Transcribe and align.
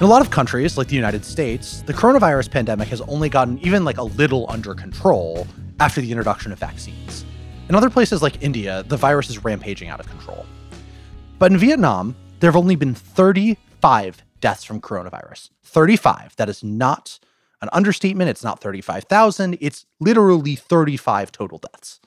In 0.00 0.04
a 0.04 0.08
lot 0.08 0.22
of 0.22 0.30
countries, 0.30 0.78
like 0.78 0.86
the 0.86 0.94
United 0.94 1.24
States, 1.24 1.82
the 1.82 1.92
coronavirus 1.92 2.52
pandemic 2.52 2.86
has 2.86 3.00
only 3.00 3.28
gotten 3.28 3.58
even 3.66 3.84
like 3.84 3.98
a 3.98 4.04
little 4.04 4.46
under 4.48 4.72
control 4.72 5.44
after 5.80 6.00
the 6.00 6.08
introduction 6.12 6.52
of 6.52 6.58
vaccines. 6.60 7.24
In 7.68 7.74
other 7.74 7.90
places 7.90 8.22
like 8.22 8.40
India, 8.40 8.84
the 8.86 8.96
virus 8.96 9.28
is 9.28 9.42
rampaging 9.42 9.88
out 9.88 9.98
of 9.98 10.08
control. 10.08 10.46
But 11.40 11.50
in 11.50 11.58
Vietnam, 11.58 12.14
there 12.38 12.46
have 12.48 12.54
only 12.54 12.76
been 12.76 12.94
35 12.94 14.22
deaths 14.40 14.62
from 14.62 14.80
coronavirus. 14.80 15.50
35. 15.64 16.36
That 16.36 16.48
is 16.48 16.62
not 16.62 17.18
an 17.60 17.68
understatement. 17.72 18.30
It's 18.30 18.44
not 18.44 18.60
35,000. 18.60 19.58
It's 19.60 19.84
literally 19.98 20.54
35 20.54 21.32
total 21.32 21.58
deaths. 21.58 21.98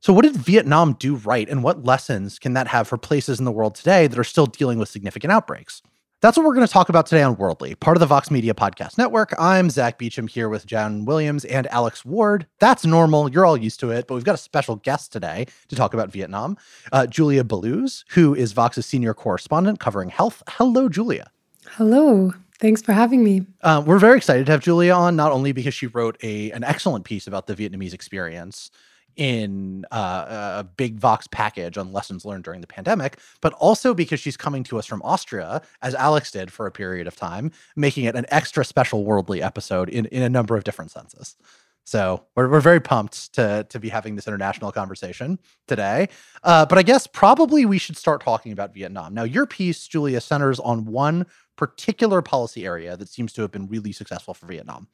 So, 0.00 0.12
what 0.12 0.24
did 0.24 0.34
Vietnam 0.34 0.94
do 0.94 1.14
right, 1.14 1.48
and 1.48 1.62
what 1.62 1.84
lessons 1.84 2.40
can 2.40 2.54
that 2.54 2.66
have 2.66 2.88
for 2.88 2.98
places 2.98 3.38
in 3.38 3.44
the 3.44 3.52
world 3.52 3.76
today 3.76 4.08
that 4.08 4.18
are 4.18 4.24
still 4.24 4.46
dealing 4.46 4.80
with 4.80 4.88
significant 4.88 5.32
outbreaks? 5.32 5.82
That's 6.22 6.38
what 6.38 6.46
we're 6.46 6.54
going 6.54 6.66
to 6.66 6.72
talk 6.72 6.88
about 6.88 7.04
today 7.04 7.22
on 7.22 7.36
Worldly, 7.36 7.74
part 7.74 7.94
of 7.94 8.00
the 8.00 8.06
Vox 8.06 8.30
Media 8.30 8.54
Podcast 8.54 8.96
Network. 8.96 9.34
I'm 9.38 9.68
Zack 9.68 9.98
Beauchamp 9.98 10.30
here 10.30 10.48
with 10.48 10.64
Jenn 10.64 11.04
Williams 11.04 11.44
and 11.44 11.66
Alex 11.66 12.06
Ward. 12.06 12.46
That's 12.58 12.86
normal. 12.86 13.30
You're 13.30 13.44
all 13.44 13.56
used 13.56 13.80
to 13.80 13.90
it, 13.90 14.06
but 14.06 14.14
we've 14.14 14.24
got 14.24 14.34
a 14.34 14.38
special 14.38 14.76
guest 14.76 15.12
today 15.12 15.46
to 15.68 15.76
talk 15.76 15.92
about 15.92 16.10
Vietnam, 16.10 16.56
uh, 16.90 17.06
Julia 17.06 17.44
Belluz, 17.44 18.04
who 18.12 18.34
is 18.34 18.54
Vox's 18.54 18.86
senior 18.86 19.12
correspondent 19.12 19.78
covering 19.78 20.08
health. 20.08 20.42
Hello, 20.48 20.88
Julia. 20.88 21.30
Hello. 21.72 22.32
Thanks 22.60 22.80
for 22.80 22.94
having 22.94 23.22
me. 23.22 23.44
Uh, 23.60 23.82
we're 23.84 23.98
very 23.98 24.16
excited 24.16 24.46
to 24.46 24.52
have 24.52 24.62
Julia 24.62 24.94
on, 24.94 25.16
not 25.16 25.32
only 25.32 25.52
because 25.52 25.74
she 25.74 25.86
wrote 25.86 26.16
a 26.22 26.50
an 26.52 26.64
excellent 26.64 27.04
piece 27.04 27.26
about 27.26 27.46
the 27.46 27.54
Vietnamese 27.54 27.92
experience, 27.92 28.70
in 29.16 29.84
uh, 29.90 30.58
a 30.58 30.64
big 30.64 30.98
Vox 30.98 31.26
package 31.30 31.78
on 31.78 31.92
lessons 31.92 32.24
learned 32.24 32.44
during 32.44 32.60
the 32.60 32.66
pandemic, 32.66 33.18
but 33.40 33.52
also 33.54 33.94
because 33.94 34.20
she's 34.20 34.36
coming 34.36 34.62
to 34.64 34.78
us 34.78 34.86
from 34.86 35.02
Austria, 35.02 35.62
as 35.82 35.94
Alex 35.94 36.30
did 36.30 36.52
for 36.52 36.66
a 36.66 36.70
period 36.70 37.06
of 37.06 37.16
time, 37.16 37.50
making 37.76 38.04
it 38.04 38.14
an 38.14 38.26
extra 38.28 38.64
special 38.64 39.04
worldly 39.04 39.42
episode 39.42 39.88
in, 39.88 40.06
in 40.06 40.22
a 40.22 40.28
number 40.28 40.56
of 40.56 40.64
different 40.64 40.90
senses. 40.90 41.36
So 41.84 42.24
we're, 42.34 42.48
we're 42.48 42.60
very 42.60 42.80
pumped 42.80 43.32
to, 43.34 43.64
to 43.70 43.78
be 43.78 43.88
having 43.88 44.16
this 44.16 44.26
international 44.26 44.72
conversation 44.72 45.38
today. 45.68 46.08
Uh, 46.42 46.66
but 46.66 46.78
I 46.78 46.82
guess 46.82 47.06
probably 47.06 47.64
we 47.64 47.78
should 47.78 47.96
start 47.96 48.24
talking 48.24 48.50
about 48.50 48.74
Vietnam. 48.74 49.14
Now, 49.14 49.22
your 49.22 49.46
piece, 49.46 49.86
Julia, 49.86 50.20
centers 50.20 50.58
on 50.58 50.84
one 50.84 51.26
particular 51.56 52.22
policy 52.22 52.66
area 52.66 52.96
that 52.96 53.08
seems 53.08 53.32
to 53.34 53.42
have 53.42 53.52
been 53.52 53.68
really 53.68 53.92
successful 53.92 54.34
for 54.34 54.46
Vietnam 54.46 54.88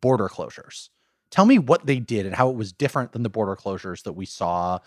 border 0.00 0.28
closures. 0.28 0.90
Tell 1.34 1.46
me 1.46 1.58
what 1.58 1.84
they 1.84 1.98
did 1.98 2.26
and 2.26 2.34
how 2.36 2.48
it 2.48 2.54
was 2.54 2.72
different 2.72 3.10
than 3.10 3.24
the 3.24 3.28
border 3.28 3.56
closures 3.56 4.04
that 4.04 4.12
we 4.12 4.24
saw 4.24 4.78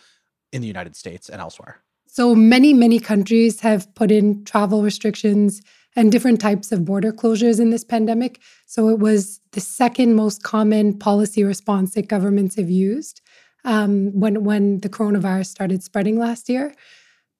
in 0.53 0.61
the 0.61 0.67
United 0.67 0.95
States 0.95 1.27
and 1.27 1.41
elsewhere. 1.41 1.81
So 2.07 2.33
many, 2.33 2.73
many 2.73 3.01
countries 3.01 3.59
have 3.59 3.93
put 3.95 4.11
in 4.11 4.45
travel 4.45 4.81
restrictions 4.81 5.61
and 5.93 6.09
different 6.09 6.39
types 6.39 6.71
of 6.71 6.85
border 6.85 7.11
closures 7.11 7.59
in 7.59 7.69
this 7.71 7.83
pandemic. 7.83 8.39
So 8.65 8.87
it 8.87 8.99
was 8.99 9.41
the 9.51 9.59
second 9.59 10.15
most 10.15 10.41
common 10.41 10.97
policy 10.97 11.43
response 11.43 11.95
that 11.95 12.07
governments 12.07 12.55
have 12.55 12.69
used 12.69 13.19
um, 13.65 14.17
when, 14.17 14.45
when 14.45 14.79
the 14.79 14.89
coronavirus 14.89 15.47
started 15.47 15.83
spreading 15.83 16.17
last 16.17 16.47
year. 16.47 16.73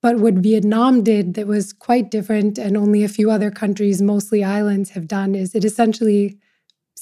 But 0.02 0.18
what 0.18 0.34
Vietnam 0.34 1.02
did 1.02 1.36
that 1.36 1.48
was 1.48 1.72
quite 1.72 2.12
different, 2.12 2.58
and 2.58 2.76
only 2.76 3.06
a 3.06 3.08
few 3.08 3.32
other 3.32 3.52
countries, 3.52 4.02
mostly 4.02 4.44
islands, 4.44 4.90
have 4.90 5.08
done, 5.08 5.34
is 5.34 5.56
it 5.56 5.64
essentially 5.64 6.38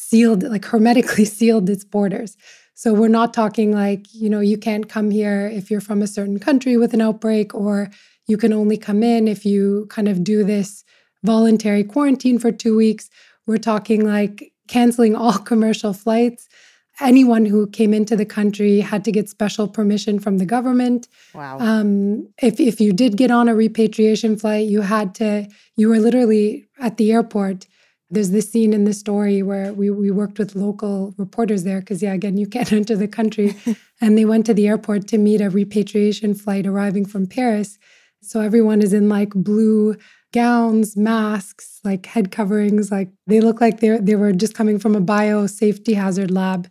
sealed, 0.10 0.44
like 0.44 0.66
hermetically 0.66 1.26
sealed 1.38 1.70
its 1.70 1.84
borders. 1.84 2.38
So 2.74 2.94
we're 2.94 3.08
not 3.08 3.34
talking 3.34 3.72
like, 3.72 4.14
you 4.14 4.30
know, 4.30 4.42
you 4.42 4.58
can't 4.58 4.90
come 4.90 5.10
here 5.10 5.48
if 5.48 5.72
you're 5.72 5.82
from 5.82 6.02
a 6.02 6.08
certain 6.08 6.40
country 6.40 6.78
with 6.78 6.94
an 6.94 7.02
outbreak, 7.02 7.56
or 7.56 7.90
you 8.28 8.38
can 8.38 8.52
only 8.52 8.78
come 8.78 9.02
in 9.02 9.28
if 9.28 9.46
you 9.46 9.88
kind 9.90 10.08
of 10.08 10.24
do 10.24 10.44
this 10.44 10.84
voluntary 11.24 11.84
quarantine 11.84 12.38
for 12.38 12.52
two 12.52 12.76
weeks. 12.76 13.10
We're 13.48 13.58
talking 13.58 14.06
like 14.06 14.52
canceling 14.68 15.16
all 15.22 15.38
commercial 15.38 15.94
flights. 15.94 16.48
Anyone 17.02 17.46
who 17.46 17.68
came 17.68 17.94
into 17.94 18.16
the 18.16 18.26
country 18.26 18.80
had 18.80 19.04
to 19.06 19.12
get 19.12 19.30
special 19.30 19.68
permission 19.68 20.20
from 20.20 20.38
the 20.38 20.46
government. 20.46 21.08
Wow. 21.34 21.60
Um, 21.60 22.30
if 22.42 22.60
if 22.60 22.80
you 22.80 22.94
did 22.94 23.18
get 23.18 23.32
on 23.32 23.50
a 23.50 23.56
repatriation 23.56 24.38
flight, 24.38 24.68
you 24.68 24.82
had 24.82 25.16
to. 25.16 25.48
You 25.76 25.90
were 25.90 26.00
literally 26.00 26.66
at 26.80 26.96
the 26.96 27.12
airport 27.12 27.68
there's 28.10 28.30
this 28.30 28.52
scene 28.52 28.74
in 28.74 28.84
the 28.84 28.94
story 28.94 29.42
where 29.42 29.74
we, 29.74 29.90
we 29.90 30.12
worked 30.12 30.38
with 30.38 30.56
local 30.56 31.14
reporters 31.18 31.64
there 31.64 31.80
because, 31.80 32.04
yeah, 32.04 32.14
again, 32.14 32.38
you 32.38 32.48
can't 32.56 32.72
enter 32.72 32.96
the 32.96 33.08
country. 33.08 33.56
and 34.02 34.18
they 34.18 34.26
went 34.26 34.46
to 34.46 34.54
the 34.54 34.68
airport 34.68 35.08
to 35.10 35.18
meet 35.18 35.42
a 35.42 35.50
repatriation 35.50 36.34
flight 36.34 36.68
arriving 36.68 37.06
from 37.06 37.28
Paris. 37.28 37.78
So 38.22 38.42
everyone 38.42 38.82
is 38.82 38.94
in 38.94 39.08
like 39.08 39.30
blue 39.30 39.96
gowns, 40.34 40.98
masks, 40.98 41.80
like 41.84 42.06
head 42.08 42.32
coverings. 42.32 42.92
Like 42.92 43.10
they 43.28 43.40
look 43.40 43.62
like 43.62 43.80
they 43.80 43.98
they 44.00 44.16
were 44.16 44.34
just 44.34 44.56
coming 44.56 44.80
from 44.80 44.96
a 44.96 45.00
bio 45.00 45.48
safety 45.48 45.94
hazard 45.94 46.32
lab. 46.32 46.68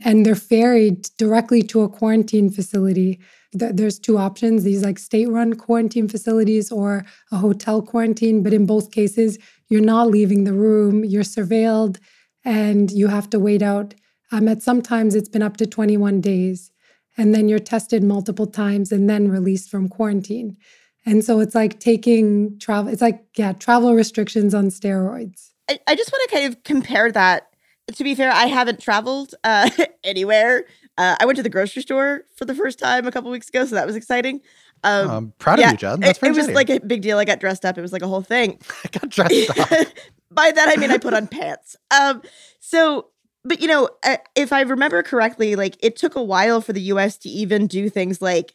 And 0.00 0.26
they're 0.26 0.34
ferried 0.34 1.08
directly 1.16 1.62
to 1.62 1.82
a 1.82 1.88
quarantine 1.88 2.50
facility. 2.50 3.18
There's 3.52 3.98
two 3.98 4.18
options 4.18 4.64
these 4.64 4.82
like 4.82 4.98
state 4.98 5.30
run 5.30 5.54
quarantine 5.54 6.08
facilities 6.08 6.70
or 6.70 7.06
a 7.32 7.38
hotel 7.38 7.80
quarantine. 7.80 8.42
But 8.42 8.52
in 8.52 8.66
both 8.66 8.90
cases, 8.90 9.38
you're 9.68 9.80
not 9.80 10.08
leaving 10.08 10.44
the 10.44 10.52
room, 10.52 11.04
you're 11.04 11.22
surveilled, 11.22 11.98
and 12.44 12.90
you 12.90 13.08
have 13.08 13.28
to 13.30 13.38
wait 13.38 13.62
out. 13.62 13.94
Um, 14.32 14.48
at 14.48 14.62
sometimes 14.62 15.14
it's 15.14 15.28
been 15.28 15.42
up 15.42 15.56
to 15.58 15.66
21 15.66 16.20
days, 16.20 16.70
and 17.16 17.34
then 17.34 17.48
you're 17.48 17.58
tested 17.58 18.02
multiple 18.02 18.46
times 18.46 18.92
and 18.92 19.08
then 19.08 19.28
released 19.28 19.70
from 19.70 19.88
quarantine. 19.88 20.56
And 21.04 21.24
so 21.24 21.38
it's 21.40 21.54
like 21.54 21.78
taking 21.78 22.58
travel, 22.58 22.92
it's 22.92 23.02
like, 23.02 23.24
yeah, 23.36 23.52
travel 23.52 23.94
restrictions 23.94 24.54
on 24.54 24.66
steroids. 24.66 25.50
I, 25.68 25.78
I 25.86 25.94
just 25.94 26.12
want 26.12 26.28
to 26.28 26.36
kind 26.36 26.52
of 26.52 26.62
compare 26.64 27.10
that. 27.12 27.48
To 27.94 28.02
be 28.02 28.16
fair, 28.16 28.32
I 28.32 28.46
haven't 28.46 28.80
traveled 28.80 29.34
uh, 29.44 29.70
anywhere. 30.04 30.64
Uh, 30.98 31.16
I 31.20 31.26
went 31.26 31.36
to 31.36 31.42
the 31.42 31.50
grocery 31.50 31.82
store 31.82 32.24
for 32.36 32.44
the 32.44 32.54
first 32.54 32.78
time 32.78 33.06
a 33.06 33.12
couple 33.12 33.30
weeks 33.30 33.48
ago, 33.48 33.64
so 33.66 33.74
that 33.74 33.86
was 33.86 33.96
exciting. 33.96 34.40
Um, 34.84 35.10
I'm 35.10 35.32
proud 35.38 35.58
yeah, 35.58 35.66
of 35.66 35.72
you, 35.72 35.78
Jenn. 35.78 36.00
That's 36.00 36.22
it, 36.22 36.28
it 36.28 36.36
was 36.36 36.50
like 36.50 36.70
a 36.70 36.80
big 36.80 37.02
deal. 37.02 37.18
I 37.18 37.24
got 37.24 37.40
dressed 37.40 37.64
up. 37.64 37.76
It 37.76 37.82
was 37.82 37.92
like 37.92 38.02
a 38.02 38.08
whole 38.08 38.22
thing. 38.22 38.58
I 38.84 38.98
got 38.98 39.08
dressed 39.10 39.58
up. 39.58 39.88
By 40.30 40.50
that 40.50 40.68
I 40.68 40.78
mean 40.78 40.90
I 40.90 40.98
put 40.98 41.14
on 41.14 41.28
pants. 41.28 41.76
Um, 41.90 42.20
so, 42.60 43.08
but 43.44 43.60
you 43.60 43.68
know, 43.68 43.88
if 44.34 44.52
I 44.52 44.62
remember 44.62 45.02
correctly, 45.02 45.56
like 45.56 45.76
it 45.80 45.96
took 45.96 46.14
a 46.14 46.22
while 46.22 46.60
for 46.60 46.72
the 46.72 46.80
U.S. 46.82 47.16
to 47.18 47.28
even 47.28 47.66
do 47.66 47.88
things 47.88 48.20
like, 48.20 48.54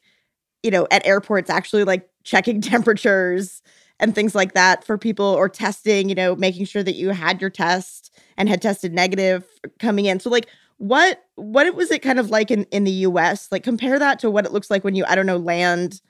you 0.64 0.70
know, 0.70 0.88
at 0.92 1.06
airports 1.06 1.50
actually 1.50 1.84
like 1.84 2.08
checking 2.24 2.62
temperatures 2.62 3.62
and 4.00 4.14
things 4.14 4.36
like 4.36 4.54
that 4.54 4.84
for 4.84 4.98
people 4.98 5.26
or 5.26 5.48
testing. 5.50 6.10
You 6.10 6.16
know, 6.16 6.36
making 6.36 6.66
sure 6.66 6.84
that 6.84 6.96
you 6.96 7.10
had 7.10 7.42
your 7.42 7.50
test 7.50 8.16
and 8.38 8.50
had 8.50 8.62
tested 8.62 8.94
negative 8.94 9.46
coming 9.80 10.06
in. 10.06 10.20
So, 10.20 10.30
like, 10.30 10.48
what 10.82 11.24
what 11.36 11.76
was 11.76 11.92
it 11.92 12.02
kind 12.02 12.18
of 12.18 12.32
like 12.32 12.50
in 12.50 12.64
in 12.72 12.86
the 12.86 13.06
US? 13.08 13.52
Like 13.52 13.64
compare 13.64 14.00
that 14.00 14.18
to 14.20 14.32
what 14.32 14.46
it 14.46 14.52
looks 14.52 14.72
like 14.72 14.84
when 14.84 14.96
you 14.96 15.06
I 15.08 15.14
don't 15.14 15.28
know 15.28 15.38
land 15.38 16.02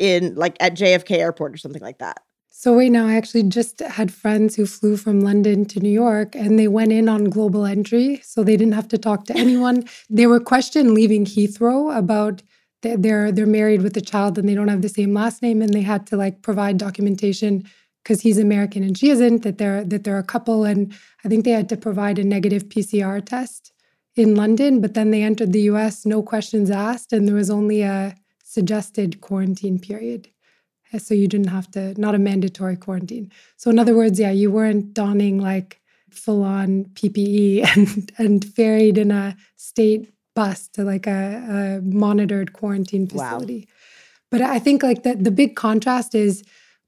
in 0.00 0.34
like 0.34 0.56
at 0.58 0.74
JFK 0.74 1.18
airport 1.18 1.54
or 1.54 1.56
something 1.56 1.80
like 1.80 1.98
that. 1.98 2.20
So 2.50 2.76
right 2.76 2.90
now 2.90 3.06
I 3.06 3.14
actually 3.14 3.44
just 3.44 3.78
had 3.78 4.12
friends 4.12 4.56
who 4.56 4.66
flew 4.66 4.96
from 4.96 5.20
London 5.20 5.64
to 5.66 5.78
New 5.78 5.88
York 5.88 6.34
and 6.34 6.58
they 6.58 6.66
went 6.66 6.90
in 6.90 7.08
on 7.08 7.30
global 7.30 7.64
entry 7.64 8.20
so 8.24 8.42
they 8.42 8.56
didn't 8.56 8.74
have 8.74 8.88
to 8.88 8.98
talk 8.98 9.24
to 9.26 9.36
anyone. 9.36 9.84
they 10.10 10.26
were 10.26 10.40
questioned 10.40 10.94
leaving 10.94 11.24
Heathrow 11.24 11.96
about 11.96 12.42
they're 12.82 13.30
they're 13.30 13.46
married 13.46 13.82
with 13.82 13.96
a 13.96 14.00
child 14.00 14.36
and 14.36 14.48
they 14.48 14.56
don't 14.56 14.66
have 14.66 14.82
the 14.82 14.88
same 14.88 15.14
last 15.14 15.42
name 15.42 15.62
and 15.62 15.72
they 15.72 15.82
had 15.82 16.08
to 16.08 16.16
like 16.16 16.42
provide 16.42 16.76
documentation 16.76 17.62
because 18.02 18.20
he's 18.20 18.38
American 18.38 18.82
and 18.82 18.98
she 18.98 19.10
isn't 19.10 19.44
that 19.44 19.58
they're 19.58 19.84
that 19.84 20.02
they're 20.02 20.18
a 20.18 20.24
couple 20.24 20.64
and 20.64 20.92
I 21.24 21.28
think 21.28 21.44
they 21.44 21.52
had 21.52 21.68
to 21.68 21.76
provide 21.76 22.18
a 22.18 22.24
negative 22.24 22.64
PCR 22.64 23.24
test 23.24 23.72
in 24.16 24.34
London 24.34 24.80
but 24.80 24.94
then 24.94 25.10
they 25.10 25.22
entered 25.22 25.52
the 25.52 25.62
US 25.62 26.04
no 26.04 26.22
questions 26.22 26.70
asked 26.70 27.12
and 27.12 27.26
there 27.26 27.34
was 27.34 27.50
only 27.50 27.82
a 27.82 28.14
suggested 28.52 29.20
quarantine 29.22 29.78
period. 29.78 30.28
So 30.98 31.14
you 31.14 31.26
didn't 31.26 31.48
have 31.48 31.70
to, 31.70 31.98
not 31.98 32.14
a 32.14 32.18
mandatory 32.18 32.76
quarantine. 32.76 33.32
So, 33.56 33.70
in 33.70 33.78
other 33.78 33.94
words, 33.94 34.20
yeah, 34.20 34.30
you 34.30 34.50
weren't 34.50 34.92
donning 34.92 35.40
like 35.40 35.80
full 36.10 36.42
on 36.44 36.84
PPE 36.96 37.66
and, 37.76 38.12
and 38.18 38.44
ferried 38.44 38.98
in 38.98 39.10
a 39.10 39.36
state 39.56 40.12
bus 40.34 40.68
to 40.74 40.84
like 40.84 41.06
a, 41.06 41.80
a 41.80 41.80
monitored 41.82 42.52
quarantine 42.52 43.06
facility. 43.06 43.60
Wow. 43.60 43.74
But 44.30 44.40
I 44.42 44.58
think 44.58 44.82
like 44.82 45.02
the, 45.02 45.14
the 45.14 45.30
big 45.30 45.56
contrast 45.56 46.14
is 46.14 46.42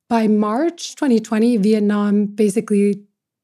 by 0.09 0.29
March 0.29 0.97
2020, 0.97 1.57
Vietnam 1.59 2.27
basically 2.27 3.03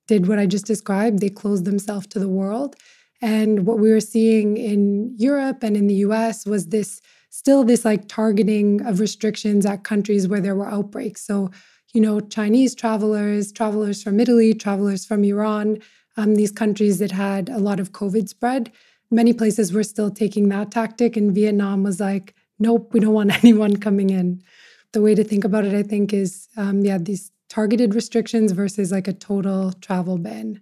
did 0.09 0.29
what 0.29 0.38
I 0.38 0.44
just 0.44 0.67
described. 0.67 1.21
They 1.21 1.31
closed 1.31 1.65
themselves 1.65 2.06
to 2.09 2.19
the 2.19 2.29
world. 2.29 2.77
And 3.20 3.67
what 3.67 3.78
we 3.78 3.90
were 3.90 4.00
seeing 4.00 4.56
in 4.56 5.14
Europe 5.17 5.62
and 5.62 5.76
in 5.76 5.87
the 5.87 5.96
US 6.06 6.46
was 6.46 6.67
this 6.69 7.00
still 7.31 7.64
this 7.64 7.84
like 7.84 8.08
targeting 8.08 8.82
of 8.82 9.00
restrictions 9.00 9.64
at 9.64 9.84
countries 9.84 10.26
where 10.26 10.40
there 10.40 10.56
were 10.56 10.69
outbreaks. 10.69 11.22
So, 11.22 11.50
you 11.94 12.00
know, 12.00 12.20
Chinese 12.20 12.75
travelers, 12.75 13.52
travelers 13.52 14.02
from 14.02 14.20
Italy, 14.20 14.52
travelers 14.52 15.05
from 15.05 15.25
Iran, 15.25 15.78
um, 16.17 16.34
these 16.34 16.50
countries 16.50 16.99
that 16.99 17.12
had 17.12 17.49
a 17.49 17.58
lot 17.58 17.81
of 17.81 17.93
COVID 17.93 18.28
spread. 18.28 18.72
Many 19.11 19.32
places 19.32 19.72
were 19.72 19.82
still 19.82 20.11
taking 20.11 20.49
that 20.49 20.70
tactic, 20.70 21.17
and 21.17 21.34
Vietnam 21.34 21.82
was 21.82 21.99
like, 22.00 22.34
nope, 22.58 22.93
we 22.93 23.00
don't 23.00 23.14
want 23.14 23.32
anyone 23.44 23.76
coming 23.76 24.11
in. 24.11 24.43
The 24.93 25.00
way 25.00 25.14
to 25.14 25.25
think 25.25 25.44
about 25.44 25.64
it, 25.64 25.75
I 25.75 25.82
think, 25.82 26.12
is 26.12 26.49
um, 26.56 26.81
yeah, 26.81 26.99
these 26.99 27.31
targeted 27.49 27.94
restrictions 27.94 28.52
versus 28.52 28.93
like 28.93 29.08
a 29.08 29.12
total 29.12 29.72
travel 29.81 30.19
ban, 30.19 30.61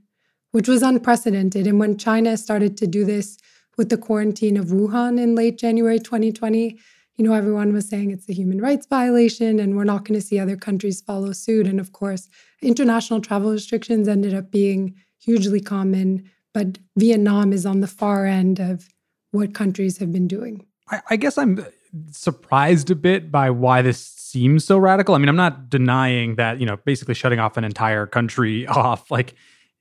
which 0.59 0.67
was 0.67 0.83
unprecedented. 0.83 1.69
And 1.69 1.79
when 1.79 1.97
China 1.97 2.37
started 2.37 2.77
to 2.79 2.87
do 2.89 3.05
this 3.05 3.39
with 3.77 3.91
the 3.91 3.97
quarantine 3.97 4.57
of 4.57 4.71
Wuhan 4.71 5.17
in 5.17 5.37
late 5.37 5.57
January 5.57 6.01
2020, 6.01 6.77
you 7.17 7.25
know, 7.25 7.33
everyone 7.33 7.73
was 7.73 7.89
saying 7.89 8.11
it's 8.11 8.29
a 8.29 8.33
human 8.33 8.61
rights 8.61 8.85
violation 8.85 9.61
and 9.61 9.77
we're 9.77 9.85
not 9.85 10.05
going 10.05 10.19
to 10.19 10.27
see 10.27 10.37
other 10.37 10.57
countries 10.57 11.01
follow 11.01 11.31
suit. 11.31 11.69
And 11.69 11.79
of 11.79 11.93
course, 11.93 12.29
international 12.61 13.21
travel 13.21 13.53
restrictions 13.53 14.09
ended 14.09 14.35
up 14.35 14.51
being 14.51 14.97
hugely 15.21 15.61
common, 15.61 16.29
but 16.53 16.79
Vietnam 16.97 17.53
is 17.53 17.65
on 17.65 17.79
the 17.79 17.87
far 17.87 18.27
end 18.27 18.59
of 18.59 18.89
what 19.31 19.55
countries 19.55 19.99
have 19.99 20.11
been 20.11 20.27
doing. 20.27 20.67
I, 20.91 21.03
I 21.11 21.15
guess 21.15 21.39
I'm 21.39 21.65
surprised 22.11 22.91
a 22.91 22.97
bit 22.97 23.31
by 23.31 23.51
why 23.51 23.81
this 23.83 24.05
seems 24.05 24.65
so 24.65 24.77
radical. 24.77 25.15
I 25.15 25.19
mean, 25.19 25.29
I'm 25.29 25.37
not 25.37 25.71
denying 25.71 26.35
that, 26.35 26.59
you 26.59 26.67
know, 26.67 26.79
basically 26.79 27.15
shutting 27.15 27.39
off 27.39 27.57
an 27.57 27.63
entire 27.63 28.07
country 28.07 28.67
off 28.67 29.09
like 29.09 29.37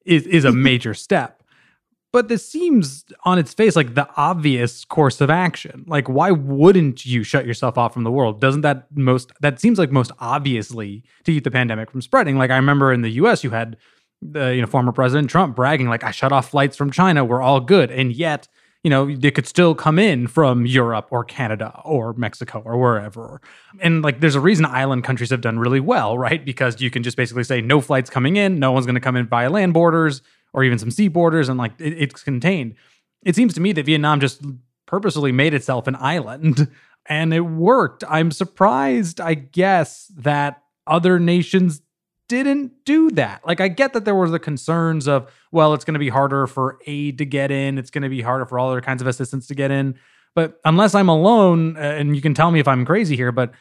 is 0.08 0.26
is 0.28 0.46
a 0.46 0.52
major 0.52 0.94
step. 0.94 1.44
But 2.14 2.30
this 2.30 2.48
seems 2.48 3.06
on 3.26 3.38
its 3.38 3.54
face 3.54 3.76
like 3.76 3.94
the 3.94 4.10
obvious 4.16 4.86
course 4.86 5.22
of 5.22 5.30
action. 5.30 5.84
Like 5.88 6.08
why 6.08 6.32
wouldn't 6.32 7.06
you 7.06 7.24
shut 7.24 7.46
yourself 7.46 7.78
off 7.78 7.94
from 7.94 8.06
the 8.06 8.12
world? 8.12 8.40
Doesn't 8.42 8.62
that 8.62 8.88
most 8.96 9.32
that 9.42 9.60
seems 9.60 9.78
like 9.78 9.92
most 9.92 10.12
obviously 10.20 11.04
to 11.26 11.32
keep 11.32 11.44
the 11.44 11.52
pandemic 11.52 11.92
from 11.92 12.02
spreading? 12.02 12.38
Like 12.38 12.50
I 12.50 12.56
remember 12.56 12.94
in 12.94 13.02
the 13.02 13.12
US 13.12 13.44
you 13.44 13.52
had 13.52 13.78
the 14.22 14.56
you 14.56 14.62
know 14.62 14.68
former 14.68 14.92
president 14.92 15.30
Trump 15.30 15.56
bragging 15.56 15.90
like 15.90 16.04
I 16.04 16.12
shut 16.12 16.32
off 16.32 16.50
flights 16.50 16.78
from 16.78 16.92
China, 16.92 17.26
we're 17.26 17.42
all 17.42 17.60
good. 17.60 17.92
And 17.92 18.12
yet 18.14 18.48
you 18.84 18.90
know, 18.90 19.14
they 19.14 19.32
could 19.32 19.48
still 19.48 19.76
come 19.76 20.00
in 20.00 20.28
from 20.28 20.66
Europe 20.66 21.08
or 21.10 21.24
Canada 21.24 21.82
or 21.84 22.14
Mexico 22.14 22.62
or 22.64 22.78
wherever. 22.78 23.42
And 23.80 24.02
like, 24.02 24.20
there's 24.20 24.36
a 24.36 24.40
reason 24.40 24.66
island 24.66 25.04
countries 25.04 25.30
have 25.32 25.42
done 25.42 25.60
really 25.60 25.80
well, 25.80 26.18
right? 26.18 26.44
Because 26.44 26.80
you 26.80 26.90
can 26.90 27.04
just 27.04 27.18
basically 27.18 27.44
say 27.44 27.62
no 27.62 27.82
flights 27.82 28.10
coming 28.10 28.38
in, 28.38 28.60
no 28.60 28.72
one's 28.72 28.86
going 28.86 28.96
to 28.96 29.02
come 29.02 29.16
in 29.16 29.28
via 29.28 29.50
land 29.50 29.74
borders 29.74 30.22
or 30.54 30.64
even 30.64 30.80
some 30.80 30.92
sea 30.92 31.08
borders, 31.08 31.50
and 31.50 31.58
like 31.58 31.74
it, 31.80 31.94
it's 31.94 32.24
contained. 32.24 32.76
It 33.24 33.36
seems 33.36 33.54
to 33.56 33.62
me 33.62 33.74
that 33.74 33.86
Vietnam 33.86 34.20
just 34.20 34.42
purposely 34.86 35.32
made 35.32 35.54
itself 35.54 35.88
an 35.88 35.96
island 35.96 36.70
and 37.08 37.34
it 37.34 37.42
worked. 37.42 38.04
I'm 38.08 38.32
surprised, 38.32 39.20
I 39.20 39.34
guess, 39.34 40.12
that 40.18 40.62
other 40.86 41.20
nations 41.20 41.82
didn't 42.28 42.72
do 42.86 43.10
that. 43.12 43.46
Like, 43.46 43.62
I 43.62 43.68
get 43.68 43.94
that 43.94 44.06
there 44.06 44.16
were 44.16 44.30
the 44.30 44.40
concerns 44.40 45.08
of, 45.08 45.32
well, 45.52 45.74
it's 45.74 45.86
going 45.86 45.94
to 45.94 46.00
be 46.00 46.10
harder 46.10 46.48
for 46.48 46.78
aid 46.86 47.18
to 47.20 47.26
get 47.26 47.52
in, 47.52 47.78
it's 47.78 47.90
going 47.90 48.04
to 48.04 48.10
be 48.10 48.22
harder 48.22 48.46
for 48.46 48.60
all 48.60 48.70
other 48.70 48.82
kinds 48.82 49.02
of 49.02 49.08
assistance 49.08 49.48
to 49.48 49.56
get 49.56 49.72
in. 49.72 49.96
But 50.36 50.60
unless 50.66 50.94
I'm 50.94 51.10
alone, 51.10 51.78
uh, 51.78 51.80
and 51.80 52.16
you 52.16 52.22
can 52.22 52.34
tell 52.34 52.52
me 52.52 52.60
if 52.60 52.68
I'm 52.68 52.86
crazy 52.86 53.16
here, 53.16 53.32
but 53.32 53.52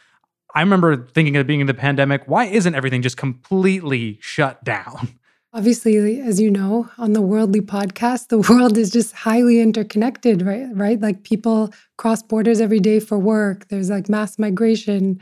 I 0.54 0.60
remember 0.60 0.96
thinking 0.96 1.36
at 1.36 1.40
the 1.40 1.44
beginning 1.44 1.68
of 1.68 1.76
the 1.76 1.80
pandemic, 1.80 2.22
why 2.26 2.46
isn't 2.46 2.74
everything 2.74 3.02
just 3.02 3.16
completely 3.16 4.18
shut 4.20 4.62
down? 4.64 5.18
Obviously, 5.52 6.20
as 6.20 6.38
you 6.38 6.50
know, 6.50 6.90
on 6.98 7.14
the 7.14 7.22
Worldly 7.22 7.62
podcast, 7.62 8.28
the 8.28 8.38
world 8.50 8.76
is 8.76 8.90
just 8.90 9.14
highly 9.14 9.60
interconnected, 9.60 10.42
right? 10.42 10.68
Right? 10.72 11.00
Like 11.00 11.22
people 11.22 11.72
cross 11.96 12.22
borders 12.22 12.60
every 12.60 12.80
day 12.80 13.00
for 13.00 13.18
work. 13.18 13.68
There's 13.68 13.88
like 13.88 14.08
mass 14.08 14.38
migration 14.38 15.20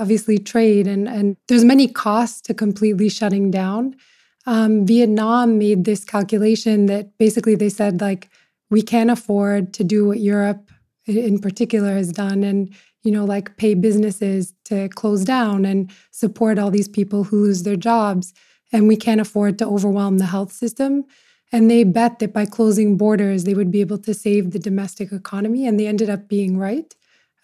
obviously 0.00 0.38
trade 0.38 0.86
and 0.86 1.08
and 1.08 1.36
there's 1.48 1.64
many 1.64 1.88
costs 1.88 2.40
to 2.42 2.54
completely 2.54 3.08
shutting 3.08 3.50
down. 3.50 3.96
Um, 4.46 4.86
vietnam 4.86 5.58
made 5.58 5.84
this 5.84 6.04
calculation 6.04 6.86
that 6.86 7.16
basically 7.18 7.54
they 7.54 7.70
said 7.70 8.00
like 8.00 8.28
we 8.70 8.82
can't 8.82 9.10
afford 9.10 9.72
to 9.74 9.84
do 9.84 10.06
what 10.06 10.20
europe 10.20 10.70
in 11.06 11.38
particular 11.38 11.94
has 11.94 12.12
done 12.12 12.44
and 12.44 12.74
you 13.04 13.10
know 13.10 13.24
like 13.24 13.56
pay 13.56 13.72
businesses 13.72 14.52
to 14.64 14.88
close 14.90 15.24
down 15.24 15.64
and 15.64 15.90
support 16.10 16.58
all 16.58 16.70
these 16.70 16.88
people 16.88 17.24
who 17.24 17.40
lose 17.40 17.62
their 17.62 17.76
jobs 17.76 18.34
and 18.74 18.88
we 18.88 18.96
can't 18.96 19.20
afford 19.20 19.56
to 19.58 19.66
overwhelm 19.66 20.18
the 20.18 20.26
health 20.26 20.52
system. 20.52 21.04
And 21.52 21.70
they 21.70 21.84
bet 21.84 22.18
that 22.18 22.32
by 22.32 22.44
closing 22.44 22.96
borders 22.96 23.44
they 23.44 23.54
would 23.54 23.70
be 23.70 23.80
able 23.80 23.98
to 23.98 24.12
save 24.12 24.50
the 24.50 24.58
domestic 24.58 25.12
economy 25.12 25.66
and 25.66 25.78
they 25.78 25.86
ended 25.86 26.10
up 26.10 26.28
being 26.28 26.58
right 26.58 26.92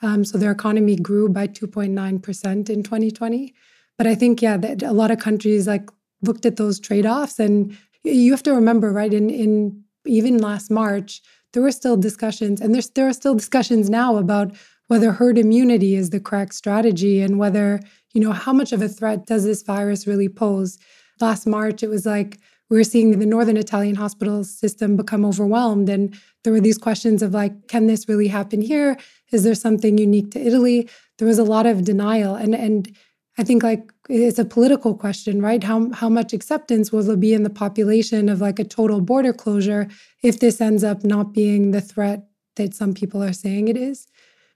um, 0.02 0.24
so 0.24 0.38
their 0.38 0.50
economy 0.50 0.96
grew 0.96 1.28
by 1.28 1.46
2.9% 1.46 2.70
in 2.70 2.82
2020. 2.82 3.54
But 3.98 4.06
I 4.06 4.14
think, 4.14 4.40
yeah, 4.40 4.56
that 4.56 4.82
a 4.82 4.92
lot 4.92 5.10
of 5.10 5.18
countries 5.18 5.66
like 5.66 5.88
looked 6.22 6.46
at 6.46 6.56
those 6.56 6.80
trade-offs. 6.80 7.38
And 7.38 7.76
you 8.02 8.32
have 8.32 8.42
to 8.44 8.54
remember, 8.54 8.92
right, 8.92 9.12
in, 9.12 9.28
in 9.30 9.84
even 10.06 10.38
last 10.38 10.70
March, 10.70 11.20
there 11.52 11.62
were 11.62 11.72
still 11.72 11.96
discussions, 11.96 12.60
and 12.60 12.74
there's 12.74 12.90
there 12.90 13.08
are 13.08 13.12
still 13.12 13.34
discussions 13.34 13.90
now 13.90 14.16
about 14.16 14.52
whether 14.86 15.12
herd 15.12 15.38
immunity 15.38 15.94
is 15.94 16.10
the 16.10 16.20
correct 16.20 16.54
strategy 16.54 17.20
and 17.20 17.38
whether, 17.38 17.80
you 18.12 18.20
know, 18.20 18.32
how 18.32 18.52
much 18.52 18.72
of 18.72 18.82
a 18.82 18.88
threat 18.88 19.26
does 19.26 19.44
this 19.44 19.62
virus 19.62 20.06
really 20.06 20.28
pose. 20.28 20.78
Last 21.20 21.46
March, 21.46 21.82
it 21.82 21.88
was 21.88 22.06
like 22.06 22.38
we 22.70 22.76
were 22.76 22.84
seeing 22.84 23.16
the 23.16 23.26
northern 23.26 23.56
Italian 23.56 23.96
hospital 23.96 24.42
system 24.42 24.96
become 24.96 25.24
overwhelmed. 25.24 25.88
And 25.88 26.18
there 26.42 26.52
were 26.52 26.60
these 26.60 26.78
questions 26.78 27.22
of 27.22 27.32
like, 27.32 27.68
can 27.68 27.86
this 27.86 28.08
really 28.08 28.28
happen 28.28 28.62
here? 28.62 28.96
Is 29.32 29.44
there 29.44 29.54
something 29.54 29.98
unique 29.98 30.30
to 30.32 30.40
Italy? 30.40 30.88
There 31.18 31.28
was 31.28 31.38
a 31.38 31.44
lot 31.44 31.66
of 31.66 31.84
denial. 31.84 32.34
And 32.34 32.54
and 32.54 32.94
I 33.38 33.44
think 33.44 33.62
like 33.62 33.92
it's 34.08 34.38
a 34.38 34.44
political 34.44 34.94
question, 34.94 35.40
right? 35.40 35.62
How 35.62 35.90
how 35.92 36.08
much 36.08 36.32
acceptance 36.32 36.92
will 36.92 37.02
there 37.02 37.16
be 37.16 37.34
in 37.34 37.42
the 37.42 37.50
population 37.50 38.28
of 38.28 38.40
like 38.40 38.58
a 38.58 38.64
total 38.64 39.00
border 39.00 39.32
closure 39.32 39.88
if 40.22 40.40
this 40.40 40.60
ends 40.60 40.84
up 40.84 41.04
not 41.04 41.32
being 41.32 41.70
the 41.70 41.80
threat 41.80 42.26
that 42.56 42.74
some 42.74 42.94
people 42.94 43.22
are 43.22 43.32
saying 43.32 43.68
it 43.68 43.76
is? 43.76 44.06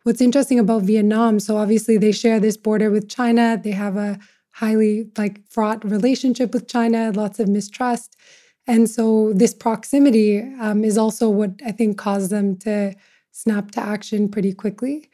What's 0.03 0.21
interesting 0.21 0.59
about 0.59 0.83
Vietnam, 0.83 1.41
so 1.41 1.57
obviously 1.57 1.97
they 1.97 2.13
share 2.13 2.39
this 2.39 2.59
border 2.59 2.91
with 2.91 3.09
China. 3.09 3.59
They 3.63 3.71
have 3.71 3.97
a 3.97 4.19
highly 4.51 5.11
like 5.17 5.41
fraught 5.49 5.85
relationship 5.85 6.53
with 6.53 6.69
China, 6.69 7.11
lots 7.11 7.41
of 7.41 7.49
mistrust. 7.49 8.17
And 8.67 8.89
so 8.89 9.33
this 9.35 9.55
proximity 9.55 10.41
um, 10.61 10.85
is 10.85 10.97
also 10.97 11.29
what 11.29 11.61
I 11.67 11.73
think 11.73 11.99
caused 11.99 12.31
them 12.31 12.57
to 12.59 12.95
snap 13.33 13.71
to 13.73 13.81
action 13.81 14.29
pretty 14.29 14.53
quickly 14.55 15.11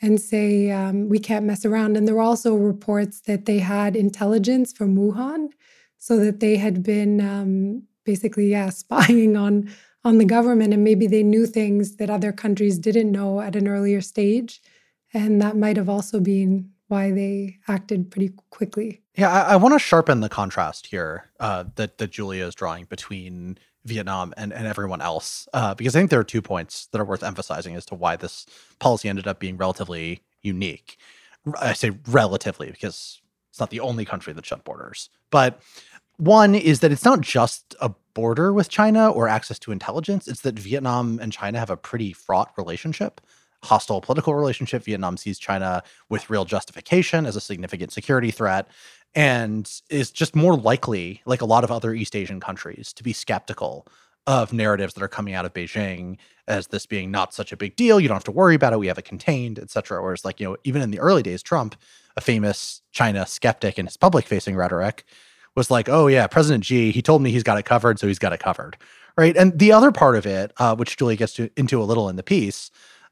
and 0.00 0.20
say, 0.20 0.70
um, 0.70 1.08
we 1.08 1.18
can't 1.18 1.44
mess 1.46 1.64
around. 1.64 1.96
And 1.96 2.06
there 2.06 2.14
were 2.16 2.22
also 2.22 2.54
reports 2.54 3.20
that 3.22 3.46
they 3.46 3.58
had 3.58 3.96
intelligence 3.96 4.72
from 4.72 4.96
Wuhan, 4.96 5.50
so 5.98 6.18
that 6.18 6.40
they 6.40 6.56
had 6.56 6.82
been 6.82 7.20
um, 7.20 7.84
basically, 8.04 8.50
yeah, 8.50 8.70
spying 8.82 9.36
on 9.36 9.70
on 10.04 10.18
the 10.18 10.24
government, 10.24 10.74
and 10.74 10.82
maybe 10.82 11.06
they 11.06 11.22
knew 11.22 11.46
things 11.46 11.96
that 11.96 12.10
other 12.10 12.32
countries 12.32 12.76
didn't 12.78 13.12
know 13.12 13.40
at 13.40 13.54
an 13.54 13.68
earlier 13.68 14.00
stage, 14.00 14.60
and 15.14 15.40
that 15.40 15.56
might 15.56 15.76
have 15.76 15.88
also 15.88 16.18
been 16.20 16.70
why 16.88 17.12
they 17.12 17.58
acted 17.68 18.10
pretty 18.10 18.30
quickly. 18.50 19.01
Yeah, 19.14 19.30
I, 19.30 19.52
I 19.52 19.56
want 19.56 19.74
to 19.74 19.78
sharpen 19.78 20.20
the 20.20 20.28
contrast 20.28 20.86
here 20.86 21.30
uh, 21.38 21.64
that 21.76 21.98
that 21.98 22.10
Julia 22.10 22.46
is 22.46 22.54
drawing 22.54 22.86
between 22.86 23.58
Vietnam 23.84 24.32
and, 24.36 24.52
and 24.52 24.66
everyone 24.66 25.00
else, 25.00 25.48
uh, 25.52 25.74
because 25.74 25.94
I 25.94 26.00
think 26.00 26.10
there 26.10 26.20
are 26.20 26.24
two 26.24 26.42
points 26.42 26.86
that 26.86 27.00
are 27.00 27.04
worth 27.04 27.22
emphasizing 27.22 27.74
as 27.74 27.84
to 27.86 27.94
why 27.94 28.16
this 28.16 28.46
policy 28.78 29.08
ended 29.08 29.26
up 29.26 29.38
being 29.38 29.56
relatively 29.56 30.22
unique. 30.40 30.98
I 31.60 31.72
say 31.72 31.90
relatively 32.06 32.70
because 32.70 33.20
it's 33.50 33.60
not 33.60 33.70
the 33.70 33.80
only 33.80 34.04
country 34.04 34.32
that 34.32 34.46
shut 34.46 34.64
borders, 34.64 35.10
but 35.30 35.60
one 36.16 36.54
is 36.54 36.80
that 36.80 36.92
it's 36.92 37.04
not 37.04 37.20
just 37.20 37.74
a 37.80 37.90
border 38.14 38.52
with 38.52 38.68
China 38.68 39.10
or 39.10 39.28
access 39.28 39.58
to 39.58 39.72
intelligence. 39.72 40.28
It's 40.28 40.42
that 40.42 40.58
Vietnam 40.58 41.18
and 41.20 41.32
China 41.32 41.58
have 41.58 41.70
a 41.70 41.76
pretty 41.76 42.12
fraught 42.12 42.52
relationship 42.56 43.20
hostile 43.64 44.00
political 44.00 44.34
relationship. 44.34 44.82
Vietnam 44.82 45.16
sees 45.16 45.38
China 45.38 45.82
with 46.08 46.28
real 46.30 46.44
justification 46.44 47.26
as 47.26 47.36
a 47.36 47.40
significant 47.40 47.92
security 47.92 48.30
threat 48.30 48.68
and 49.14 49.70
is 49.90 50.10
just 50.10 50.34
more 50.34 50.56
likely, 50.56 51.22
like 51.26 51.42
a 51.42 51.46
lot 51.46 51.64
of 51.64 51.70
other 51.70 51.94
East 51.94 52.16
Asian 52.16 52.40
countries, 52.40 52.92
to 52.94 53.02
be 53.02 53.12
skeptical 53.12 53.86
of 54.26 54.52
narratives 54.52 54.94
that 54.94 55.02
are 55.02 55.08
coming 55.08 55.34
out 55.34 55.44
of 55.44 55.52
Beijing 55.52 56.16
as 56.46 56.68
this 56.68 56.86
being 56.86 57.10
not 57.10 57.34
such 57.34 57.52
a 57.52 57.56
big 57.56 57.76
deal. 57.76 57.98
You 57.98 58.08
don't 58.08 58.16
have 58.16 58.24
to 58.24 58.30
worry 58.30 58.54
about 58.54 58.72
it. 58.72 58.78
We 58.78 58.86
have 58.86 58.98
it 58.98 59.04
contained, 59.04 59.58
et 59.58 59.70
cetera. 59.70 60.02
Whereas, 60.02 60.24
like, 60.24 60.40
you 60.40 60.48
know, 60.48 60.56
even 60.64 60.80
in 60.80 60.90
the 60.90 61.00
early 61.00 61.22
days, 61.22 61.42
Trump, 61.42 61.76
a 62.16 62.20
famous 62.20 62.82
China 62.92 63.26
skeptic 63.26 63.78
in 63.78 63.86
his 63.86 63.96
public 63.96 64.26
facing 64.26 64.56
rhetoric, 64.56 65.04
was 65.54 65.70
like, 65.70 65.88
oh, 65.88 66.06
yeah, 66.06 66.26
President 66.26 66.64
Xi, 66.64 66.92
he 66.92 67.02
told 67.02 67.20
me 67.20 67.30
he's 67.30 67.42
got 67.42 67.58
it 67.58 67.64
covered, 67.64 67.98
so 67.98 68.06
he's 68.06 68.18
got 68.18 68.32
it 68.32 68.40
covered. 68.40 68.76
Right. 69.16 69.36
And 69.36 69.58
the 69.58 69.72
other 69.72 69.92
part 69.92 70.16
of 70.16 70.24
it, 70.24 70.52
uh, 70.56 70.74
which 70.74 70.96
Julie 70.96 71.16
gets 71.16 71.34
to, 71.34 71.50
into 71.56 71.82
a 71.82 71.84
little 71.84 72.08
in 72.08 72.16
the 72.16 72.22
piece, 72.22 72.70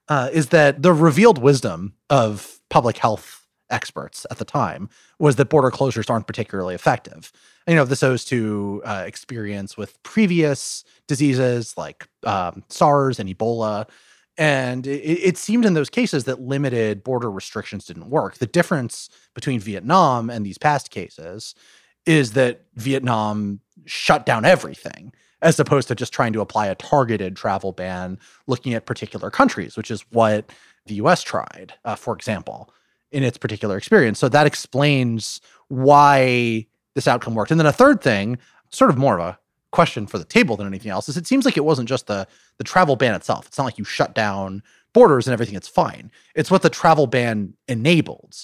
uh, 0.09 0.31
is 0.33 0.49
that 0.49 0.83
the 0.83 0.93
revealed 0.93 1.39
wisdom 1.39 1.95
of 2.09 2.61
public 2.71 2.97
health 2.97 3.40
experts 3.71 4.27
at 4.31 4.39
the 4.39 4.45
time 4.45 4.89
was 5.19 5.37
that 5.37 5.49
border 5.49 5.71
closures 5.71 6.11
aren't 6.11 6.27
particularly 6.27 6.75
effective. 6.75 7.33
And, 7.67 7.75
you 7.75 7.77
know, 7.79 7.85
this 7.85 8.03
owes 8.03 8.25
to 8.27 8.83
uh, 8.85 9.05
experience 9.07 9.77
with 9.77 10.03
previous 10.03 10.85
diseases 11.07 11.77
like 11.77 12.09
um, 12.25 12.65
SARS 12.69 13.19
and 13.19 13.29
Ebola. 13.29 13.89
And 14.37 14.87
it, 14.87 15.21
it, 15.21 15.37
seemed 15.37 15.67
in 15.67 15.75
those 15.75 15.91
cases 15.91 16.25
that 16.25 16.41
limited 16.41 17.05
border 17.05 17.31
restrictions 17.31 17.85
didn't 17.85 18.09
work. 18.09 18.39
The 18.39 18.47
difference 18.47 19.11
between 19.35 19.61
Vietnam 19.61 20.31
and 20.31 20.47
these 20.47 20.57
past 20.57 20.91
cases 20.91 21.55
is 22.07 22.33
that 22.33 22.63
Vietnam 22.77 23.61
shut 23.85 24.25
down 24.25 24.45
everything 24.45 25.13
as 25.43 25.59
opposed 25.59 25.89
to 25.89 25.95
just 25.95 26.13
trying 26.13 26.33
to 26.33 26.41
apply 26.41 26.67
a 26.67 26.75
targeted 26.75 27.37
travel 27.37 27.73
ban 27.73 28.19
looking 28.47 28.75
at 28.75 28.87
particular 28.87 29.31
countries, 29.31 29.77
which 29.77 29.91
is 29.91 30.03
what 30.11 30.51
the 30.87 30.95
US 30.95 31.23
tried, 31.23 31.75
uh, 31.85 31.95
for 31.95 32.15
example, 32.15 32.73
in 33.13 33.23
its 33.23 33.39
particular 33.39 33.77
experience. 33.77 34.19
So 34.19 34.29
that 34.29 34.47
explains 34.47 35.41
why 35.69 36.67
this 36.95 37.09
outcome 37.09 37.35
worked. 37.35 37.51
And 37.51 37.59
then 37.59 37.67
a 37.67 37.73
third 37.73 38.01
thing, 38.01 38.39
sort 38.71 38.91
of 38.91 38.99
more 38.99 39.19
of 39.19 39.21
a 39.21 39.39
question 39.73 40.07
for 40.07 40.19
the 40.19 40.25
table 40.25 40.57
than 40.57 40.67
anything 40.67 40.91
else, 40.91 41.09
is 41.09 41.17
it 41.17 41.27
seems 41.27 41.45
like 41.45 41.57
it 41.57 41.65
wasn't 41.65 41.89
just 41.89 42.07
the 42.07 42.27
the 42.59 42.65
travel 42.65 42.97
ban 42.97 43.15
itself. 43.15 43.47
It's 43.47 43.59
not 43.59 43.65
like 43.65 43.79
you 43.79 43.85
shut 43.85 44.15
down 44.15 44.63
borders 44.93 45.27
and 45.27 45.33
everything, 45.33 45.55
it's 45.55 45.69
fine. 45.69 46.11
It's 46.35 46.51
what 46.51 46.63
the 46.63 46.71
travel 46.71 47.07
ban 47.07 47.55
enabled 47.69 48.35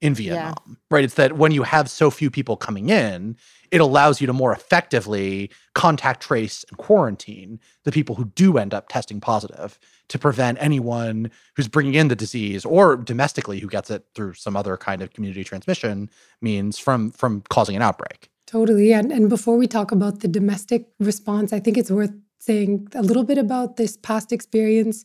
in 0.00 0.14
Vietnam, 0.14 0.62
yeah. 0.66 0.74
right? 0.90 1.04
It's 1.04 1.14
that 1.14 1.36
when 1.36 1.52
you 1.52 1.62
have 1.62 1.88
so 1.88 2.10
few 2.10 2.30
people 2.30 2.56
coming 2.56 2.90
in, 2.90 3.36
it 3.70 3.80
allows 3.80 4.20
you 4.20 4.26
to 4.26 4.32
more 4.32 4.52
effectively 4.52 5.50
contact 5.74 6.22
trace 6.22 6.64
and 6.68 6.78
quarantine 6.78 7.58
the 7.84 7.92
people 7.92 8.14
who 8.14 8.26
do 8.26 8.58
end 8.58 8.74
up 8.74 8.88
testing 8.88 9.20
positive 9.20 9.78
to 10.08 10.18
prevent 10.18 10.58
anyone 10.60 11.30
who's 11.56 11.68
bringing 11.68 11.94
in 11.94 12.08
the 12.08 12.16
disease 12.16 12.64
or 12.64 12.96
domestically 12.96 13.60
who 13.60 13.68
gets 13.68 13.90
it 13.90 14.04
through 14.14 14.34
some 14.34 14.56
other 14.56 14.76
kind 14.76 15.00
of 15.00 15.12
community 15.12 15.42
transmission 15.42 16.10
means 16.42 16.78
from 16.78 17.10
from 17.10 17.42
causing 17.48 17.74
an 17.74 17.82
outbreak. 17.82 18.30
Totally. 18.46 18.92
And, 18.92 19.10
and 19.10 19.28
before 19.28 19.56
we 19.56 19.66
talk 19.66 19.90
about 19.90 20.20
the 20.20 20.28
domestic 20.28 20.86
response, 21.00 21.52
I 21.52 21.60
think 21.60 21.78
it's 21.78 21.90
worth 21.90 22.12
saying 22.38 22.88
a 22.94 23.02
little 23.02 23.24
bit 23.24 23.38
about 23.38 23.76
this 23.76 23.96
past 23.96 24.32
experience. 24.32 25.04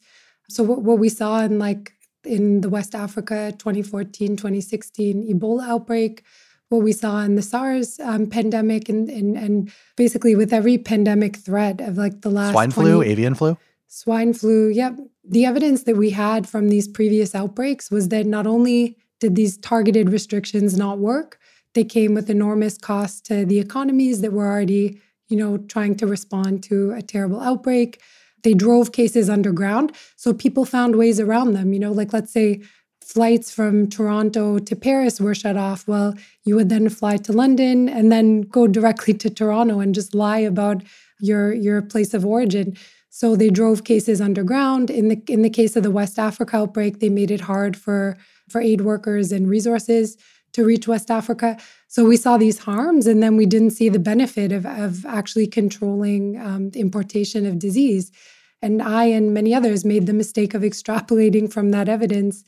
So 0.49 0.61
what, 0.63 0.81
what 0.81 0.99
we 0.99 1.09
saw 1.09 1.41
in 1.41 1.57
like 1.57 1.93
in 2.23 2.61
the 2.61 2.69
West 2.69 2.95
Africa 2.95 3.53
2014, 3.57 4.35
2016 4.35 5.27
Ebola 5.33 5.67
outbreak, 5.67 6.23
what 6.69 6.83
we 6.83 6.91
saw 6.91 7.21
in 7.21 7.35
the 7.35 7.41
SARS 7.41 7.99
um, 7.99 8.27
pandemic, 8.27 8.89
and, 8.89 9.09
and 9.09 9.35
and 9.35 9.71
basically 9.95 10.35
with 10.35 10.53
every 10.53 10.77
pandemic 10.77 11.37
threat 11.37 11.81
of 11.81 11.97
like 11.97 12.21
the 12.21 12.29
last 12.29 12.51
swine 12.51 12.71
20, 12.71 12.89
flu, 12.89 13.01
avian 13.01 13.35
flu, 13.35 13.57
swine 13.87 14.33
flu. 14.33 14.69
Yep, 14.69 14.99
the 15.27 15.45
evidence 15.45 15.83
that 15.83 15.97
we 15.97 16.11
had 16.11 16.47
from 16.47 16.69
these 16.69 16.87
previous 16.87 17.33
outbreaks 17.35 17.89
was 17.89 18.09
that 18.09 18.25
not 18.25 18.47
only 18.47 18.97
did 19.19 19.35
these 19.35 19.57
targeted 19.57 20.09
restrictions 20.09 20.77
not 20.77 20.99
work, 20.99 21.39
they 21.73 21.83
came 21.83 22.13
with 22.13 22.29
enormous 22.29 22.77
costs 22.77 23.21
to 23.21 23.45
the 23.45 23.59
economies 23.59 24.21
that 24.21 24.33
were 24.33 24.47
already, 24.47 25.01
you 25.27 25.37
know, 25.37 25.57
trying 25.57 25.95
to 25.95 26.07
respond 26.07 26.63
to 26.63 26.91
a 26.91 27.01
terrible 27.01 27.41
outbreak. 27.41 28.01
They 28.43 28.53
drove 28.53 28.91
cases 28.91 29.29
underground, 29.29 29.91
so 30.15 30.33
people 30.33 30.65
found 30.65 30.95
ways 30.95 31.19
around 31.19 31.53
them. 31.53 31.73
You 31.73 31.79
know, 31.79 31.91
like 31.91 32.13
let's 32.13 32.31
say 32.31 32.61
flights 33.09 33.51
from 33.51 33.87
Toronto 33.89 34.59
to 34.59 34.75
Paris 34.75 35.19
were 35.19 35.33
shut 35.33 35.57
off, 35.57 35.87
well, 35.87 36.13
you 36.43 36.55
would 36.55 36.69
then 36.69 36.89
fly 36.89 37.17
to 37.17 37.33
London 37.33 37.89
and 37.89 38.11
then 38.11 38.41
go 38.41 38.67
directly 38.67 39.15
to 39.15 39.31
Toronto 39.31 39.79
and 39.79 39.95
just 39.95 40.13
lie 40.13 40.37
about 40.37 40.83
your 41.19 41.53
your 41.53 41.81
place 41.81 42.13
of 42.13 42.25
origin. 42.25 42.77
So 43.09 43.35
they 43.35 43.49
drove 43.49 43.83
cases 43.83 44.21
underground. 44.21 44.89
In 44.89 45.07
the 45.09 45.21
in 45.27 45.41
the 45.41 45.49
case 45.49 45.75
of 45.75 45.83
the 45.83 45.91
West 45.91 46.19
Africa 46.19 46.57
outbreak, 46.57 46.99
they 46.99 47.09
made 47.09 47.31
it 47.31 47.41
hard 47.41 47.75
for 47.75 48.15
for 48.47 48.61
aid 48.61 48.81
workers 48.81 49.31
and 49.31 49.49
resources 49.49 50.17
to 50.53 50.65
reach 50.65 50.87
West 50.87 51.11
Africa. 51.11 51.57
So 51.87 52.05
we 52.05 52.17
saw 52.17 52.37
these 52.37 52.59
harms, 52.59 53.07
and 53.07 53.21
then 53.21 53.37
we 53.37 53.45
didn't 53.45 53.71
see 53.71 53.89
the 53.89 53.99
benefit 53.99 54.51
of, 54.51 54.65
of 54.65 55.05
actually 55.05 55.47
controlling 55.47 56.39
um, 56.39 56.71
importation 56.73 57.45
of 57.45 57.59
disease. 57.59 58.11
And 58.61 58.81
I 58.81 59.05
and 59.05 59.33
many 59.33 59.53
others 59.53 59.85
made 59.85 60.05
the 60.05 60.13
mistake 60.13 60.53
of 60.53 60.61
extrapolating 60.61 61.51
from 61.51 61.71
that 61.71 61.87
evidence 61.87 62.43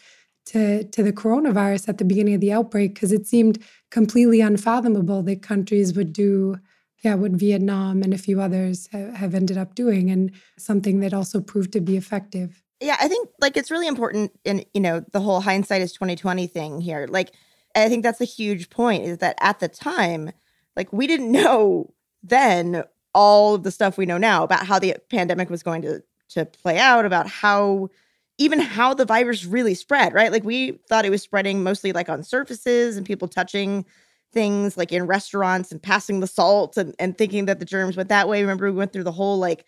to, 0.48 0.84
to 0.86 1.04
the 1.04 1.14
coronavirus 1.14 1.88
at 1.88 1.98
the 1.98 2.06
beginning 2.06 2.34
of 2.34 2.42
the 2.42 2.52
outbreak 2.52 2.94
because 2.94 3.12
it 3.12 3.28
seemed 3.28 3.64
completely 3.90 4.42
unfathomable 4.42 5.22
that 5.24 5.42
countries 5.42 5.94
would 5.96 6.14
do 6.14 6.58
yeah 7.04 7.16
what 7.16 7.32
vietnam 7.32 8.02
and 8.02 8.14
a 8.14 8.18
few 8.18 8.42
others 8.42 8.88
have, 8.92 9.14
have 9.14 9.36
ended 9.36 9.58
up 9.58 9.76
doing 9.76 10.10
and 10.10 10.32
something 10.58 11.00
that 11.00 11.14
also 11.14 11.40
proved 11.40 11.72
to 11.72 11.82
be 11.82 11.98
effective 11.98 12.64
yeah 12.80 12.98
i 13.00 13.08
think 13.08 13.30
like 13.40 13.56
it's 13.56 13.72
really 13.72 13.88
important 13.88 14.32
and 14.46 14.66
you 14.74 14.82
know 14.82 15.04
the 15.12 15.20
whole 15.20 15.42
hindsight 15.42 15.82
is 15.82 15.94
2020 15.94 16.48
thing 16.48 16.82
here 16.82 17.08
like 17.10 17.32
i 17.76 17.90
think 17.90 18.04
that's 18.04 18.22
a 18.22 18.26
huge 18.26 18.70
point 18.70 19.04
is 19.04 19.20
that 19.20 19.36
at 19.42 19.60
the 19.60 19.68
time 19.68 20.32
like 20.76 20.92
we 20.92 21.08
didn't 21.08 21.32
know 21.44 21.92
then 22.24 22.84
all 23.14 23.56
of 23.56 23.64
the 23.64 23.72
stuff 23.72 23.98
we 23.98 24.06
know 24.06 24.18
now 24.18 24.44
about 24.44 24.66
how 24.66 24.80
the 24.80 24.96
pandemic 25.10 25.50
was 25.50 25.64
going 25.64 25.82
to 25.82 26.02
to 26.30 26.46
play 26.46 26.78
out 26.78 27.06
about 27.06 27.28
how 27.28 27.90
even 28.38 28.60
how 28.60 28.94
the 28.94 29.06
virus 29.06 29.46
really 29.46 29.76
spread, 29.76 30.14
right? 30.14 30.32
Like 30.32 30.44
we 30.44 30.80
thought 30.90 31.06
it 31.06 31.12
was 31.12 31.22
spreading 31.22 31.62
mostly 31.62 31.94
like 31.94 32.10
on 32.10 32.24
surfaces 32.24 32.98
and 32.98 33.06
people 33.06 33.28
touching 33.28 33.86
things 34.34 34.78
like 34.78 34.92
in 34.92 35.06
restaurants 35.06 35.72
and 35.72 35.82
passing 35.82 36.22
the 36.22 36.28
salt 36.28 36.76
and, 36.78 36.96
and 36.98 37.18
thinking 37.18 37.46
that 37.46 37.60
the 37.60 37.66
germs 37.66 37.98
went 37.98 38.10
that 38.10 38.28
way. 38.28 38.42
Remember, 38.42 38.66
we 38.66 38.78
went 38.78 38.94
through 38.94 39.04
the 39.04 39.12
whole 39.12 39.38
like 39.38 39.66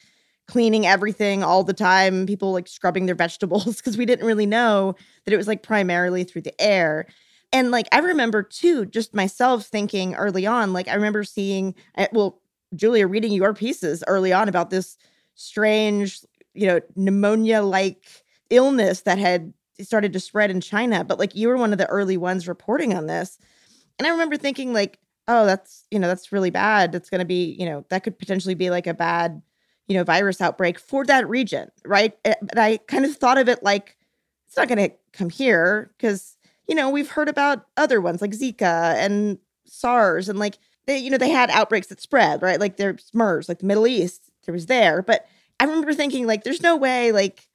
cleaning 0.48 0.88
everything 0.88 1.44
all 1.44 1.64
the 1.64 1.74
time, 1.74 2.26
people 2.26 2.52
like 2.52 2.68
scrubbing 2.68 3.06
their 3.06 3.16
vegetables 3.16 3.76
because 3.78 3.98
we 3.98 4.06
didn't 4.06 4.26
really 4.26 4.46
know 4.46 4.96
that 5.26 5.34
it 5.34 5.38
was 5.38 5.48
like 5.48 5.62
primarily 5.62 6.24
through 6.24 6.42
the 6.42 6.62
air. 6.62 7.06
And 7.54 7.72
like 7.72 7.88
I 7.92 8.00
remember 8.00 8.44
too, 8.44 8.86
just 8.86 9.14
myself 9.14 9.66
thinking 9.68 10.16
early 10.16 10.48
on, 10.48 10.74
like 10.74 10.88
I 10.88 10.96
remember 10.96 11.24
seeing, 11.24 11.76
eh, 11.96 12.08
well, 12.12 12.42
Julia 12.76 13.08
reading 13.08 13.32
your 13.32 13.54
pieces 13.54 14.04
early 14.08 14.34
on 14.34 14.50
about 14.50 14.72
this 14.72 14.98
strange, 15.36 16.20
you 16.56 16.68
know, 16.68 16.80
pneumonia 16.96 17.62
like 17.62 18.06
illness 18.50 19.02
that 19.02 19.20
had 19.20 19.54
started 19.82 20.14
to 20.14 20.20
spread 20.20 20.50
in 20.52 20.62
China, 20.62 21.04
but 21.04 21.20
like 21.20 21.36
you 21.36 21.48
were 21.48 21.58
one 21.58 21.72
of 21.72 21.78
the 21.78 21.88
early 21.88 22.18
ones 22.18 22.48
reporting 22.48 22.94
on 22.96 23.06
this. 23.06 23.38
And 24.00 24.08
I 24.08 24.12
remember 24.12 24.38
thinking 24.38 24.74
like, 24.74 25.00
oh, 25.28 25.46
that's, 25.46 25.86
you 25.92 26.00
know, 26.00 26.08
that's 26.08 26.32
really 26.32 26.50
bad. 26.50 26.92
That's 26.92 27.10
going 27.10 27.20
to 27.20 27.26
be, 27.26 27.56
you 27.60 27.66
know, 27.66 27.86
that 27.90 28.04
could 28.04 28.18
potentially 28.20 28.56
be 28.56 28.72
like 28.72 28.88
a 28.88 28.94
bad, 28.94 29.42
you 29.88 29.96
know, 29.96 30.04
virus 30.04 30.42
outbreak 30.42 30.80
for 30.80 31.06
that 31.06 31.30
region, 31.30 31.70
right? 31.86 32.18
Eh, 32.26 32.34
but 32.42 32.58
I 32.58 32.78
kind 32.88 33.06
of 33.06 33.16
thought 33.16 33.38
of 33.38 33.48
it 33.48 33.64
like 33.64 33.96
it's 34.48 34.58
not 34.58 34.68
going 34.68 34.90
to 34.90 34.96
come 35.14 35.30
here 35.30 35.92
because, 35.98 36.36
you 36.74 36.76
know, 36.76 36.90
we've 36.90 37.12
heard 37.12 37.30
about 37.30 37.68
other 37.78 38.02
ones 38.02 38.20
like 38.20 38.32
Zika 38.32 38.96
and 38.96 39.38
SARS 39.68 40.28
and 40.28 40.40
like 40.40 40.58
they, 40.88 40.98
you 40.98 41.12
know, 41.12 41.20
they 41.20 41.30
had 41.30 41.52
outbreaks 41.52 41.86
that 41.88 42.02
spread, 42.02 42.42
right? 42.42 42.60
Like 42.60 42.78
there's 42.78 43.12
MERS, 43.14 43.48
like 43.48 43.60
the 43.60 43.68
Middle 43.68 43.86
East, 43.86 44.32
there 44.46 44.54
was 44.54 44.66
there. 44.66 45.04
But 45.04 45.28
I 45.60 45.66
remember 45.66 45.94
thinking 45.94 46.26
like, 46.26 46.44
there's 46.44 46.64
no 46.64 46.76
way 46.76 47.12
like 47.12 47.48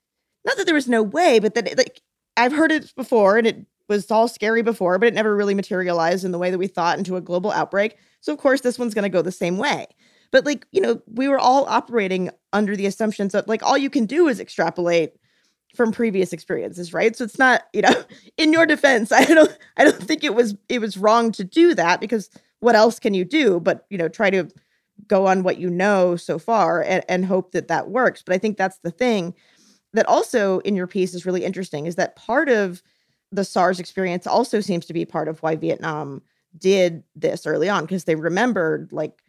not 0.44 0.56
that 0.56 0.66
there 0.66 0.74
was 0.74 0.86
no 0.86 1.02
way, 1.02 1.40
but 1.40 1.54
that 1.56 1.66
it, 1.66 1.76
like 1.76 2.00
I've 2.36 2.52
heard 2.52 2.70
it 2.70 2.94
before 2.94 3.38
and 3.38 3.46
it 3.48 3.66
was 3.88 4.08
all 4.08 4.28
scary 4.28 4.62
before, 4.62 5.00
but 5.00 5.08
it 5.08 5.14
never 5.14 5.34
really 5.34 5.52
materialized 5.52 6.24
in 6.24 6.30
the 6.30 6.38
way 6.38 6.52
that 6.52 6.58
we 6.58 6.68
thought 6.68 6.98
into 6.98 7.16
a 7.16 7.20
global 7.20 7.50
outbreak. 7.50 7.96
So 8.20 8.32
of 8.32 8.38
course 8.38 8.60
this 8.60 8.78
one's 8.78 8.94
going 8.94 9.02
to 9.02 9.08
go 9.08 9.20
the 9.20 9.32
same 9.32 9.58
way. 9.58 9.88
But 10.30 10.46
like, 10.46 10.64
you 10.70 10.80
know, 10.80 11.02
we 11.12 11.26
were 11.26 11.40
all 11.40 11.66
operating 11.66 12.30
under 12.52 12.76
the 12.76 12.86
assumptions 12.86 13.32
that 13.32 13.48
like 13.48 13.64
all 13.64 13.76
you 13.76 13.90
can 13.90 14.06
do 14.06 14.28
is 14.28 14.38
extrapolate 14.38 15.14
from 15.74 15.92
previous 15.92 16.32
experiences, 16.32 16.92
right? 16.92 17.14
So 17.16 17.24
it's 17.24 17.38
not, 17.38 17.62
you 17.72 17.82
know, 17.82 18.04
in 18.36 18.52
your 18.52 18.66
defense, 18.66 19.12
I 19.12 19.24
don't 19.24 19.56
I 19.76 19.84
don't 19.84 20.02
think 20.02 20.24
it 20.24 20.34
was 20.34 20.56
it 20.68 20.80
was 20.80 20.96
wrong 20.96 21.32
to 21.32 21.44
do 21.44 21.74
that 21.74 22.00
because 22.00 22.30
what 22.60 22.74
else 22.74 22.98
can 22.98 23.14
you 23.14 23.24
do 23.24 23.60
but, 23.60 23.86
you 23.88 23.98
know, 23.98 24.08
try 24.08 24.30
to 24.30 24.48
go 25.06 25.26
on 25.26 25.42
what 25.42 25.58
you 25.58 25.70
know 25.70 26.16
so 26.16 26.38
far 26.38 26.82
and, 26.82 27.04
and 27.08 27.24
hope 27.24 27.52
that 27.52 27.68
that 27.68 27.90
works. 27.90 28.22
But 28.22 28.34
I 28.34 28.38
think 28.38 28.56
that's 28.56 28.78
the 28.78 28.90
thing 28.90 29.34
that 29.94 30.06
also 30.06 30.58
in 30.60 30.74
your 30.74 30.86
piece 30.86 31.14
is 31.14 31.24
really 31.24 31.44
interesting 31.44 31.86
is 31.86 31.94
that 31.96 32.16
part 32.16 32.48
of 32.48 32.82
the 33.30 33.44
SARS 33.44 33.78
experience 33.78 34.26
also 34.26 34.60
seems 34.60 34.86
to 34.86 34.92
be 34.92 35.04
part 35.04 35.28
of 35.28 35.42
why 35.42 35.54
Vietnam 35.54 36.22
did 36.56 37.04
this 37.14 37.46
early 37.46 37.68
on 37.68 37.84
because 37.84 38.04
they 38.04 38.16
remembered 38.16 38.90
like 38.92 39.22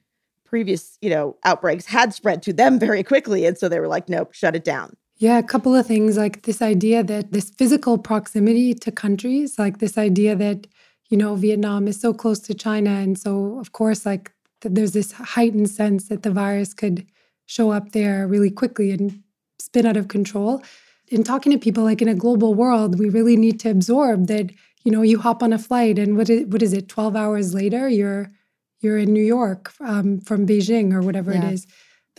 previous, 0.45 0.97
you 1.01 1.09
know, 1.09 1.37
outbreaks 1.43 1.85
had 1.85 2.13
spread 2.13 2.41
to 2.43 2.53
them 2.53 2.79
very 2.87 3.03
quickly 3.03 3.45
and 3.45 3.57
so 3.57 3.69
they 3.69 3.79
were 3.79 3.87
like 3.87 4.09
nope, 4.09 4.33
shut 4.33 4.55
it 4.55 4.63
down. 4.63 4.95
Yeah, 5.19 5.37
a 5.37 5.43
couple 5.43 5.75
of 5.75 5.85
things 5.85 6.15
like 6.15 6.43
this 6.43 6.61
idea 6.61 7.03
that 7.03 7.33
this 7.33 7.49
physical 7.49 7.97
proximity 7.97 8.73
to 8.73 8.89
countries, 8.89 9.59
like 9.59 9.79
this 9.79 9.97
idea 9.97 10.33
that 10.37 10.65
you 11.09 11.17
know 11.17 11.35
Vietnam 11.35 11.87
is 11.87 11.99
so 11.99 12.13
close 12.13 12.39
to 12.39 12.53
China 12.53 12.91
and 12.91 13.19
so 13.19 13.59
of 13.59 13.73
course 13.73 14.05
like 14.05 14.31
there's 14.61 14.93
this 14.93 15.11
heightened 15.11 15.69
sense 15.69 16.07
that 16.07 16.23
the 16.23 16.31
virus 16.31 16.73
could 16.73 17.05
show 17.47 17.71
up 17.71 17.91
there 17.91 18.27
really 18.27 18.49
quickly 18.51 18.91
and 18.91 19.21
spin 19.57 19.85
out 19.85 19.97
of 19.97 20.07
control. 20.07 20.61
In 21.07 21.23
talking 21.23 21.51
to 21.51 21.57
people, 21.57 21.83
like 21.83 22.01
in 22.01 22.07
a 22.07 22.15
global 22.15 22.53
world, 22.53 22.99
we 22.99 23.09
really 23.09 23.35
need 23.35 23.59
to 23.61 23.69
absorb 23.69 24.27
that. 24.27 24.51
You 24.85 24.93
know, 24.93 25.01
you 25.01 25.19
hop 25.19 25.43
on 25.43 25.51
a 25.51 25.59
flight, 25.59 25.99
and 25.99 26.15
what 26.15 26.29
is, 26.29 26.45
what 26.45 26.61
is 26.61 26.71
it? 26.71 26.87
Twelve 26.87 27.15
hours 27.15 27.53
later, 27.53 27.89
you're 27.89 28.31
you're 28.79 28.97
in 28.97 29.11
New 29.11 29.23
York 29.23 29.73
um, 29.81 30.21
from 30.21 30.47
Beijing 30.47 30.93
or 30.93 31.01
whatever 31.01 31.33
yeah. 31.33 31.47
it 31.47 31.53
is, 31.53 31.67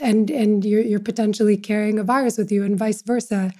and 0.00 0.30
and 0.30 0.64
you're 0.64 0.82
you're 0.82 1.00
potentially 1.00 1.56
carrying 1.56 1.98
a 1.98 2.04
virus 2.04 2.38
with 2.38 2.50
you, 2.50 2.64
and 2.64 2.78
vice 2.78 3.02
versa. 3.02 3.52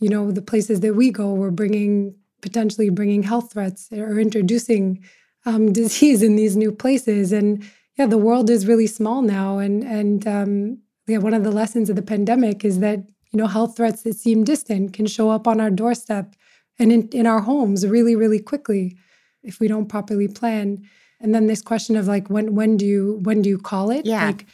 You 0.00 0.08
know, 0.08 0.32
the 0.32 0.42
places 0.42 0.80
that 0.80 0.94
we 0.94 1.10
go, 1.10 1.32
we're 1.32 1.50
bringing 1.50 2.14
potentially 2.40 2.90
bringing 2.90 3.22
health 3.22 3.52
threats 3.52 3.88
or 3.92 4.18
introducing 4.18 5.04
um, 5.46 5.72
disease 5.80 6.22
in 6.22 6.36
these 6.36 6.56
new 6.56 6.72
places, 6.72 7.32
and 7.32 7.64
yeah, 7.98 8.06
the 8.06 8.18
world 8.18 8.50
is 8.50 8.66
really 8.66 8.86
small 8.86 9.22
now, 9.22 9.58
and 9.58 9.84
and 9.84 10.26
um, 10.26 10.78
yeah, 11.06 11.18
one 11.18 11.34
of 11.34 11.44
the 11.44 11.50
lessons 11.50 11.90
of 11.90 11.96
the 11.96 12.02
pandemic 12.02 12.64
is 12.64 12.80
that 12.80 12.98
you 13.32 13.38
know 13.38 13.46
health 13.46 13.76
threats 13.76 14.02
that 14.02 14.14
seem 14.14 14.44
distant 14.44 14.92
can 14.92 15.06
show 15.06 15.30
up 15.30 15.46
on 15.46 15.60
our 15.60 15.70
doorstep 15.70 16.34
and 16.78 16.92
in, 16.92 17.08
in 17.08 17.26
our 17.26 17.40
homes 17.40 17.86
really 17.86 18.14
really 18.14 18.38
quickly 18.38 18.96
if 19.42 19.58
we 19.58 19.68
don't 19.68 19.88
properly 19.88 20.28
plan 20.28 20.82
and 21.20 21.34
then 21.34 21.46
this 21.46 21.62
question 21.62 21.96
of 21.96 22.06
like 22.06 22.28
when 22.28 22.54
when 22.54 22.76
do 22.76 22.86
you 22.86 23.20
when 23.22 23.42
do 23.42 23.48
you 23.48 23.58
call 23.58 23.90
it 23.90 24.04
yeah. 24.04 24.26
like 24.26 24.46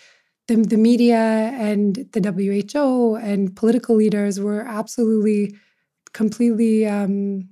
the, 0.49 0.57
the 0.57 0.76
media 0.76 1.17
and 1.17 2.09
the 2.12 2.21
who 2.73 3.14
and 3.17 3.55
political 3.55 3.95
leaders 3.95 4.40
were 4.40 4.62
absolutely 4.62 5.55
completely 6.12 6.87
um 6.87 7.49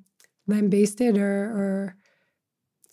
lambasted 0.47 1.17
or 1.19 1.45
or 1.61 1.97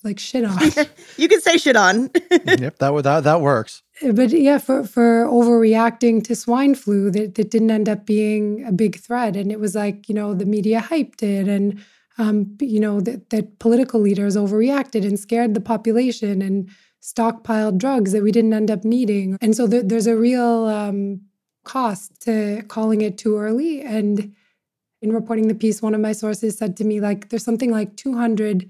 like 0.04 0.20
shit 0.20 0.44
on. 0.44 0.60
you 1.18 1.30
can 1.30 1.40
say 1.40 1.58
shit 1.58 1.78
on. 1.78 2.10
yep, 2.32 2.78
that 2.80 3.04
that 3.04 3.24
that 3.24 3.42
works. 3.42 3.84
But 4.02 4.32
yeah, 4.32 4.58
for 4.58 4.84
for 4.84 5.26
overreacting 5.26 6.24
to 6.26 6.36
swine 6.36 6.76
flu, 6.76 7.10
that 7.12 7.36
that 7.36 7.52
didn't 7.52 7.72
end 7.72 7.88
up 7.88 8.06
being 8.06 8.66
a 8.66 8.72
big 8.72 9.00
threat, 9.00 9.36
and 9.36 9.52
it 9.52 9.60
was 9.60 9.76
like 9.76 10.10
you 10.10 10.16
know 10.16 10.34
the 10.34 10.46
media 10.46 10.82
hyped 10.82 11.24
it, 11.24 11.48
and 11.48 11.80
um, 12.18 12.58
you 12.60 12.80
know 12.80 13.00
that 13.02 13.30
that 13.30 13.60
political 13.60 14.02
leaders 14.02 14.36
overreacted 14.36 15.06
and 15.06 15.18
scared 15.18 15.54
the 15.54 15.62
population 15.62 16.42
and 16.42 16.70
stockpiled 17.04 17.78
drugs 17.78 18.14
that 18.14 18.24
we 18.24 18.32
didn't 18.32 18.54
end 18.54 18.72
up 18.72 18.86
needing, 18.86 19.38
and 19.42 19.56
so 19.56 19.68
there, 19.68 19.84
there's 19.84 20.08
a 20.08 20.16
real 20.16 20.66
um, 20.66 21.22
cost 21.66 22.22
to 22.22 22.64
calling 22.70 23.02
it 23.02 23.18
too 23.18 23.38
early. 23.38 23.82
And 23.82 24.34
in 25.02 25.12
reporting 25.12 25.50
the 25.50 25.56
piece, 25.56 25.82
one 25.82 25.94
of 25.94 26.00
my 26.00 26.14
sources 26.14 26.58
said 26.58 26.78
to 26.78 26.86
me 26.86 27.02
like, 27.02 27.30
"There's 27.30 27.44
something 27.44 27.72
like 27.72 27.98
200." 27.98 28.70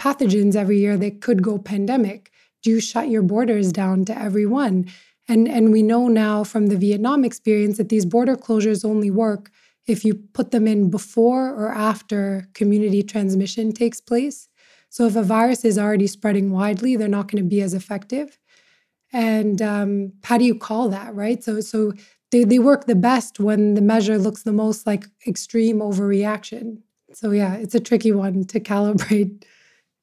pathogens 0.00 0.56
every 0.56 0.78
year 0.78 0.96
that 0.96 1.20
could 1.20 1.42
go 1.42 1.58
pandemic? 1.58 2.30
Do 2.62 2.70
you 2.70 2.80
shut 2.80 3.08
your 3.08 3.22
borders 3.22 3.72
down 3.72 4.04
to 4.06 4.18
everyone? 4.18 4.86
And, 5.28 5.48
and 5.48 5.72
we 5.72 5.82
know 5.82 6.08
now 6.08 6.44
from 6.44 6.66
the 6.66 6.76
Vietnam 6.76 7.24
experience 7.24 7.78
that 7.78 7.88
these 7.88 8.04
border 8.04 8.36
closures 8.36 8.84
only 8.84 9.10
work 9.10 9.50
if 9.86 10.04
you 10.04 10.14
put 10.14 10.50
them 10.50 10.66
in 10.66 10.90
before 10.90 11.50
or 11.50 11.68
after 11.68 12.48
community 12.54 13.02
transmission 13.02 13.72
takes 13.72 14.00
place. 14.00 14.48
So 14.94 15.06
if 15.06 15.16
a 15.16 15.24
virus 15.24 15.64
is 15.64 15.76
already 15.76 16.06
spreading 16.06 16.52
widely, 16.52 16.94
they're 16.94 17.08
not 17.08 17.26
going 17.26 17.42
to 17.42 17.48
be 17.48 17.60
as 17.60 17.74
effective. 17.74 18.38
And 19.12 19.60
um, 19.60 20.12
how 20.22 20.38
do 20.38 20.44
you 20.44 20.54
call 20.54 20.88
that, 20.90 21.12
right? 21.16 21.42
So 21.42 21.60
so 21.60 21.94
they, 22.30 22.44
they 22.44 22.60
work 22.60 22.86
the 22.86 22.94
best 22.94 23.40
when 23.40 23.74
the 23.74 23.80
measure 23.80 24.18
looks 24.18 24.44
the 24.44 24.52
most 24.52 24.86
like 24.86 25.06
extreme 25.26 25.80
overreaction. 25.80 26.78
So 27.12 27.32
yeah, 27.32 27.54
it's 27.56 27.74
a 27.74 27.80
tricky 27.80 28.12
one 28.12 28.44
to 28.44 28.60
calibrate 28.60 29.42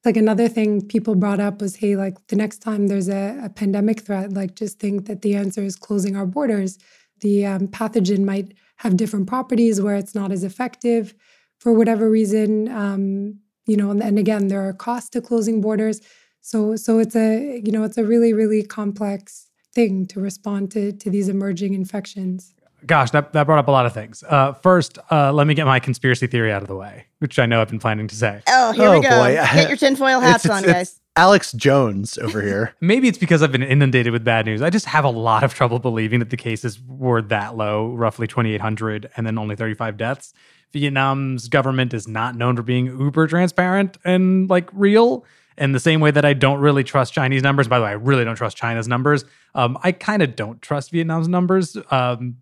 like 0.04 0.18
another 0.18 0.46
thing 0.46 0.86
people 0.86 1.14
brought 1.14 1.40
up 1.40 1.62
was 1.62 1.76
hey 1.76 1.96
like 1.96 2.18
the 2.26 2.36
next 2.36 2.58
time 2.58 2.88
there's 2.88 3.08
a, 3.08 3.38
a 3.44 3.48
pandemic 3.48 4.00
threat 4.00 4.32
like 4.32 4.56
just 4.56 4.80
think 4.80 5.06
that 5.06 5.22
the 5.22 5.36
answer 5.36 5.62
is 5.62 5.76
closing 5.76 6.16
our 6.16 6.26
borders 6.26 6.76
the 7.20 7.46
um, 7.46 7.68
pathogen 7.68 8.24
might 8.24 8.52
have 8.78 8.96
different 8.96 9.28
properties 9.28 9.80
where 9.80 9.94
it's 9.94 10.12
not 10.14 10.32
as 10.32 10.42
effective 10.42 11.14
for 11.60 11.72
whatever 11.72 12.10
reason 12.10 12.68
um, 12.68 13.38
you 13.66 13.76
know 13.76 13.90
and, 13.90 14.02
and 14.02 14.18
again 14.18 14.48
there 14.48 14.66
are 14.66 14.72
costs 14.72 15.10
to 15.10 15.20
closing 15.20 15.60
borders 15.60 16.00
so 16.40 16.76
so 16.76 16.98
it's 16.98 17.16
a 17.16 17.60
you 17.64 17.72
know 17.72 17.84
it's 17.84 17.98
a 17.98 18.04
really 18.04 18.32
really 18.32 18.62
complex 18.62 19.48
thing 19.74 20.06
to 20.06 20.20
respond 20.20 20.70
to 20.70 20.92
to 20.92 21.10
these 21.10 21.28
emerging 21.28 21.74
infections 21.74 22.54
gosh, 22.86 23.10
that, 23.10 23.32
that 23.32 23.44
brought 23.44 23.58
up 23.58 23.68
a 23.68 23.70
lot 23.70 23.86
of 23.86 23.92
things. 23.92 24.22
Uh, 24.28 24.52
first, 24.54 24.98
uh, 25.10 25.32
let 25.32 25.46
me 25.46 25.54
get 25.54 25.66
my 25.66 25.80
conspiracy 25.80 26.26
theory 26.26 26.52
out 26.52 26.62
of 26.62 26.68
the 26.68 26.76
way, 26.76 27.06
which 27.18 27.38
I 27.38 27.46
know 27.46 27.60
I've 27.60 27.68
been 27.68 27.78
planning 27.78 28.08
to 28.08 28.16
say. 28.16 28.42
Oh, 28.48 28.72
here 28.72 28.88
oh, 28.88 28.98
we 28.98 29.00
go. 29.00 29.10
Boy. 29.10 29.34
Get 29.34 29.68
your 29.68 29.76
tinfoil 29.76 30.20
hats 30.20 30.44
it's, 30.44 30.54
it's, 30.54 30.54
on, 30.54 30.62
guys. 30.62 31.00
Alex 31.16 31.52
Jones 31.52 32.16
over 32.18 32.42
here. 32.46 32.74
Maybe 32.80 33.08
it's 33.08 33.18
because 33.18 33.42
I've 33.42 33.52
been 33.52 33.62
inundated 33.62 34.12
with 34.12 34.24
bad 34.24 34.46
news. 34.46 34.62
I 34.62 34.70
just 34.70 34.86
have 34.86 35.04
a 35.04 35.10
lot 35.10 35.42
of 35.44 35.54
trouble 35.54 35.78
believing 35.78 36.20
that 36.20 36.30
the 36.30 36.36
cases 36.36 36.80
were 36.86 37.22
that 37.22 37.56
low, 37.56 37.92
roughly 37.92 38.26
2,800, 38.26 39.10
and 39.16 39.26
then 39.26 39.38
only 39.38 39.56
35 39.56 39.96
deaths. 39.96 40.32
Vietnam's 40.72 41.48
government 41.48 41.92
is 41.92 42.08
not 42.08 42.34
known 42.34 42.56
for 42.56 42.62
being 42.62 42.86
uber 42.86 43.26
transparent 43.26 43.98
and 44.04 44.48
like 44.48 44.68
real. 44.72 45.24
In 45.58 45.72
the 45.72 45.80
same 45.80 46.00
way 46.00 46.10
that 46.10 46.24
I 46.24 46.32
don't 46.32 46.60
really 46.60 46.82
trust 46.82 47.12
Chinese 47.12 47.42
numbers. 47.42 47.68
By 47.68 47.78
the 47.78 47.84
way, 47.84 47.90
I 47.90 47.94
really 47.94 48.24
don't 48.24 48.36
trust 48.36 48.56
China's 48.56 48.88
numbers. 48.88 49.26
Um, 49.54 49.78
I 49.82 49.92
kind 49.92 50.22
of 50.22 50.34
don't 50.34 50.62
trust 50.62 50.90
Vietnam's 50.90 51.28
numbers. 51.28 51.76
Um, 51.90 52.38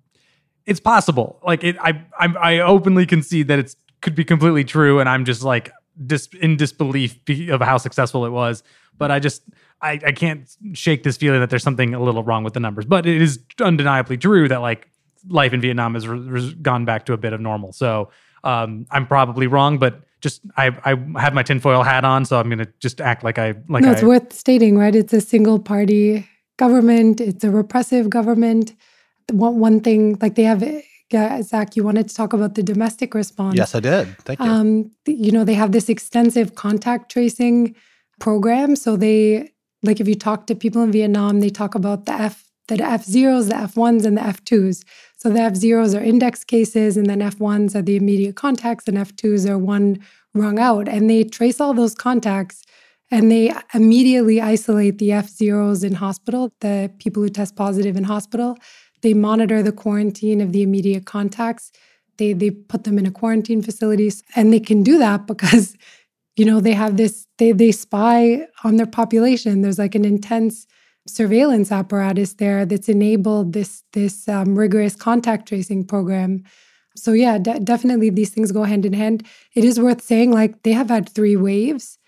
it's 0.65 0.79
possible. 0.79 1.41
Like 1.45 1.65
it, 1.65 1.77
I, 1.81 2.05
I, 2.17 2.27
I 2.41 2.59
openly 2.61 3.07
concede 3.07 3.49
that 3.49 3.59
it 3.59 3.75
could 4.01 4.15
be 4.15 4.23
completely 4.25 4.63
true, 4.63 5.01
and 5.01 5.09
I'm 5.09 5.25
just 5.25 5.43
like 5.43 5.73
dis, 6.05 6.29
in 6.41 6.57
disbelief 6.57 7.19
of 7.51 7.61
how 7.61 7.79
successful 7.79 8.25
it 8.27 8.31
was. 8.31 8.63
But 8.99 9.11
I 9.11 9.19
just, 9.19 9.43
I, 9.81 10.01
I 10.05 10.13
can't 10.13 10.49
shake 10.73 11.03
this 11.03 11.17
feeling 11.17 11.41
that 11.41 11.51
there's 11.51 11.63
something 11.63 11.95
a 11.95 12.03
little 12.03 12.23
wrong 12.23 12.45
with 12.45 12.55
the 12.55 12.61
numbers. 12.61 12.85
But 12.85 13.07
it 13.07 13.21
is 13.21 13.41
undeniably 13.61 14.17
true 14.17 14.49
that 14.49 14.59
like 14.61 14.89
life 15.29 15.53
in 15.53 15.61
Vietnam 15.61 15.95
has 15.95 16.07
re- 16.07 16.55
gone 16.55 16.85
back 16.85 17.07
to 17.07 17.13
a 17.13 17.17
bit 17.17 17.33
of 17.33 17.41
normal. 17.41 17.73
So 17.73 18.11
um, 18.45 18.87
I'm 18.91 19.07
probably 19.07 19.47
wrong, 19.47 19.79
but 19.79 20.03
just 20.21 20.43
I, 20.57 20.69
I 20.85 21.21
have 21.21 21.33
my 21.33 21.43
tinfoil 21.43 21.83
hat 21.83 22.05
on, 22.05 22.27
so 22.27 22.39
I'm 22.39 22.51
gonna 22.51 22.69
just 22.79 23.01
act 23.01 23.25
like 23.25 23.39
I 23.39 23.55
like. 23.69 23.83
No, 23.83 23.93
it's 23.93 24.03
I, 24.03 24.07
worth 24.07 24.35
stating, 24.35 24.77
right? 24.77 24.95
It's 24.95 25.15
a 25.15 25.21
single 25.21 25.59
party 25.59 26.29
government. 26.59 27.23
It's 27.23 27.43
a 27.43 27.51
repressive 27.51 28.11
government 28.11 28.75
one 29.33 29.59
one 29.59 29.81
thing 29.81 30.19
like 30.21 30.35
they 30.35 30.43
have 30.43 30.63
Zack, 31.13 31.77
you 31.77 31.85
wanted 31.85 32.09
to 32.09 32.15
talk 32.15 32.33
about 32.33 32.55
the 32.55 32.63
domestic 32.63 33.15
response. 33.15 33.57
Yes, 33.57 33.75
I 33.75 33.81
did. 33.81 34.17
Thank 34.19 34.41
you. 34.41 34.47
Um, 34.47 34.91
you 35.07 35.33
know, 35.33 35.45
they 35.45 35.55
have 35.55 35.73
this 35.73 35.89
extensive 35.89 36.55
contact 36.55 37.11
tracing 37.11 37.75
program. 38.21 38.77
So 38.77 38.97
they 38.97 39.53
like 39.83 40.01
if 40.01 40.07
you 40.07 40.15
talk 40.15 40.47
to 40.47 40.55
people 40.55 40.83
in 40.83 40.93
Vietnam, 40.93 41.41
they 41.41 41.51
talk 41.51 41.75
about 41.75 42.07
the 42.07 42.13
F 42.13 42.47
the 42.69 42.85
F 42.85 43.05
zeros, 43.05 43.49
the 43.49 43.57
F 43.57 43.77
ones, 43.77 44.05
and 44.05 44.17
the 44.17 44.23
F 44.23 44.45
twos. 44.45 44.85
So 45.17 45.29
the 45.31 45.41
F 45.41 45.57
zeros 45.57 45.95
are 45.95 46.03
index 46.03 46.45
cases, 46.45 46.97
and 46.97 47.07
then 47.07 47.21
F 47.21 47.41
ones 47.41 47.75
are 47.75 47.83
the 47.83 47.97
immediate 47.97 48.37
contacts, 48.37 48.87
and 48.87 48.97
F 48.97 49.15
twos 49.17 49.47
are 49.47 49.59
one 49.59 49.99
rung 50.35 50.59
out. 50.59 50.89
And 50.89 51.11
they 51.11 51.25
trace 51.25 51.61
all 51.61 51.75
those 51.75 51.95
contacts 51.95 52.63
and 53.11 53.31
they 53.31 53.53
immediately 53.75 54.41
isolate 54.41 54.99
the 54.99 55.13
F 55.13 55.29
zeros 55.29 55.83
in 55.83 55.95
hospital, 55.95 56.53
the 56.61 56.93
people 56.99 57.23
who 57.23 57.29
test 57.29 57.57
positive 57.57 57.97
in 57.97 58.05
hospital. 58.05 58.57
They 59.03 59.15
monitor 59.15 59.63
the 59.63 59.73
quarantine 59.73 60.41
of 60.41 60.53
the 60.53 60.63
immediate 60.63 61.07
contacts. 61.07 61.73
They 62.19 62.33
they 62.33 62.51
put 62.51 62.85
them 62.85 62.99
in 62.99 63.07
a 63.07 63.11
quarantine 63.11 63.63
facilities, 63.63 64.23
and 64.37 64.53
they 64.53 64.61
can 64.61 64.83
do 64.83 64.99
that 64.99 65.27
because 65.27 65.77
you 66.37 66.45
know 66.45 66.61
they 66.61 66.73
have 66.73 66.97
this 66.97 67.27
they 67.39 67.53
they 67.53 67.73
spy 67.73 68.47
on 68.65 68.77
their 68.77 68.87
population. 68.87 69.63
There's 69.63 69.79
like 69.79 69.95
an 69.95 70.05
intense 70.05 70.67
surveillance 71.07 71.73
apparatus 71.73 72.35
there 72.35 72.65
that's 72.67 72.89
enabled 72.89 73.53
this 73.53 73.83
this 73.93 74.29
um, 74.29 74.57
rigorous 74.57 74.95
contact 74.95 75.49
tracing 75.49 75.85
program. 75.85 76.45
So 76.97 77.13
yeah, 77.13 77.39
de- 77.39 77.61
definitely 77.61 78.11
these 78.11 78.31
things 78.31 78.53
go 78.53 78.65
hand 78.65 78.85
in 78.85 78.93
hand. 78.93 79.27
It 79.55 79.65
is 79.65 79.81
worth 79.81 80.03
saying 80.03 80.33
like 80.33 80.63
they 80.63 80.73
have 80.73 80.91
had 80.91 81.09
three 81.09 81.37
waves. 81.37 81.99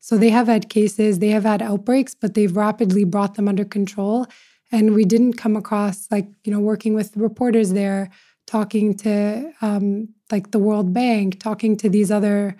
So 0.00 0.18
they 0.18 0.30
have 0.30 0.48
had 0.48 0.68
cases, 0.68 1.20
they 1.20 1.28
have 1.28 1.44
had 1.44 1.62
outbreaks, 1.62 2.14
but 2.14 2.34
they've 2.34 2.56
rapidly 2.56 3.04
brought 3.04 3.36
them 3.36 3.46
under 3.46 3.64
control 3.64 4.26
and 4.72 4.94
we 4.94 5.04
didn't 5.04 5.34
come 5.34 5.54
across 5.54 6.08
like 6.10 6.26
you 6.44 6.52
know 6.52 6.58
working 6.58 6.94
with 6.94 7.16
reporters 7.16 7.72
there 7.72 8.10
talking 8.46 8.94
to 8.94 9.52
um, 9.60 10.08
like 10.32 10.50
the 10.50 10.58
world 10.58 10.92
bank 10.92 11.38
talking 11.38 11.76
to 11.76 11.88
these 11.88 12.10
other 12.10 12.56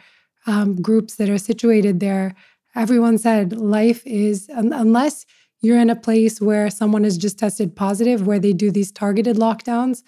um, 0.47 0.81
groups 0.81 1.17
that 1.17 1.29
are 1.29 1.39
situated 1.39 2.01
there. 2.01 2.35
Everyone 2.75 3.19
said 3.19 3.53
life 3.53 4.07
is 4.07 4.49
un- 4.55 4.73
unless 4.73 5.27
you're 5.61 5.79
in 5.79 5.91
a 5.91 5.97
place 5.97 6.41
where 6.41 6.71
someone 6.71 7.05
has 7.05 7.17
just 7.17 7.39
tested 7.39 7.75
positive 7.77 8.27
where 8.27 8.39
they 8.39 8.53
do 8.53 8.71
these 8.71 8.93
targeted 8.93 9.37
lockdowns 9.37 10.03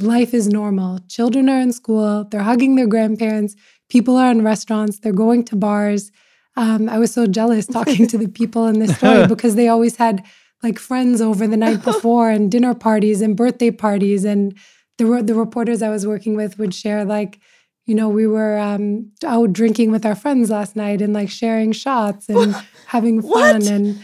life 0.00 0.32
is 0.32 0.48
normal. 0.48 1.00
Children 1.08 1.48
are 1.48 1.60
in 1.60 1.72
school 1.72 2.24
they're 2.24 2.42
hugging 2.42 2.74
their 2.76 2.86
grandparents 2.86 3.54
people 3.88 4.16
are 4.16 4.30
in 4.30 4.42
restaurants 4.42 5.00
they're 5.00 5.12
going 5.12 5.44
to 5.44 5.56
bars. 5.56 6.10
Um, 6.56 6.88
i 6.88 6.98
was 6.98 7.12
so 7.12 7.26
jealous 7.26 7.66
talking 7.66 8.06
to 8.08 8.18
the 8.18 8.28
people 8.28 8.66
in 8.66 8.80
this 8.80 8.96
story 8.96 9.26
because 9.34 9.54
they 9.54 9.68
always 9.68 9.96
had 9.96 10.24
like 10.62 10.78
friends 10.78 11.20
over 11.20 11.46
the 11.46 11.56
night 11.56 11.82
before 11.84 12.30
and 12.30 12.50
dinner 12.50 12.74
parties 12.74 13.20
and 13.20 13.36
birthday 13.36 13.70
parties. 13.70 14.24
And 14.24 14.56
the 14.98 15.22
the 15.22 15.34
reporters 15.34 15.82
I 15.82 15.90
was 15.90 16.06
working 16.06 16.36
with 16.36 16.58
would 16.58 16.74
share 16.74 17.04
like 17.04 17.40
you 17.86 17.94
know 17.94 18.08
we 18.08 18.26
were 18.26 18.58
um, 18.58 19.10
out 19.24 19.52
drinking 19.52 19.90
with 19.90 20.04
our 20.06 20.14
friends 20.14 20.50
last 20.50 20.76
night 20.76 21.02
and 21.02 21.12
like 21.12 21.30
sharing 21.30 21.72
shots 21.72 22.28
and 22.28 22.54
having 22.86 23.22
fun 23.34 23.66
and 23.66 24.00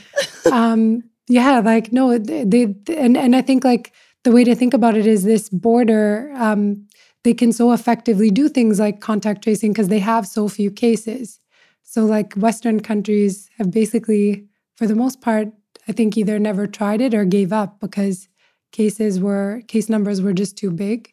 um, 0.51 1.03
yeah 1.29 1.61
like 1.61 1.93
no 1.93 2.17
they, 2.19 2.45
they 2.45 2.75
and 2.97 3.17
and 3.17 3.37
I 3.37 3.43
think 3.43 3.65
like 3.65 3.93
the 4.27 4.33
way 4.33 4.43
to 4.43 4.57
think 4.57 4.75
about 4.75 4.97
it 4.97 5.07
is 5.07 5.23
this 5.23 5.49
border, 5.49 6.33
um, 6.35 6.85
they 7.23 7.33
can 7.33 7.53
so 7.53 7.71
effectively 7.71 8.29
do 8.29 8.49
things 8.49 8.81
like 8.81 9.01
contact 9.01 9.45
tracing 9.45 9.73
because 9.73 9.87
they 9.87 10.01
have 10.01 10.27
so 10.27 10.49
few 10.49 10.69
cases. 10.69 11.39
So, 11.85 12.05
like 12.05 12.35
Western 12.35 12.81
countries 12.81 13.49
have 13.57 13.71
basically, 13.71 14.49
for 14.75 14.89
the 14.89 14.97
most 14.97 15.21
part, 15.21 15.49
I 15.89 15.93
think 15.93 16.17
either 16.17 16.39
never 16.39 16.67
tried 16.67 17.01
it 17.01 17.15
or 17.15 17.25
gave 17.25 17.53
up 17.53 17.81
because 17.81 18.29
cases 18.73 19.21
were 19.21 19.63
case 19.69 19.89
numbers 19.89 20.21
were 20.21 20.33
just 20.33 20.57
too 20.57 20.71
big. 20.71 21.13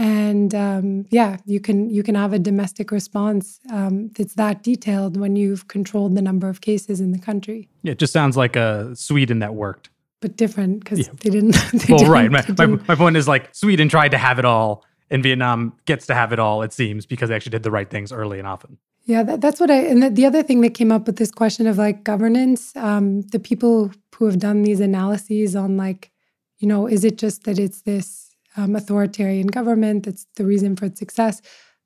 And 0.00 0.54
um, 0.54 1.06
yeah 1.10 1.38
you 1.44 1.58
can 1.58 1.90
you 1.90 2.02
can 2.02 2.14
have 2.14 2.32
a 2.32 2.38
domestic 2.38 2.92
response 2.92 3.58
um, 3.72 4.10
that's 4.10 4.34
that 4.34 4.62
detailed 4.62 5.16
when 5.16 5.34
you've 5.34 5.66
controlled 5.66 6.14
the 6.14 6.22
number 6.22 6.48
of 6.48 6.60
cases 6.60 7.00
in 7.00 7.12
the 7.12 7.18
country. 7.18 7.68
Yeah 7.82 7.92
it 7.92 7.98
just 7.98 8.12
sounds 8.12 8.36
like 8.36 8.54
a 8.54 8.94
sweden 8.94 9.40
that 9.40 9.54
worked. 9.54 9.90
But 10.20 10.36
different 10.36 10.80
because 10.80 11.00
yeah. 11.00 11.12
they 11.20 11.30
didn't 11.30 11.52
they 11.72 11.92
well 11.92 11.98
didn't, 11.98 12.12
right 12.12 12.30
my, 12.30 12.66
my, 12.66 12.80
my 12.88 12.94
point 12.94 13.16
is 13.16 13.26
like 13.26 13.54
sweden 13.54 13.88
tried 13.88 14.10
to 14.10 14.18
have 14.18 14.38
it 14.38 14.44
all 14.44 14.84
and 15.10 15.22
vietnam 15.22 15.72
gets 15.84 16.06
to 16.06 16.14
have 16.14 16.32
it 16.32 16.40
all 16.40 16.62
it 16.62 16.72
seems 16.72 17.06
because 17.06 17.28
they 17.28 17.36
actually 17.36 17.50
did 17.50 17.62
the 17.62 17.70
right 17.70 17.88
things 17.88 18.12
early 18.12 18.38
and 18.40 18.48
often 18.48 18.78
yeah 19.08 19.24
that, 19.24 19.40
that's 19.40 19.58
what 19.58 19.70
i 19.70 19.78
and 19.78 20.02
the, 20.02 20.10
the, 20.10 20.24
other 20.24 20.44
thing 20.44 20.60
that 20.60 20.74
came 20.74 20.92
up 20.92 21.06
with 21.06 21.16
this 21.16 21.32
question 21.32 21.66
of 21.66 21.78
like 21.78 22.04
governance 22.04 22.74
um, 22.76 23.22
the 23.32 23.40
people 23.40 23.90
who 24.14 24.26
have 24.26 24.38
done 24.38 24.62
these 24.62 24.80
analyses 24.80 25.56
on 25.56 25.76
like 25.76 26.12
you 26.58 26.68
know 26.68 26.86
is 26.86 27.04
it 27.04 27.18
just 27.18 27.42
that 27.44 27.58
it's 27.58 27.82
this 27.82 28.28
um, 28.58 28.74
authoritarian 28.74 29.46
government. 29.46 30.04
That's 30.04 30.26
the 30.36 30.44
reason 30.44 30.76
for 30.76 30.86
its 30.86 30.98
success. 30.98 31.40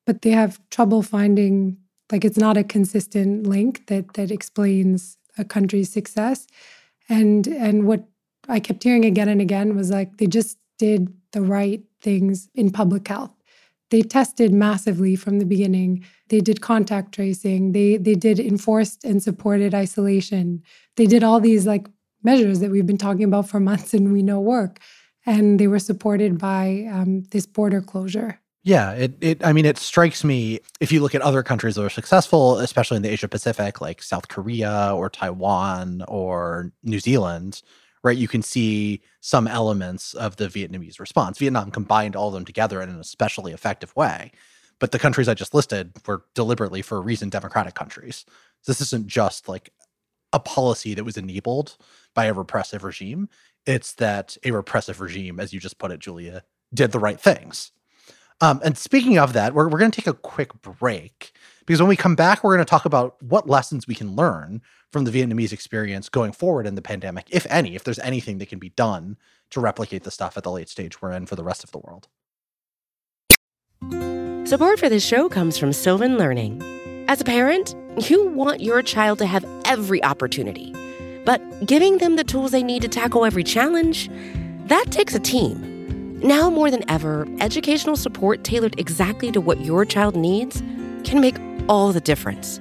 But 0.07 0.23
they 0.23 0.31
have 0.31 0.61
trouble 0.71 1.03
finding 1.03 1.77
like 2.11 2.25
it's 2.25 2.39
not 2.39 2.57
a 2.57 2.65
consistent 2.65 3.47
link 3.47 3.87
that 3.87 4.15
that 4.15 4.31
explains 4.31 5.19
a 5.39 5.45
country's 5.45 5.91
success. 5.91 6.47
And 7.09 7.47
and 7.47 7.87
what 7.87 8.05
I 8.49 8.59
kept 8.59 8.83
hearing 8.83 9.05
again 9.05 9.29
and 9.29 9.41
again 9.41 9.77
was 9.77 9.91
like 9.91 10.17
they 10.17 10.27
just 10.27 10.59
did 10.79 11.13
the 11.33 11.43
right 11.43 11.83
things 12.01 12.49
in 12.55 12.71
public 12.71 13.07
health. 13.07 13.35
They 13.93 14.01
tested 14.01 14.55
massively 14.55 15.17
from 15.17 15.39
the 15.39 15.45
beginning. 15.45 16.03
They 16.31 16.41
did 16.41 16.63
contact 16.63 17.13
tracing. 17.13 17.73
They 17.73 17.99
they 17.99 18.15
did 18.15 18.41
enforced 18.41 19.05
and 19.05 19.23
supported 19.23 19.75
isolation. 19.75 20.63
They 20.97 21.05
did 21.07 21.23
all 21.23 21.41
these 21.41 21.67
like 21.67 21.87
measures 22.25 22.61
that 22.61 22.71
we've 22.71 22.87
been 22.87 22.97
talking 22.97 23.25
about 23.25 23.51
for 23.51 23.61
months 23.61 23.93
and 23.93 24.11
we 24.11 24.23
know 24.23 24.41
work 24.41 24.81
and 25.27 25.61
they 25.61 25.67
were 25.67 25.79
supported 25.79 26.39
by 26.39 26.89
um, 26.91 27.25
this 27.33 27.45
border 27.45 27.83
closure. 27.83 28.41
Yeah, 28.65 28.93
it, 28.93 29.13
it 29.21 29.45
I 29.45 29.53
mean 29.53 29.67
it 29.67 29.77
strikes 29.77 30.25
me 30.25 30.61
if 30.81 30.91
you 30.91 31.01
look 31.03 31.15
at 31.15 31.21
other 31.21 31.43
countries 31.43 31.75
that 31.75 31.85
are 31.85 31.91
successful, 31.91 32.61
especially 32.61 32.97
in 32.97 33.03
the 33.03 33.11
Asia 33.11 33.29
Pacific, 33.29 33.83
like 33.83 34.03
South 34.03 34.29
Korea 34.29 34.93
or 34.95 35.11
Taiwan 35.11 36.03
or 36.09 36.73
New 36.83 36.99
Zealand, 36.99 37.61
right? 38.03 38.17
You 38.17 38.29
can 38.29 38.43
see 38.43 39.01
some 39.21 39.47
elements 39.47 40.15
of 40.15 40.37
the 40.37 40.49
Vietnamese 40.49 40.99
response. 40.99 41.39
Vietnam 41.39 41.71
combined 41.71 42.17
all 42.17 42.29
of 42.29 42.35
them 42.35 42.45
together 42.45 42.83
in 42.83 42.89
an 42.89 42.99
especially 42.99 43.53
effective 43.53 43.95
way. 43.95 44.33
But 44.79 44.91
the 44.91 44.99
countries 44.99 45.29
I 45.29 45.35
just 45.35 45.55
listed 45.55 45.93
were 46.07 46.25
deliberately 46.35 46.83
for 46.83 46.99
a 46.99 47.03
reason 47.03 47.29
democratic 47.29 47.75
countries. 47.75 48.25
This 48.67 48.81
isn't 48.81 49.07
just 49.07 49.49
like 49.49 49.73
a 50.33 50.41
policy 50.41 50.95
that 50.95 51.05
was 51.05 51.17
enabled 51.17 51.77
by 52.15 52.25
a 52.25 52.33
repressive 52.33 52.83
regime. 52.83 53.29
It's 53.65 53.93
that 53.95 54.37
a 54.45 54.51
repressive 54.51 55.01
regime, 55.01 55.39
as 55.39 55.53
you 55.53 55.61
just 55.61 55.79
put 55.79 55.93
it, 55.93 56.01
Julia, 56.01 56.43
did 56.75 56.91
the 56.91 56.99
right 56.99 57.21
things. 57.21 57.71
Um, 58.41 58.61
and 58.65 58.77
speaking 58.77 59.19
of 59.19 59.35
that, 59.35 59.55
we're, 59.55 59.69
we're 59.69 59.79
going 59.79 59.93
to 59.93 60.01
take 60.01 60.13
a 60.13 60.19
quick 60.19 60.61
break 60.63 61.33
because 61.65 61.81
when 61.81 61.89
we 61.89 61.97
come 61.97 62.17
back, 62.17 62.43
we're 62.43 62.57
going 62.57 62.65
to 62.65 62.71
talk 62.71 62.85
about 62.85 63.23
what 63.23 63.49
lessons 63.49 63.87
we 63.87 63.95
can 63.95 64.17
learn 64.17 64.63
from 64.93 65.05
the 65.05 65.11
Vietnamese 65.11 65.53
experience 65.53 66.09
going 66.09 66.33
forward 66.33 66.67
in 66.67 66.77
the 66.77 66.83
pandemic, 66.83 67.27
if 67.31 67.47
any, 67.51 67.75
if 67.75 67.83
there's 67.83 67.99
anything 67.99 68.39
that 68.39 68.49
can 68.49 68.59
be 68.59 68.69
done 68.69 69.17
to 69.51 69.61
replicate 69.61 70.05
the 70.05 70.11
stuff 70.11 70.37
at 70.37 70.45
the 70.45 70.51
late 70.51 70.69
stage 70.69 71.03
we're 71.03 71.13
in 71.13 71.27
for 71.27 71.35
the 71.35 71.45
rest 71.45 71.65
of 71.65 71.73
the 71.73 71.79
world. 71.79 72.09
Support 74.47 74.79
for 74.79 74.89
this 74.89 75.05
show 75.05 75.29
comes 75.29 75.59
from 75.59 75.73
Sylvan 75.73 76.19
Learning. 76.19 76.63
As 77.09 77.21
a 77.21 77.25
parent, 77.25 77.75
you 78.09 78.29
want 78.29 78.61
your 78.61 78.83
child 78.83 79.19
to 79.19 79.27
have 79.27 79.45
every 79.65 80.03
opportunity 80.05 80.75
but 81.25 81.67
giving 81.67 81.99
them 81.99 82.17
the 82.17 82.25
tools 82.25 82.51
they 82.51 82.63
need 82.63 82.83
to 82.83 82.89
tackle 82.89 83.25
every 83.25 83.45
challenge, 83.45 84.11
that 84.67 84.87
takes 84.91 85.15
a 85.15 85.21
team. 85.21 86.19
Now 86.21 86.51
more 86.51 86.71
than 86.71 86.89
ever, 86.89 87.27
educational 87.41 87.97
support 87.97 88.45
tailored 88.45 88.79
exactly 88.79 89.33
to 89.33 89.41
what 89.41 89.61
your 89.61 89.85
child 89.85 90.17
needs 90.17 90.63
can 91.05 91.21
make 91.21 91.37
all 91.69 91.93
the 91.93 92.01
difference. 92.01 92.61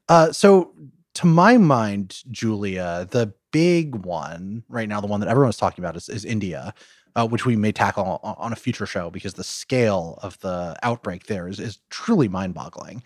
Uh, 0.08 0.32
so, 0.32 0.72
to 1.14 1.26
my 1.26 1.56
mind, 1.56 2.22
Julia, 2.30 3.06
the 3.10 3.32
big 3.54 3.94
one 4.04 4.64
right 4.68 4.88
now, 4.88 5.00
the 5.00 5.06
one 5.06 5.20
that 5.20 5.28
everyone's 5.28 5.56
talking 5.56 5.84
about 5.84 5.96
is, 5.96 6.08
is 6.08 6.24
India, 6.24 6.74
uh, 7.14 7.24
which 7.24 7.46
we 7.46 7.54
may 7.54 7.70
tackle 7.70 8.18
on 8.24 8.52
a 8.52 8.56
future 8.56 8.84
show 8.84 9.10
because 9.10 9.34
the 9.34 9.44
scale 9.44 10.18
of 10.22 10.36
the 10.40 10.76
outbreak 10.82 11.26
there 11.26 11.46
is, 11.46 11.60
is 11.60 11.78
truly 11.88 12.26
mind 12.26 12.52
boggling. 12.52 13.00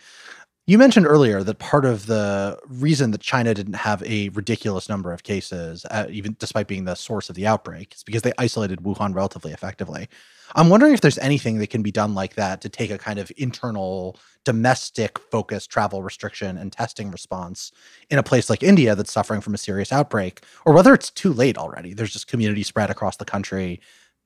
You 0.66 0.78
mentioned 0.78 1.06
earlier 1.06 1.42
that 1.42 1.58
part 1.58 1.84
of 1.84 2.06
the 2.06 2.58
reason 2.66 3.10
that 3.10 3.20
China 3.20 3.52
didn't 3.52 3.74
have 3.74 4.02
a 4.04 4.30
ridiculous 4.30 4.88
number 4.88 5.12
of 5.12 5.22
cases, 5.22 5.84
uh, 5.90 6.06
even 6.08 6.34
despite 6.38 6.66
being 6.66 6.86
the 6.86 6.94
source 6.94 7.28
of 7.28 7.36
the 7.36 7.46
outbreak, 7.46 7.94
is 7.94 8.02
because 8.02 8.22
they 8.22 8.32
isolated 8.38 8.80
Wuhan 8.80 9.14
relatively 9.14 9.52
effectively. 9.52 10.08
I'm 10.56 10.70
wondering 10.70 10.94
if 10.94 11.02
there's 11.02 11.18
anything 11.18 11.58
that 11.58 11.68
can 11.68 11.82
be 11.82 11.92
done 11.92 12.14
like 12.14 12.34
that 12.36 12.62
to 12.62 12.70
take 12.70 12.90
a 12.90 12.96
kind 12.96 13.18
of 13.18 13.30
internal, 13.36 14.18
domestic 14.48 15.18
focused 15.18 15.68
travel 15.68 16.02
restriction 16.02 16.56
and 16.56 16.72
testing 16.72 17.10
response 17.10 17.70
in 18.08 18.18
a 18.18 18.22
place 18.22 18.48
like 18.48 18.62
India 18.62 18.94
that's 18.94 19.12
suffering 19.12 19.42
from 19.42 19.52
a 19.52 19.58
serious 19.58 19.92
outbreak, 19.92 20.40
or 20.64 20.72
whether 20.72 20.94
it's 20.94 21.10
too 21.10 21.34
late 21.34 21.58
already. 21.58 21.92
There's 21.92 22.14
just 22.14 22.28
community 22.28 22.62
spread 22.62 22.88
across 22.88 23.18
the 23.18 23.26
country. 23.26 23.78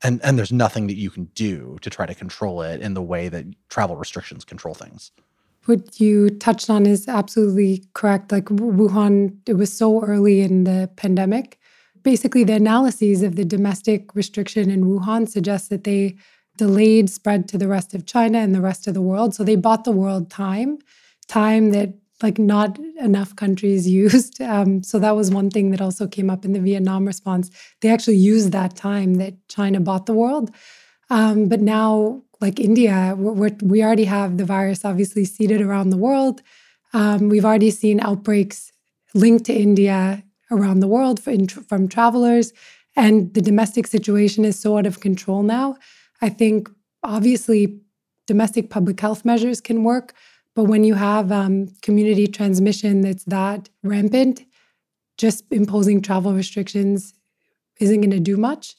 And, 0.05 0.21
and 0.23 0.39
there's 0.39 0.53
nothing 0.53 0.87
that 0.87 0.97
you 0.97 1.11
can 1.11 1.25
do 1.35 1.77
to 1.81 1.91
try 1.91 2.07
to 2.07 2.15
control 2.15 2.63
it 2.63 2.81
in 2.81 2.95
the 2.95 3.03
way 3.03 3.29
that 3.31 3.47
travel 3.69 3.97
restrictions 3.97 4.45
control 4.45 4.75
things 4.75 5.11
what 5.67 6.01
you 6.01 6.29
touched 6.29 6.69
on 6.69 6.87
is 6.87 7.07
absolutely 7.07 7.85
correct. 7.95 8.33
Like 8.33 8.47
Wuhan, 8.47 9.37
it 9.47 9.55
was 9.55 9.73
so 9.73 10.03
early 10.03 10.41
in 10.41 10.65
the 10.65 10.91
pandemic. 10.97 11.61
Basically, 12.03 12.43
the 12.43 12.55
analyses 12.55 13.23
of 13.23 13.37
the 13.37 13.45
domestic 13.45 14.13
restriction 14.17 14.73
in 14.73 14.83
Wuhan 14.87 15.29
suggest 15.29 15.71
that 15.71 15.85
they 15.85 16.17
delayed 16.63 17.11
spread 17.11 17.49
to 17.49 17.59
the 17.59 17.67
rest 17.67 17.93
of 17.93 18.07
China 18.07 18.39
and 18.39 18.55
the 18.55 18.61
rest 18.61 18.87
of 18.87 18.95
the 18.95 19.07
world. 19.11 19.35
So 19.35 19.43
they 19.43 19.57
bought 19.57 19.83
the 19.83 19.99
world 20.05 20.31
time, 20.31 20.79
time 21.27 21.71
that 21.71 21.89
like 22.23 22.39
not 22.39 22.79
enough 23.01 23.35
countries 23.35 23.89
used. 24.05 24.41
Um, 24.41 24.85
so 24.85 25.01
that 25.01 25.17
was 25.17 25.31
one 25.31 25.51
thing 25.51 25.73
that 25.73 25.81
also 25.81 26.07
came 26.07 26.31
up 26.31 26.45
in 26.45 26.53
the 26.53 26.61
Vietnam 26.61 27.05
response. 27.05 27.51
They 27.81 27.91
actually 27.91 28.19
used 28.35 28.53
that 28.53 28.77
time 28.77 29.15
that 29.15 29.35
China 29.49 29.81
bought 29.81 30.07
the 30.07 30.15
world. 30.15 30.53
Um, 31.11 31.49
but 31.49 31.61
now 31.61 32.23
like 32.41 32.61
India, 32.61 33.15
we're, 33.19 33.57
we 33.61 33.83
already 33.83 34.05
have 34.05 34.37
the 34.37 34.45
virus 34.45 34.85
obviously 34.85 35.25
seeded 35.25 35.61
around 35.61 35.91
the 35.91 35.97
world. 36.09 36.43
Um, 36.93 37.29
we've 37.29 37.45
already 37.45 37.71
seen 37.71 37.99
outbreaks 38.01 38.71
linked 39.15 39.47
to 39.47 39.53
India 39.53 40.23
around 40.51 40.79
the 40.81 40.93
world 40.97 41.19
from 41.21 41.89
travelers, 41.89 42.53
and 42.95 43.33
the 43.35 43.41
domestic 43.41 43.87
situation 43.87 44.45
is 44.45 44.59
so 44.59 44.77
out 44.79 44.87
of 44.87 45.01
control 45.01 45.43
now. 45.43 45.77
I 46.23 46.29
think 46.29 46.71
obviously 47.03 47.81
domestic 48.27 48.71
public 48.71 48.99
health 49.01 49.25
measures 49.25 49.61
can 49.61 49.83
work, 49.83 50.15
but 50.55 50.65
when 50.65 50.85
you 50.85 50.95
have 50.95 51.33
um, 51.33 51.69
community 51.83 52.27
transmission 52.29 53.01
that's 53.01 53.25
that 53.25 53.69
rampant, 53.83 54.45
just 55.19 55.45
imposing 55.51 56.01
travel 56.01 56.33
restrictions 56.33 57.13
isn't 57.81 58.01
going 58.01 58.11
to 58.11 58.21
do 58.21 58.37
much. 58.37 58.77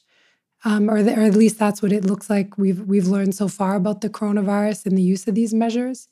Um, 0.64 0.88
or, 0.88 1.02
the, 1.02 1.14
or 1.14 1.22
at 1.22 1.34
least 1.34 1.58
that's 1.58 1.82
what 1.82 1.92
it 1.92 2.06
looks 2.06 2.30
like 2.30 2.56
we've 2.56 2.80
we've 2.80 3.06
learned 3.06 3.34
so 3.34 3.48
far 3.48 3.74
about 3.74 4.00
the 4.00 4.08
coronavirus 4.08 4.86
and 4.86 4.96
the 4.96 5.02
use 5.02 5.28
of 5.28 5.34
these 5.34 5.52
measures. 5.52 6.08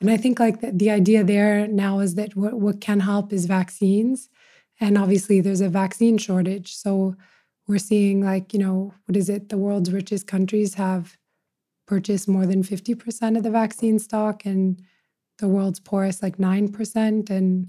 And 0.00 0.10
I 0.10 0.16
think 0.16 0.40
like 0.40 0.60
the, 0.60 0.72
the 0.72 0.90
idea 0.90 1.22
there 1.22 1.68
now 1.68 2.00
is 2.00 2.16
that 2.16 2.34
what, 2.34 2.54
what 2.54 2.80
can 2.80 2.98
help 2.98 3.32
is 3.32 3.46
vaccines. 3.46 4.28
And 4.80 4.98
obviously 4.98 5.40
there's 5.40 5.60
a 5.60 5.68
vaccine 5.68 6.18
shortage. 6.18 6.74
So 6.74 7.14
we're 7.66 7.78
seeing 7.78 8.24
like, 8.24 8.52
you 8.52 8.58
know, 8.58 8.94
what 9.06 9.16
is 9.16 9.28
it? 9.28 9.48
The 9.48 9.58
world's 9.58 9.92
richest 9.92 10.26
countries 10.26 10.74
have 10.74 11.16
purchased 11.86 12.28
more 12.28 12.46
than 12.46 12.62
50% 12.62 13.36
of 13.36 13.42
the 13.42 13.50
vaccine 13.50 13.98
stock 13.98 14.44
and 14.44 14.80
the 15.38 15.48
world's 15.48 15.80
poorest 15.80 16.22
like 16.22 16.38
9% 16.38 17.30
and 17.30 17.66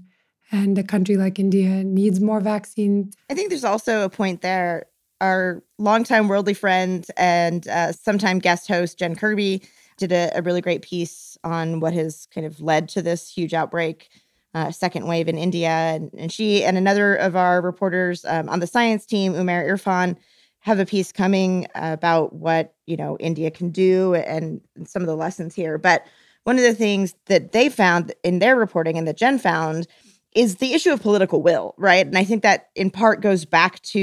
and 0.52 0.78
a 0.78 0.82
country 0.82 1.16
like 1.16 1.38
India 1.38 1.82
needs 1.82 2.20
more 2.20 2.38
vaccines. 2.38 3.14
I 3.30 3.34
think 3.34 3.48
there's 3.48 3.64
also 3.64 4.04
a 4.04 4.10
point 4.10 4.42
there. 4.42 4.86
Our 5.20 5.62
longtime 5.78 6.28
worldly 6.28 6.54
friend 6.54 7.04
and 7.16 7.66
uh, 7.66 7.92
sometime 7.92 8.38
guest 8.38 8.68
host 8.68 8.98
Jen 8.98 9.16
Kirby 9.16 9.62
did 9.96 10.12
a, 10.12 10.30
a, 10.36 10.42
really 10.42 10.60
great 10.60 10.82
piece 10.82 11.38
on 11.44 11.80
what 11.80 11.92
has 11.92 12.26
kind 12.34 12.46
of 12.46 12.60
led 12.60 12.88
to 12.90 13.02
this 13.02 13.30
huge 13.30 13.54
outbreak, 13.54 14.10
uh, 14.54 14.70
second 14.70 15.06
wave 15.06 15.28
in 15.28 15.36
India. 15.36 15.68
And, 15.68 16.10
and, 16.16 16.32
she 16.32 16.64
and 16.64 16.78
another 16.78 17.14
of 17.16 17.36
our 17.36 17.60
reporters 17.60 18.24
um, 18.24 18.48
on 18.48 18.60
the 18.60 18.66
science 18.66 19.04
team, 19.04 19.34
Umair 19.34 19.68
Irfan, 19.68 20.16
have 20.60 20.78
a 20.78 20.86
piece 20.86 21.12
coming 21.12 21.66
about 21.74 22.32
what 22.32 22.74
you 22.86 22.96
know 22.96 23.18
India 23.18 23.50
can 23.50 23.70
do 23.70 24.14
and, 24.14 24.62
and 24.76 24.88
some 24.88 25.02
of 25.02 25.08
the 25.08 25.16
lessons 25.16 25.54
here. 25.54 25.76
But 25.76 26.06
one 26.44 26.56
of 26.56 26.62
the 26.62 26.74
things 26.74 27.14
that 27.26 27.52
they 27.52 27.68
found 27.68 28.14
in 28.22 28.38
their 28.38 28.56
reporting 28.56 28.96
and 28.96 29.06
that 29.08 29.16
Jen 29.16 29.38
found 29.38 29.86
is 30.34 30.56
the 30.56 30.72
issue 30.74 30.92
of 30.92 31.00
political 31.00 31.42
will, 31.42 31.74
right? 31.76 32.06
And 32.06 32.18
I 32.18 32.24
think 32.24 32.42
that 32.42 32.70
in 32.74 32.90
part 32.90 33.20
goes 33.20 33.44
back 33.44 33.80
to, 33.82 34.00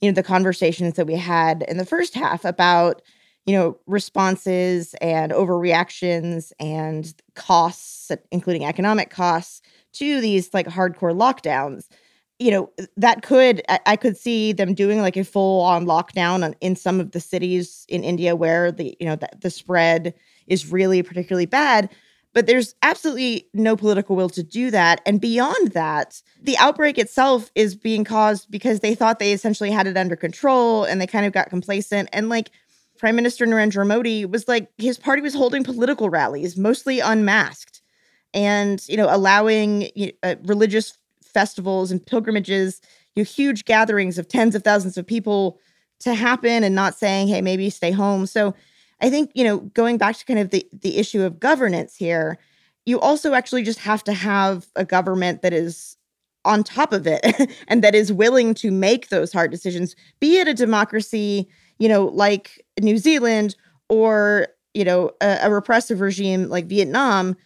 you 0.00 0.10
know, 0.10 0.12
the 0.12 0.22
conversations 0.22 0.94
that 0.94 1.06
we 1.06 1.14
had 1.14 1.64
in 1.68 1.78
the 1.78 1.86
first 1.86 2.14
half 2.14 2.44
about, 2.44 3.02
you 3.46 3.54
know, 3.54 3.78
responses 3.86 4.94
and 5.00 5.32
overreactions 5.32 6.52
and 6.58 7.14
costs, 7.34 8.10
including 8.30 8.64
economic 8.64 9.10
costs 9.10 9.60
to 9.92 10.20
these 10.20 10.52
like 10.54 10.66
hardcore 10.66 11.14
lockdowns. 11.14 11.86
You 12.38 12.50
know, 12.50 12.70
that 12.96 13.22
could 13.22 13.62
I 13.86 13.96
could 13.96 14.16
see 14.16 14.52
them 14.52 14.74
doing 14.74 15.00
like 15.00 15.16
a 15.16 15.24
full 15.24 15.60
on 15.60 15.86
lockdown 15.86 16.54
in 16.60 16.74
some 16.74 17.00
of 17.00 17.12
the 17.12 17.20
cities 17.20 17.86
in 17.88 18.02
India 18.02 18.34
where 18.34 18.72
the, 18.72 18.96
you 18.98 19.06
know, 19.06 19.16
the, 19.16 19.28
the 19.40 19.50
spread 19.50 20.14
is 20.46 20.70
really 20.72 21.02
particularly 21.02 21.46
bad. 21.46 21.90
But 22.32 22.46
there's 22.46 22.74
absolutely 22.82 23.48
no 23.54 23.76
political 23.76 24.16
will 24.16 24.28
to 24.30 24.42
do 24.42 24.72
that. 24.72 25.00
And 25.06 25.20
beyond 25.20 25.70
that, 25.70 26.20
the 26.42 26.58
outbreak 26.58 26.98
itself 26.98 27.52
is 27.54 27.76
being 27.76 28.02
caused 28.02 28.50
because 28.50 28.80
they 28.80 28.96
thought 28.96 29.20
they 29.20 29.32
essentially 29.32 29.70
had 29.70 29.86
it 29.86 29.96
under 29.96 30.16
control 30.16 30.82
and 30.82 31.00
they 31.00 31.06
kind 31.06 31.26
of 31.26 31.32
got 31.32 31.48
complacent. 31.48 32.08
And 32.12 32.28
like 32.28 32.50
Prime 33.04 33.16
Minister 33.16 33.44
Narendra 33.44 33.86
Modi 33.86 34.24
was 34.24 34.48
like, 34.48 34.70
his 34.78 34.96
party 34.96 35.20
was 35.20 35.34
holding 35.34 35.62
political 35.62 36.08
rallies, 36.08 36.56
mostly 36.56 37.00
unmasked, 37.00 37.82
and, 38.32 38.82
you 38.88 38.96
know, 38.96 39.14
allowing 39.14 39.90
you 39.94 40.06
know, 40.06 40.12
uh, 40.30 40.36
religious 40.44 40.96
festivals 41.22 41.90
and 41.90 42.06
pilgrimages, 42.06 42.80
you 43.14 43.22
know, 43.22 43.26
huge 43.26 43.66
gatherings 43.66 44.16
of 44.16 44.26
tens 44.26 44.54
of 44.54 44.64
thousands 44.64 44.96
of 44.96 45.06
people 45.06 45.60
to 46.00 46.14
happen 46.14 46.64
and 46.64 46.74
not 46.74 46.94
saying, 46.94 47.28
hey, 47.28 47.42
maybe 47.42 47.68
stay 47.68 47.90
home. 47.90 48.24
So, 48.24 48.54
I 49.02 49.10
think, 49.10 49.32
you 49.34 49.44
know, 49.44 49.58
going 49.58 49.98
back 49.98 50.16
to 50.16 50.24
kind 50.24 50.38
of 50.38 50.48
the, 50.48 50.66
the 50.72 50.96
issue 50.96 51.24
of 51.24 51.38
governance 51.38 51.96
here, 51.96 52.38
you 52.86 52.98
also 53.00 53.34
actually 53.34 53.64
just 53.64 53.80
have 53.80 54.02
to 54.04 54.14
have 54.14 54.66
a 54.76 54.84
government 54.86 55.42
that 55.42 55.52
is 55.52 55.98
on 56.46 56.64
top 56.64 56.94
of 56.94 57.06
it 57.06 57.20
and 57.68 57.84
that 57.84 57.94
is 57.94 58.10
willing 58.10 58.54
to 58.54 58.70
make 58.70 59.10
those 59.10 59.30
hard 59.30 59.50
decisions, 59.50 59.94
be 60.20 60.38
it 60.38 60.48
a 60.48 60.54
democracy, 60.54 61.50
you 61.78 61.88
know, 61.88 62.06
like 62.06 62.64
New 62.80 62.98
Zealand 62.98 63.56
or, 63.88 64.48
you 64.72 64.84
know, 64.84 65.10
a, 65.20 65.38
a 65.42 65.50
repressive 65.50 66.00
regime 66.00 66.48
like 66.48 66.66
Vietnam. 66.66 67.36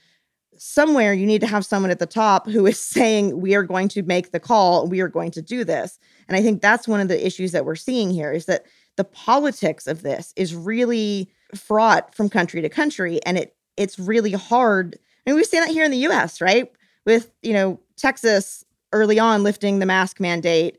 Somewhere 0.56 1.12
you 1.12 1.24
need 1.24 1.40
to 1.42 1.46
have 1.46 1.64
someone 1.64 1.92
at 1.92 2.00
the 2.00 2.06
top 2.06 2.48
who 2.48 2.66
is 2.66 2.80
saying, 2.96 3.40
we 3.40 3.54
are 3.54 3.62
going 3.62 3.88
to 3.88 4.02
make 4.02 4.32
the 4.32 4.40
call, 4.40 4.88
we 4.88 5.00
are 5.00 5.08
going 5.08 5.30
to 5.32 5.42
do 5.42 5.64
this. 5.64 5.98
And 6.26 6.36
I 6.36 6.42
think 6.42 6.60
that's 6.60 6.88
one 6.88 7.00
of 7.00 7.08
the 7.08 7.26
issues 7.26 7.52
that 7.52 7.64
we're 7.64 7.76
seeing 7.76 8.10
here 8.10 8.32
is 8.32 8.46
that 8.46 8.64
the 8.98 9.04
politics 9.04 9.86
of 9.86 10.02
this 10.02 10.34
is 10.36 10.54
really 10.54 11.30
fraught 11.54 12.14
from 12.14 12.28
country 12.28 12.60
to 12.60 12.68
country 12.68 13.20
and 13.24 13.38
it 13.38 13.56
it's 13.78 13.98
really 13.98 14.32
hard 14.32 14.98
I 15.26 15.30
mean 15.30 15.36
we've 15.36 15.46
seen 15.46 15.60
that 15.60 15.70
here 15.70 15.84
in 15.84 15.90
the 15.90 16.08
US 16.08 16.42
right 16.42 16.70
with 17.06 17.30
you 17.40 17.54
know 17.54 17.80
Texas 17.96 18.64
early 18.92 19.18
on 19.18 19.42
lifting 19.42 19.78
the 19.78 19.86
mask 19.86 20.20
mandate 20.20 20.78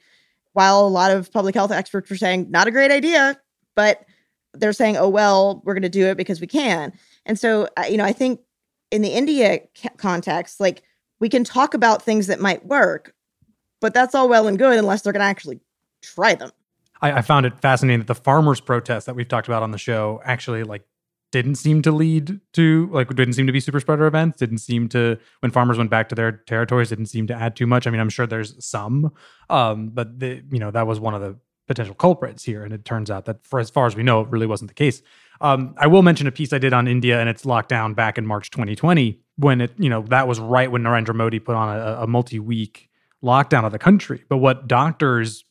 while 0.53 0.85
a 0.85 0.87
lot 0.87 1.11
of 1.11 1.31
public 1.31 1.55
health 1.55 1.71
experts 1.71 2.09
were 2.09 2.15
saying 2.15 2.49
not 2.49 2.67
a 2.67 2.71
great 2.71 2.91
idea 2.91 3.39
but 3.75 4.05
they're 4.53 4.73
saying 4.73 4.97
oh 4.97 5.09
well 5.09 5.61
we're 5.63 5.73
going 5.73 5.83
to 5.83 5.89
do 5.89 6.07
it 6.07 6.17
because 6.17 6.41
we 6.41 6.47
can. 6.47 6.91
And 7.25 7.39
so 7.39 7.67
uh, 7.77 7.85
you 7.89 7.97
know 7.97 8.05
I 8.05 8.13
think 8.13 8.41
in 8.91 9.01
the 9.01 9.09
India 9.09 9.61
context 9.97 10.59
like 10.59 10.83
we 11.19 11.29
can 11.29 11.43
talk 11.43 11.73
about 11.73 12.01
things 12.01 12.27
that 12.27 12.39
might 12.39 12.65
work 12.65 13.13
but 13.81 13.93
that's 13.93 14.15
all 14.15 14.27
well 14.27 14.47
and 14.47 14.57
good 14.57 14.77
unless 14.77 15.01
they're 15.01 15.13
going 15.13 15.21
to 15.21 15.27
actually 15.27 15.59
try 16.01 16.35
them. 16.35 16.51
I, 17.01 17.13
I 17.13 17.21
found 17.21 17.45
it 17.45 17.57
fascinating 17.59 17.99
that 17.99 18.07
the 18.07 18.15
farmers' 18.15 18.59
protest 18.59 19.05
that 19.05 19.15
we've 19.15 19.27
talked 19.27 19.47
about 19.47 19.63
on 19.63 19.71
the 19.71 19.77
show 19.77 20.21
actually 20.25 20.63
like 20.63 20.83
didn't 21.31 21.55
seem 21.55 21.81
to 21.81 21.91
lead 21.91 22.39
to 22.53 22.89
like 22.91 23.07
didn't 23.09 23.33
seem 23.33 23.47
to 23.47 23.53
be 23.53 23.59
super 23.59 23.79
spreader 23.79 24.05
events 24.05 24.37
didn't 24.37 24.57
seem 24.59 24.87
to 24.89 25.17
when 25.41 25.51
farmers 25.51 25.77
went 25.77 25.89
back 25.89 26.09
to 26.09 26.15
their 26.15 26.31
territories 26.31 26.89
didn't 26.89 27.07
seem 27.07 27.27
to 27.27 27.33
add 27.33 27.55
too 27.55 27.67
much 27.67 27.85
i 27.85 27.89
mean 27.89 27.99
i'm 27.99 28.09
sure 28.09 28.25
there's 28.25 28.63
some 28.63 29.11
um 29.49 29.89
but 29.89 30.19
the, 30.19 30.43
you 30.51 30.59
know 30.59 30.71
that 30.71 30.87
was 30.87 30.99
one 30.99 31.13
of 31.13 31.21
the 31.21 31.37
potential 31.67 31.93
culprits 31.93 32.43
here 32.43 32.63
and 32.63 32.73
it 32.73 32.83
turns 32.83 33.11
out 33.11 33.25
that 33.25 33.45
for 33.45 33.59
as 33.59 33.69
far 33.69 33.85
as 33.85 33.95
we 33.95 34.01
know 34.01 34.21
it 34.21 34.29
really 34.29 34.47
wasn't 34.47 34.67
the 34.67 34.73
case 34.73 35.01
um, 35.41 35.75
i 35.77 35.85
will 35.85 36.01
mention 36.01 36.25
a 36.25 36.31
piece 36.31 36.51
i 36.51 36.57
did 36.57 36.73
on 36.73 36.87
india 36.87 37.19
and 37.19 37.29
its 37.29 37.43
lockdown 37.43 37.95
back 37.95 38.17
in 38.17 38.25
march 38.25 38.49
2020 38.49 39.19
when 39.37 39.61
it 39.61 39.71
you 39.77 39.89
know 39.89 40.01
that 40.01 40.27
was 40.27 40.39
right 40.39 40.71
when 40.71 40.81
narendra 40.81 41.13
modi 41.13 41.39
put 41.39 41.55
on 41.55 41.77
a, 41.77 42.03
a 42.03 42.07
multi-week 42.07 42.89
lockdown 43.23 43.65
of 43.65 43.71
the 43.71 43.77
country 43.77 44.23
but 44.29 44.37
what 44.37 44.67
doctors 44.67 45.43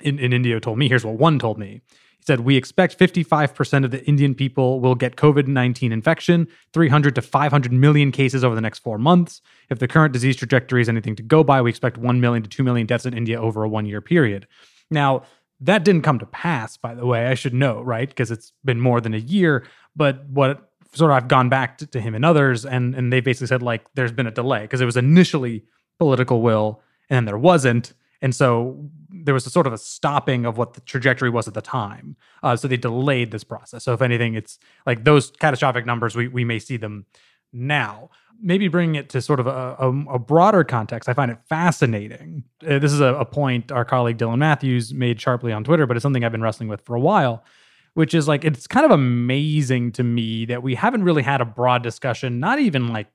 in, 0.00 0.18
in 0.18 0.32
India 0.32 0.60
told 0.60 0.78
me. 0.78 0.88
Here's 0.88 1.04
what 1.04 1.14
one 1.14 1.38
told 1.38 1.58
me. 1.58 1.80
Said, 2.26 2.40
We 2.40 2.56
expect 2.56 2.98
55% 2.98 3.84
of 3.84 3.90
the 3.90 4.04
Indian 4.06 4.34
people 4.34 4.80
will 4.80 4.94
get 4.94 5.16
COVID 5.16 5.46
19 5.46 5.92
infection, 5.92 6.48
300 6.72 7.14
to 7.14 7.22
500 7.22 7.72
million 7.72 8.12
cases 8.12 8.42
over 8.42 8.54
the 8.54 8.60
next 8.60 8.78
four 8.78 8.98
months. 8.98 9.42
If 9.68 9.78
the 9.78 9.88
current 9.88 10.12
disease 10.12 10.36
trajectory 10.36 10.80
is 10.80 10.88
anything 10.88 11.16
to 11.16 11.22
go 11.22 11.44
by, 11.44 11.60
we 11.60 11.70
expect 11.70 11.98
1 11.98 12.20
million 12.20 12.42
to 12.42 12.48
2 12.48 12.62
million 12.62 12.86
deaths 12.86 13.06
in 13.06 13.14
India 13.14 13.40
over 13.40 13.62
a 13.62 13.68
one 13.68 13.86
year 13.86 14.00
period. 14.00 14.46
Now, 14.90 15.24
that 15.60 15.84
didn't 15.84 16.02
come 16.02 16.18
to 16.18 16.26
pass, 16.26 16.76
by 16.76 16.94
the 16.94 17.06
way. 17.06 17.26
I 17.26 17.34
should 17.34 17.54
know, 17.54 17.80
right? 17.80 18.08
Because 18.08 18.30
it's 18.30 18.52
been 18.64 18.80
more 18.80 19.00
than 19.00 19.14
a 19.14 19.18
year. 19.18 19.66
But 19.94 20.26
what 20.26 20.70
sort 20.94 21.10
of 21.10 21.16
I've 21.16 21.28
gone 21.28 21.48
back 21.48 21.78
to, 21.78 21.86
to 21.88 22.00
him 22.00 22.14
and 22.14 22.24
others, 22.24 22.64
and, 22.64 22.94
and 22.94 23.12
they 23.12 23.20
basically 23.20 23.48
said, 23.48 23.62
like, 23.62 23.86
there's 23.94 24.12
been 24.12 24.26
a 24.26 24.30
delay 24.30 24.62
because 24.62 24.80
it 24.80 24.84
was 24.86 24.96
initially 24.96 25.64
political 25.98 26.42
will 26.42 26.80
and 27.08 27.16
then 27.16 27.24
there 27.24 27.38
wasn't. 27.38 27.92
And 28.24 28.34
so 28.34 28.88
there 29.10 29.34
was 29.34 29.46
a 29.46 29.50
sort 29.50 29.66
of 29.66 29.74
a 29.74 29.78
stopping 29.78 30.46
of 30.46 30.56
what 30.56 30.72
the 30.72 30.80
trajectory 30.80 31.28
was 31.28 31.46
at 31.46 31.52
the 31.52 31.60
time. 31.60 32.16
Uh, 32.42 32.56
so 32.56 32.66
they 32.66 32.78
delayed 32.78 33.30
this 33.32 33.44
process. 33.44 33.84
So 33.84 33.92
if 33.92 34.00
anything, 34.00 34.32
it's 34.32 34.58
like 34.86 35.04
those 35.04 35.30
catastrophic 35.30 35.84
numbers, 35.84 36.16
we, 36.16 36.28
we 36.28 36.42
may 36.42 36.58
see 36.58 36.78
them 36.78 37.04
now. 37.52 38.08
Maybe 38.40 38.66
bringing 38.68 38.94
it 38.94 39.10
to 39.10 39.20
sort 39.20 39.40
of 39.40 39.46
a, 39.46 39.76
a, 39.78 40.14
a 40.14 40.18
broader 40.18 40.64
context, 40.64 41.06
I 41.06 41.12
find 41.12 41.30
it 41.30 41.36
fascinating. 41.50 42.44
Uh, 42.66 42.78
this 42.78 42.94
is 42.94 43.00
a, 43.02 43.14
a 43.14 43.26
point 43.26 43.70
our 43.70 43.84
colleague 43.84 44.16
Dylan 44.16 44.38
Matthews 44.38 44.94
made 44.94 45.20
sharply 45.20 45.52
on 45.52 45.62
Twitter, 45.62 45.86
but 45.86 45.94
it's 45.98 46.02
something 46.02 46.24
I've 46.24 46.32
been 46.32 46.40
wrestling 46.40 46.70
with 46.70 46.80
for 46.80 46.96
a 46.96 47.00
while, 47.00 47.44
which 47.92 48.14
is 48.14 48.26
like, 48.26 48.42
it's 48.42 48.66
kind 48.66 48.86
of 48.86 48.90
amazing 48.90 49.92
to 49.92 50.02
me 50.02 50.46
that 50.46 50.62
we 50.62 50.76
haven't 50.76 51.04
really 51.04 51.22
had 51.22 51.42
a 51.42 51.44
broad 51.44 51.82
discussion, 51.82 52.40
not 52.40 52.58
even 52.58 52.88
like, 52.88 53.08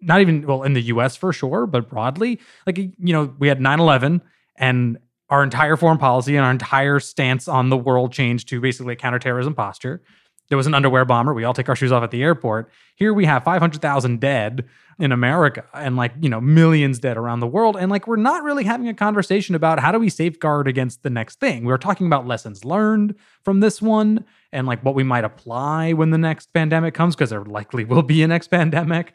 not 0.00 0.20
even, 0.20 0.46
well, 0.46 0.62
in 0.62 0.74
the 0.74 0.82
US 0.82 1.16
for 1.16 1.32
sure, 1.32 1.66
but 1.66 1.88
broadly. 1.88 2.38
Like, 2.68 2.78
you 2.78 2.92
know, 2.98 3.34
we 3.40 3.48
had 3.48 3.60
9 3.60 3.80
11 3.80 4.22
and 4.56 4.98
our 5.30 5.42
entire 5.42 5.76
foreign 5.76 5.98
policy 5.98 6.36
and 6.36 6.44
our 6.44 6.50
entire 6.50 7.00
stance 7.00 7.48
on 7.48 7.70
the 7.70 7.76
world 7.76 8.12
changed 8.12 8.48
to 8.48 8.60
basically 8.60 8.92
a 8.92 8.96
counterterrorism 8.96 9.54
posture. 9.54 10.02
There 10.48 10.58
was 10.58 10.66
an 10.66 10.74
underwear 10.74 11.04
bomber. 11.04 11.32
We 11.32 11.44
all 11.44 11.54
take 11.54 11.68
our 11.68 11.76
shoes 11.76 11.90
off 11.90 12.02
at 12.02 12.10
the 12.10 12.22
airport. 12.22 12.70
Here 12.96 13.14
we 13.14 13.24
have 13.24 13.44
500,000 13.44 14.20
dead 14.20 14.66
in 14.98 15.10
America 15.10 15.64
and 15.72 15.96
like, 15.96 16.12
you 16.20 16.28
know, 16.28 16.40
millions 16.40 16.98
dead 16.98 17.16
around 17.16 17.40
the 17.40 17.46
world. 17.46 17.76
And 17.76 17.90
like, 17.90 18.06
we're 18.06 18.16
not 18.16 18.44
really 18.44 18.64
having 18.64 18.86
a 18.86 18.94
conversation 18.94 19.54
about 19.54 19.80
how 19.80 19.90
do 19.90 19.98
we 19.98 20.10
safeguard 20.10 20.68
against 20.68 21.02
the 21.02 21.10
next 21.10 21.40
thing. 21.40 21.64
We 21.64 21.72
are 21.72 21.78
talking 21.78 22.06
about 22.06 22.26
lessons 22.26 22.64
learned 22.64 23.14
from 23.42 23.60
this 23.60 23.80
one 23.80 24.24
and 24.52 24.66
like 24.66 24.84
what 24.84 24.94
we 24.94 25.02
might 25.02 25.24
apply 25.24 25.94
when 25.94 26.10
the 26.10 26.18
next 26.18 26.52
pandemic 26.52 26.94
comes, 26.94 27.16
because 27.16 27.30
there 27.30 27.44
likely 27.44 27.84
will 27.84 28.02
be 28.02 28.22
a 28.22 28.28
next 28.28 28.48
pandemic. 28.50 29.14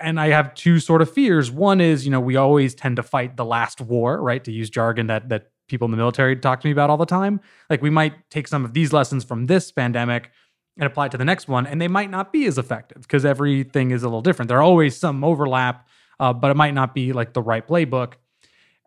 And 0.00 0.20
I 0.20 0.28
have 0.28 0.54
two 0.54 0.80
sort 0.80 1.02
of 1.02 1.10
fears. 1.10 1.50
One 1.50 1.80
is, 1.80 2.04
you 2.04 2.10
know, 2.10 2.20
we 2.20 2.36
always 2.36 2.74
tend 2.74 2.96
to 2.96 3.02
fight 3.02 3.36
the 3.36 3.44
last 3.44 3.80
war, 3.80 4.20
right? 4.20 4.42
To 4.44 4.52
use 4.52 4.70
jargon 4.70 5.06
that 5.08 5.28
that 5.28 5.50
people 5.68 5.86
in 5.86 5.90
the 5.90 5.96
military 5.96 6.36
talk 6.36 6.60
to 6.60 6.66
me 6.66 6.72
about 6.72 6.90
all 6.90 6.96
the 6.96 7.06
time. 7.06 7.40
Like 7.68 7.82
we 7.82 7.90
might 7.90 8.30
take 8.30 8.48
some 8.48 8.64
of 8.64 8.72
these 8.72 8.92
lessons 8.92 9.24
from 9.24 9.46
this 9.46 9.72
pandemic 9.72 10.30
and 10.78 10.86
apply 10.86 11.06
it 11.06 11.12
to 11.12 11.18
the 11.18 11.24
next 11.24 11.48
one, 11.48 11.66
and 11.66 11.80
they 11.80 11.88
might 11.88 12.10
not 12.10 12.32
be 12.32 12.46
as 12.46 12.58
effective 12.58 13.02
because 13.02 13.24
everything 13.24 13.90
is 13.90 14.02
a 14.02 14.06
little 14.06 14.20
different. 14.20 14.48
There 14.48 14.58
are 14.58 14.62
always 14.62 14.96
some 14.96 15.24
overlap, 15.24 15.88
uh, 16.20 16.32
but 16.32 16.50
it 16.50 16.56
might 16.56 16.74
not 16.74 16.94
be 16.94 17.12
like 17.12 17.32
the 17.32 17.42
right 17.42 17.66
playbook. 17.66 18.14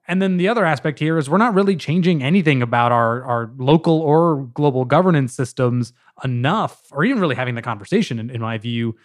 And 0.07 0.21
then 0.21 0.37
the 0.37 0.47
other 0.47 0.65
aspect 0.65 0.97
here 0.97 1.19
is 1.19 1.29
we're 1.29 1.37
not 1.37 1.53
really 1.53 1.75
changing 1.75 2.23
anything 2.23 2.63
about 2.63 2.91
our, 2.91 3.23
our 3.23 3.51
local 3.57 4.01
or 4.01 4.47
global 4.55 4.83
governance 4.83 5.33
systems 5.33 5.93
enough, 6.23 6.81
or 6.91 7.05
even 7.05 7.19
really 7.19 7.35
having 7.35 7.55
the 7.55 7.61
conversation, 7.61 8.17
in, 8.17 8.29
in 8.31 8.41
my 8.41 8.57
view, 8.57 8.95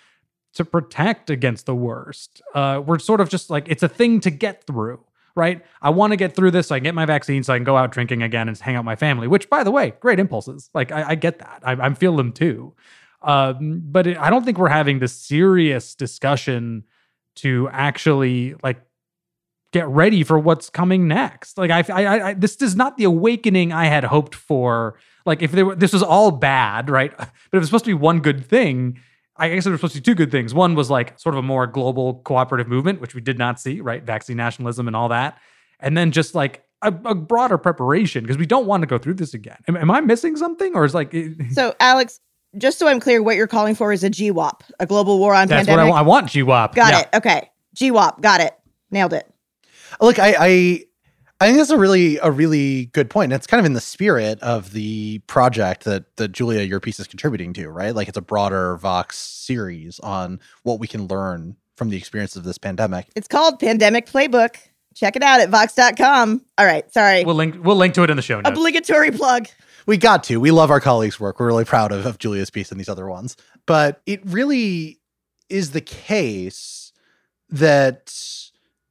to 0.54 0.64
protect 0.64 1.30
against 1.30 1.66
the 1.66 1.74
worst. 1.74 2.42
Uh, 2.54 2.82
we're 2.84 2.98
sort 2.98 3.20
of 3.20 3.28
just 3.28 3.50
like, 3.50 3.68
it's 3.68 3.82
a 3.82 3.88
thing 3.88 4.20
to 4.20 4.30
get 4.30 4.66
through, 4.66 5.04
right? 5.34 5.64
I 5.82 5.90
want 5.90 6.12
to 6.12 6.16
get 6.16 6.34
through 6.34 6.52
this 6.52 6.68
so 6.68 6.74
I 6.74 6.78
can 6.78 6.84
get 6.84 6.94
my 6.94 7.06
vaccine 7.06 7.42
so 7.42 7.52
I 7.52 7.58
can 7.58 7.64
go 7.64 7.76
out 7.76 7.92
drinking 7.92 8.22
again 8.22 8.48
and 8.48 8.58
hang 8.58 8.76
out 8.76 8.80
with 8.80 8.86
my 8.86 8.96
family, 8.96 9.28
which, 9.28 9.50
by 9.50 9.64
the 9.64 9.70
way, 9.70 9.94
great 10.00 10.18
impulses. 10.18 10.70
Like, 10.74 10.92
I, 10.92 11.10
I 11.10 11.14
get 11.14 11.40
that. 11.40 11.60
I, 11.64 11.72
I 11.72 11.94
feel 11.94 12.16
them 12.16 12.32
too. 12.32 12.74
Um, 13.22 13.82
but 13.84 14.06
it, 14.06 14.18
I 14.18 14.30
don't 14.30 14.44
think 14.44 14.58
we're 14.58 14.68
having 14.68 14.98
the 14.98 15.08
serious 15.08 15.94
discussion 15.94 16.84
to 17.36 17.68
actually 17.72 18.54
like 18.62 18.80
get 19.72 19.88
ready 19.88 20.22
for 20.22 20.38
what's 20.38 20.70
coming 20.70 21.08
next. 21.08 21.58
Like 21.58 21.70
I, 21.70 21.82
I, 21.92 22.28
I, 22.28 22.34
this 22.34 22.56
is 22.62 22.76
not 22.76 22.96
the 22.96 23.04
awakening 23.04 23.72
I 23.72 23.86
had 23.86 24.04
hoped 24.04 24.34
for. 24.34 24.98
Like 25.26 25.42
if 25.42 25.50
there 25.52 25.66
were, 25.66 25.74
this 25.74 25.92
was 25.92 26.02
all 26.02 26.30
bad, 26.30 26.88
right? 26.88 27.12
But 27.18 27.58
if 27.58 27.62
it's 27.62 27.66
supposed 27.66 27.84
to 27.86 27.90
be 27.90 27.94
one 27.94 28.20
good 28.20 28.46
thing, 28.46 29.00
I 29.36 29.48
guess 29.48 29.64
there 29.64 29.72
were 29.72 29.76
supposed 29.78 29.94
to 29.94 30.00
be 30.00 30.04
two 30.04 30.14
good 30.14 30.30
things. 30.30 30.54
One 30.54 30.74
was 30.74 30.90
like 30.90 31.18
sort 31.18 31.34
of 31.34 31.40
a 31.40 31.42
more 31.42 31.66
global 31.66 32.20
cooperative 32.24 32.68
movement, 32.68 33.00
which 33.00 33.14
we 33.14 33.20
did 33.20 33.38
not 33.38 33.58
see, 33.60 33.80
right? 33.80 34.02
Vaccine 34.02 34.36
nationalism 34.36 34.86
and 34.86 34.94
all 34.94 35.08
that, 35.08 35.38
and 35.80 35.96
then 35.96 36.12
just 36.12 36.34
like 36.34 36.64
a, 36.82 36.88
a 37.04 37.14
broader 37.14 37.58
preparation 37.58 38.22
because 38.22 38.38
we 38.38 38.46
don't 38.46 38.66
want 38.66 38.82
to 38.82 38.86
go 38.86 38.98
through 38.98 39.14
this 39.14 39.34
again. 39.34 39.56
Am, 39.68 39.76
am 39.76 39.90
I 39.90 40.00
missing 40.00 40.36
something, 40.36 40.74
or 40.74 40.84
is 40.84 40.94
like 40.94 41.14
so, 41.52 41.74
Alex? 41.80 42.20
Just 42.56 42.78
so 42.78 42.86
I'm 42.86 43.00
clear, 43.00 43.20
what 43.20 43.34
you're 43.34 43.48
calling 43.48 43.74
for 43.74 43.92
is 43.92 44.04
a 44.04 44.10
GWOP, 44.10 44.60
a 44.78 44.86
global 44.86 45.18
war 45.18 45.34
on 45.34 45.48
That's 45.48 45.66
pandemic. 45.66 45.92
what 45.92 45.98
I, 45.98 46.02
want. 46.02 46.28
I 46.34 46.36
want 46.42 46.70
GWOP. 46.70 46.74
Got 46.76 46.92
Yeah. 46.92 47.00
it. 47.00 47.08
Okay, 47.16 47.50
GWOP. 47.76 48.20
Got 48.20 48.40
it. 48.42 48.56
Nailed 48.92 49.12
it. 49.12 49.28
Look, 50.00 50.20
I, 50.20 50.36
I 50.38 50.84
I 51.40 51.46
think 51.46 51.58
that's 51.58 51.70
a 51.70 51.78
really 51.78 52.16
a 52.18 52.30
really 52.30 52.86
good 52.86 53.10
point. 53.10 53.32
And 53.32 53.34
it's 53.34 53.46
kind 53.46 53.58
of 53.58 53.66
in 53.66 53.72
the 53.72 53.80
spirit 53.80 54.40
of 54.40 54.72
the 54.72 55.18
project 55.26 55.84
that 55.84 56.16
that 56.16 56.32
Julia, 56.32 56.62
your 56.62 56.80
piece 56.80 57.00
is 57.00 57.06
contributing 57.06 57.52
to, 57.54 57.68
right? 57.68 57.94
Like 57.94 58.08
it's 58.08 58.16
a 58.16 58.22
broader 58.22 58.76
Vox 58.76 59.18
series 59.18 59.98
on 60.00 60.40
what 60.62 60.78
we 60.78 60.86
can 60.86 61.06
learn 61.06 61.56
from 61.76 61.90
the 61.90 61.96
experience 61.96 62.36
of 62.36 62.44
this 62.44 62.58
pandemic. 62.58 63.08
It's 63.16 63.28
called 63.28 63.58
Pandemic 63.58 64.06
Playbook. 64.06 64.56
Check 64.94 65.16
it 65.16 65.22
out 65.22 65.40
at 65.40 65.48
vox.com. 65.50 66.44
All 66.56 66.66
right. 66.66 66.90
Sorry. 66.92 67.24
We'll 67.24 67.34
link. 67.34 67.56
We'll 67.64 67.76
link 67.76 67.94
to 67.94 68.04
it 68.04 68.10
in 68.10 68.16
the 68.16 68.22
show 68.22 68.40
notes. 68.40 68.48
Obligatory 68.48 69.10
plug. 69.10 69.48
We 69.86 69.98
got 69.98 70.24
to. 70.24 70.38
We 70.38 70.50
love 70.50 70.70
our 70.70 70.80
colleagues' 70.80 71.20
work. 71.20 71.40
We're 71.40 71.48
really 71.48 71.64
proud 71.64 71.92
of, 71.92 72.06
of 72.06 72.18
Julia's 72.18 72.48
piece 72.48 72.70
and 72.70 72.78
these 72.80 72.88
other 72.88 73.08
ones. 73.08 73.36
But 73.66 74.00
it 74.06 74.20
really 74.24 75.00
is 75.50 75.72
the 75.72 75.80
case 75.80 76.92
that 77.50 78.14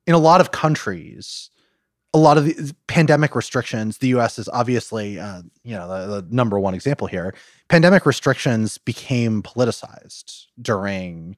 in 0.06 0.14
a 0.14 0.20
lot 0.20 0.42
of 0.42 0.52
countries, 0.52 1.50
a 2.14 2.20
lot 2.20 2.38
of 2.38 2.46
the 2.46 2.76
pandemic 2.88 3.36
restrictions, 3.36 3.98
the 3.98 4.10
US 4.10 4.38
is 4.38 4.48
obviously, 4.50 5.20
uh, 5.20 5.42
you 5.64 5.76
know, 5.76 5.88
the, 5.88 6.22
the 6.22 6.36
number 6.36 6.60
one 6.60 6.74
example 6.74 7.08
here. 7.08 7.34
Pandemic 7.70 8.06
restrictions 8.06 8.78
became 8.78 9.42
politicized 9.42 10.46
during 10.62 11.36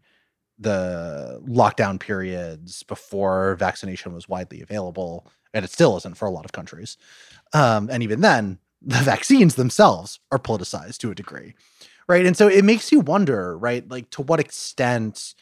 the 0.59 1.41
lockdown 1.47 1.99
periods 1.99 2.83
before 2.83 3.55
vaccination 3.55 4.13
was 4.13 4.27
widely 4.27 4.61
available. 4.61 5.27
And 5.53 5.63
it 5.63 5.71
still 5.71 5.95
isn't 5.97 6.17
for 6.17 6.25
a 6.25 6.31
lot 6.31 6.45
of 6.45 6.51
countries. 6.51 6.97
Um, 7.53 7.89
and 7.89 8.03
even 8.03 8.21
then, 8.21 8.59
the 8.81 8.97
vaccines 8.97 9.55
themselves 9.55 10.19
are 10.31 10.37
politicized 10.37 10.97
to 10.99 11.11
a 11.11 11.15
degree. 11.15 11.55
Right. 12.07 12.25
And 12.25 12.37
so 12.37 12.47
it 12.47 12.63
makes 12.63 12.91
you 12.91 12.99
wonder, 12.99 13.57
right? 13.57 13.89
Like 13.89 14.11
to 14.11 14.21
what 14.21 14.39
extent 14.39 15.33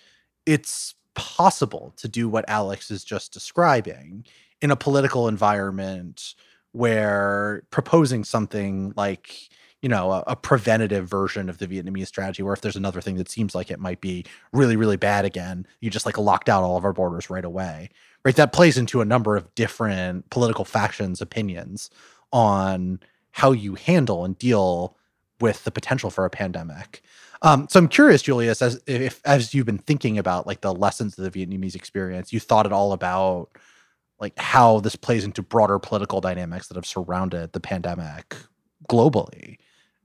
it's 0.46 0.96
possible 1.14 1.94
to 1.98 2.08
do 2.08 2.30
what 2.30 2.46
Alex 2.48 2.90
is 2.90 3.04
just 3.04 3.34
describing 3.34 4.26
in 4.64 4.72
a 4.72 4.76
political 4.76 5.28
environment 5.28 6.34
where 6.72 7.62
proposing 7.70 8.24
something 8.24 8.94
like 8.98 9.50
you 9.84 9.90
know 9.90 10.12
a, 10.12 10.24
a, 10.28 10.36
preventative 10.36 11.08
version 11.08 11.50
of 11.50 11.60
the 11.60 11.68
vietnamese 11.68 12.08
strategy 12.08 12.42
where 12.42 12.54
if 12.54 12.62
there's 12.62 12.76
another 12.76 13.02
thing 13.02 13.18
that 13.18 13.30
seems 13.30 13.54
like 13.54 13.70
it 13.70 13.80
might 13.80 14.02
be 14.02 14.26
really 14.52 14.76
really 14.76 14.98
bad 14.98 15.24
again 15.24 15.68
you 15.82 15.92
just 15.92 16.08
like 16.08 16.18
locked 16.18 16.50
out 16.50 16.64
all 16.64 16.78
of 16.78 16.86
our 16.86 16.94
borders 16.94 17.30
right 17.30 17.46
away 17.46 17.92
right? 18.26 18.36
That 18.36 18.54
plays 18.54 18.78
into 18.78 19.02
a 19.02 19.06
number 19.06 19.36
of 19.36 19.54
different 19.56 20.30
political 20.30 20.66
factions 20.66 21.22
opinions 21.22 21.90
on 22.32 23.00
how 23.32 23.52
you 23.52 23.76
handle 23.76 24.26
and 24.26 24.38
deal 24.38 24.98
with 25.40 25.64
the 25.64 25.72
potential 25.72 26.10
for 26.10 26.26
a 26.26 26.30
pandemic. 26.30 27.02
Um, 27.42 27.68
so 27.70 27.80
I'm 27.80 27.90
curious, 27.90 28.22
Julius, 28.22 28.62
as 28.62 28.82
if 28.88 29.20
as 29.26 29.54
you've 29.54 29.66
been 29.66 29.78
thinking 29.78 30.18
about 30.18 30.48
like 30.48 30.62
the 30.62 30.74
lessons 30.74 31.18
of 31.18 31.30
the 31.30 31.46
Vietnamese 31.46 31.76
experience, 31.76 32.32
you 32.32 32.40
thought 32.40 32.66
at 32.66 32.72
all 32.72 32.94
about 32.94 33.50
like 34.24 34.40
how 34.40 34.80
this 34.80 34.96
plays 34.96 35.26
into 35.26 35.44
broader 35.44 35.78
political 35.78 36.22
dynamics 36.22 36.70
that 36.70 36.76
have 36.76 36.86
surrounded 36.86 37.52
the 37.52 37.60
pandemic 37.60 38.36
globally, 38.90 39.58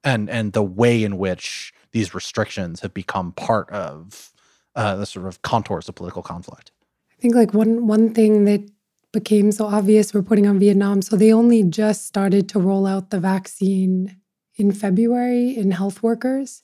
and 0.02 0.28
and 0.28 0.52
the 0.52 0.62
way 0.62 1.04
in 1.04 1.18
which 1.18 1.72
these 1.92 2.14
restrictions 2.14 2.80
have 2.80 2.92
become 2.92 3.30
part 3.32 3.70
of 3.70 4.32
uh, 4.74 4.96
the 4.96 5.06
sort 5.06 5.26
of 5.26 5.40
contours 5.42 5.88
of 5.88 5.94
political 5.94 6.22
conflict. 6.22 6.72
I 7.16 7.22
think 7.22 7.36
like 7.36 7.54
one 7.54 7.86
one 7.86 8.12
thing 8.12 8.44
that 8.46 8.68
became 9.12 9.52
so 9.52 9.66
obvious 9.66 10.14
reporting 10.14 10.48
on 10.48 10.58
Vietnam. 10.58 11.00
So 11.00 11.16
they 11.16 11.32
only 11.32 11.62
just 11.62 12.06
started 12.06 12.48
to 12.50 12.58
roll 12.58 12.86
out 12.86 13.10
the 13.10 13.20
vaccine 13.20 14.16
in 14.56 14.72
February 14.72 15.56
in 15.56 15.70
health 15.70 16.02
workers. 16.02 16.62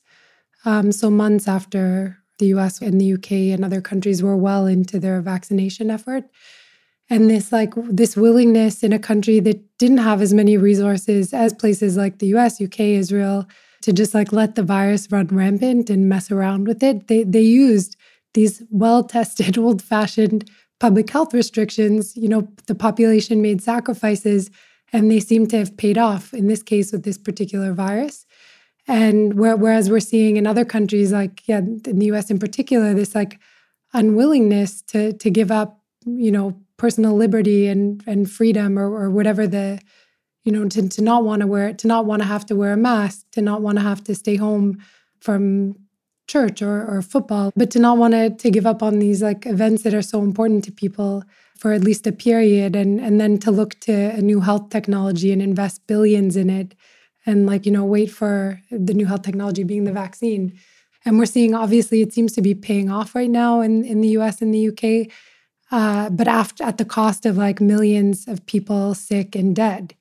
Um, 0.64 0.90
so 0.90 1.08
months 1.08 1.46
after 1.46 2.18
the 2.38 2.46
US 2.46 2.82
and 2.82 3.00
the 3.00 3.12
UK 3.14 3.30
and 3.54 3.64
other 3.64 3.80
countries 3.80 4.22
were 4.22 4.36
well 4.36 4.66
into 4.66 4.98
their 4.98 5.20
vaccination 5.20 5.88
effort. 5.88 6.24
And 7.10 7.28
this 7.28 7.52
like 7.52 7.74
this 7.76 8.16
willingness 8.16 8.82
in 8.82 8.92
a 8.92 8.98
country 8.98 9.40
that 9.40 9.62
didn't 9.78 9.98
have 9.98 10.22
as 10.22 10.32
many 10.32 10.56
resources 10.56 11.34
as 11.34 11.52
places 11.52 11.96
like 11.96 12.18
the 12.18 12.28
US, 12.28 12.60
UK, 12.60 12.80
Israel, 12.80 13.46
to 13.82 13.92
just 13.92 14.14
like 14.14 14.32
let 14.32 14.54
the 14.54 14.62
virus 14.62 15.10
run 15.10 15.26
rampant 15.26 15.90
and 15.90 16.08
mess 16.08 16.30
around 16.30 16.66
with 16.66 16.82
it. 16.82 17.08
They 17.08 17.24
they 17.24 17.42
used 17.42 17.96
these 18.32 18.62
well-tested, 18.70 19.56
old-fashioned 19.64 20.50
public 20.80 21.08
health 21.10 21.34
restrictions. 21.34 22.16
You 22.16 22.28
know, 22.28 22.48
the 22.66 22.74
population 22.74 23.42
made 23.42 23.62
sacrifices 23.62 24.50
and 24.92 25.10
they 25.10 25.20
seem 25.20 25.46
to 25.48 25.58
have 25.58 25.76
paid 25.76 25.98
off 25.98 26.32
in 26.32 26.46
this 26.46 26.62
case 26.62 26.92
with 26.92 27.02
this 27.02 27.18
particular 27.18 27.72
virus. 27.72 28.26
And 28.86 29.34
where, 29.34 29.56
whereas 29.56 29.90
we're 29.90 30.00
seeing 30.00 30.36
in 30.36 30.46
other 30.46 30.64
countries, 30.64 31.12
like 31.12 31.42
yeah, 31.46 31.58
in 31.58 31.98
the 31.98 32.06
U.S. 32.06 32.30
in 32.30 32.38
particular, 32.38 32.94
this 32.94 33.14
like 33.14 33.38
unwillingness 33.92 34.82
to 34.82 35.12
to 35.14 35.30
give 35.30 35.50
up, 35.50 35.80
you 36.04 36.30
know, 36.30 36.60
personal 36.84 37.16
liberty 37.16 37.66
and 37.66 38.04
and 38.06 38.30
freedom 38.30 38.78
or 38.78 38.88
or 39.00 39.08
whatever 39.10 39.46
the, 39.46 39.80
you 40.44 40.52
know, 40.52 40.68
to 40.68 40.86
to 40.86 41.00
not 41.00 41.24
want 41.24 41.40
to 41.40 41.46
wear 41.46 41.72
to 41.72 41.86
not 41.86 42.04
want 42.04 42.20
to 42.20 42.28
have 42.28 42.44
to 42.44 42.54
wear 42.54 42.74
a 42.74 42.76
mask, 42.76 43.24
to 43.32 43.40
not 43.40 43.62
want 43.62 43.78
to 43.78 43.84
have 43.90 44.04
to 44.04 44.14
stay 44.14 44.36
home 44.36 44.76
from 45.18 45.74
church 46.28 46.60
or 46.60 46.76
or 46.86 47.00
football, 47.00 47.46
but 47.56 47.70
to 47.70 47.78
not 47.78 47.96
want 47.96 48.12
to 48.12 48.28
to 48.42 48.50
give 48.50 48.66
up 48.66 48.82
on 48.82 48.98
these 48.98 49.22
like 49.22 49.46
events 49.46 49.82
that 49.82 49.94
are 49.94 50.08
so 50.12 50.18
important 50.20 50.62
to 50.64 50.72
people 50.72 51.24
for 51.60 51.72
at 51.72 51.84
least 51.88 52.06
a 52.06 52.12
period, 52.12 52.76
and 52.76 53.00
and 53.00 53.18
then 53.18 53.38
to 53.38 53.50
look 53.50 53.80
to 53.80 53.94
a 54.20 54.20
new 54.20 54.40
health 54.40 54.68
technology 54.68 55.32
and 55.32 55.40
invest 55.40 55.86
billions 55.86 56.36
in 56.36 56.50
it 56.50 56.74
and 57.24 57.46
like 57.46 57.64
you 57.64 57.72
know 57.72 57.86
wait 57.96 58.10
for 58.10 58.60
the 58.70 58.92
new 58.92 59.06
health 59.06 59.22
technology 59.22 59.64
being 59.64 59.84
the 59.84 60.00
vaccine. 60.04 60.52
And 61.06 61.18
we're 61.18 61.34
seeing 61.36 61.54
obviously 61.54 62.02
it 62.02 62.12
seems 62.12 62.32
to 62.32 62.42
be 62.42 62.54
paying 62.54 62.90
off 62.90 63.14
right 63.14 63.30
now 63.30 63.62
in, 63.62 63.84
in 63.84 64.02
the 64.02 64.10
us 64.18 64.42
and 64.42 64.52
the 64.52 64.68
uk 64.72 64.84
uh, 65.74 66.08
but 66.10 66.28
after 66.28 66.62
at 66.64 66.78
the 66.78 66.84
cost 66.84 67.26
of 67.26 67.36
like 67.36 67.60
millions 67.60 68.28
of 68.28 68.46
people 68.46 68.94
sick 68.94 69.34
and 69.34 69.56
dead. 69.56 69.94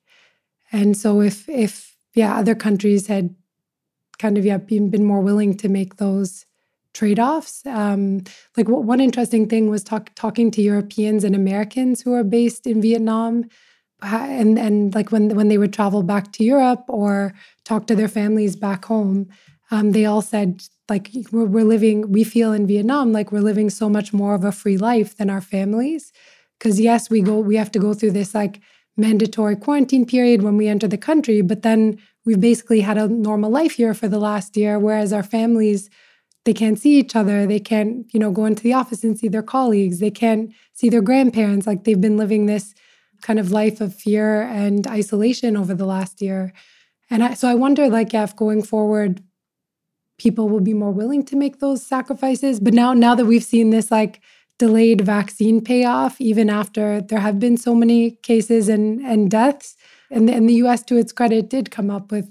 And 0.72 0.96
so 0.96 1.20
if 1.20 1.48
if 1.48 1.96
yeah 2.14 2.36
other 2.36 2.54
countries 2.54 3.08
had 3.08 3.34
kind 4.18 4.38
of 4.38 4.44
yeah 4.44 4.58
been, 4.58 4.90
been 4.90 5.04
more 5.04 5.20
willing 5.20 5.56
to 5.56 5.68
make 5.68 5.96
those 5.96 6.46
trade-offs 6.92 7.66
um, 7.66 8.22
like 8.56 8.66
w- 8.66 8.86
one 8.86 9.00
interesting 9.00 9.48
thing 9.48 9.68
was 9.68 9.82
talk, 9.82 10.14
talking 10.14 10.48
to 10.52 10.62
europeans 10.62 11.24
and 11.24 11.34
americans 11.34 12.00
who 12.02 12.12
are 12.14 12.22
based 12.22 12.68
in 12.68 12.80
vietnam 12.80 13.44
and 14.04 14.58
and 14.58 14.94
like 14.94 15.10
when 15.10 15.34
when 15.34 15.48
they 15.48 15.58
would 15.58 15.72
travel 15.72 16.02
back 16.02 16.32
to 16.32 16.44
Europe 16.44 16.84
or 16.88 17.32
talk 17.64 17.86
to 17.86 17.94
their 17.94 18.08
families 18.08 18.56
back 18.56 18.84
home, 18.84 19.28
um, 19.70 19.92
they 19.92 20.04
all 20.04 20.22
said 20.22 20.62
like 20.88 21.10
we're, 21.32 21.44
we're 21.44 21.64
living 21.64 22.12
we 22.12 22.24
feel 22.24 22.52
in 22.52 22.66
Vietnam 22.66 23.12
like 23.12 23.32
we're 23.32 23.40
living 23.40 23.70
so 23.70 23.88
much 23.88 24.12
more 24.12 24.34
of 24.34 24.44
a 24.44 24.52
free 24.52 24.76
life 24.76 25.16
than 25.16 25.30
our 25.30 25.40
families. 25.40 26.12
Because 26.58 26.80
yes 26.80 27.10
we 27.10 27.20
go 27.20 27.38
we 27.38 27.56
have 27.56 27.72
to 27.72 27.78
go 27.78 27.94
through 27.94 28.12
this 28.12 28.34
like 28.34 28.60
mandatory 28.96 29.56
quarantine 29.56 30.06
period 30.06 30.42
when 30.42 30.56
we 30.56 30.68
enter 30.68 30.86
the 30.86 30.98
country 30.98 31.40
but 31.40 31.62
then 31.62 31.98
we've 32.24 32.40
basically 32.40 32.80
had 32.80 32.96
a 32.96 33.08
normal 33.08 33.50
life 33.50 33.72
here 33.72 33.92
for 33.92 34.06
the 34.08 34.20
last 34.20 34.56
year 34.56 34.78
whereas 34.78 35.12
our 35.12 35.24
families 35.24 35.90
they 36.44 36.54
can't 36.54 36.78
see 36.78 36.96
each 37.00 37.16
other 37.16 37.44
they 37.44 37.58
can't 37.58 38.06
you 38.14 38.20
know 38.20 38.30
go 38.30 38.44
into 38.44 38.62
the 38.62 38.72
office 38.72 39.02
and 39.02 39.18
see 39.18 39.26
their 39.26 39.42
colleagues 39.42 39.98
they 39.98 40.12
can't 40.12 40.52
see 40.74 40.88
their 40.88 41.02
grandparents 41.02 41.66
like 41.66 41.82
they've 41.82 42.00
been 42.00 42.16
living 42.16 42.46
this 42.46 42.72
kind 43.24 43.38
of 43.38 43.50
life 43.50 43.80
of 43.80 43.94
fear 43.94 44.42
and 44.42 44.86
isolation 44.86 45.56
over 45.56 45.74
the 45.74 45.86
last 45.86 46.20
year. 46.20 46.52
And 47.10 47.24
I, 47.24 47.34
so 47.34 47.48
i 47.48 47.54
wonder 47.54 47.88
like 47.88 48.12
if 48.14 48.36
going 48.36 48.62
forward 48.62 49.22
people 50.18 50.48
will 50.48 50.60
be 50.60 50.74
more 50.74 50.90
willing 50.90 51.24
to 51.24 51.36
make 51.36 51.58
those 51.58 51.84
sacrifices 51.84 52.60
but 52.60 52.74
now 52.74 52.92
now 52.92 53.14
that 53.14 53.26
we've 53.26 53.44
seen 53.44 53.70
this 53.70 53.90
like 53.90 54.20
delayed 54.58 55.00
vaccine 55.00 55.60
payoff 55.60 56.20
even 56.20 56.48
after 56.48 57.00
there 57.00 57.20
have 57.20 57.38
been 57.38 57.56
so 57.56 57.74
many 57.74 58.12
cases 58.22 58.68
and 58.68 59.00
and 59.00 59.30
deaths 59.30 59.76
and, 60.10 60.30
and 60.30 60.48
the 60.48 60.54
us 60.54 60.82
to 60.82 60.96
its 60.96 61.12
credit 61.12 61.48
did 61.48 61.70
come 61.70 61.90
up 61.90 62.12
with 62.12 62.30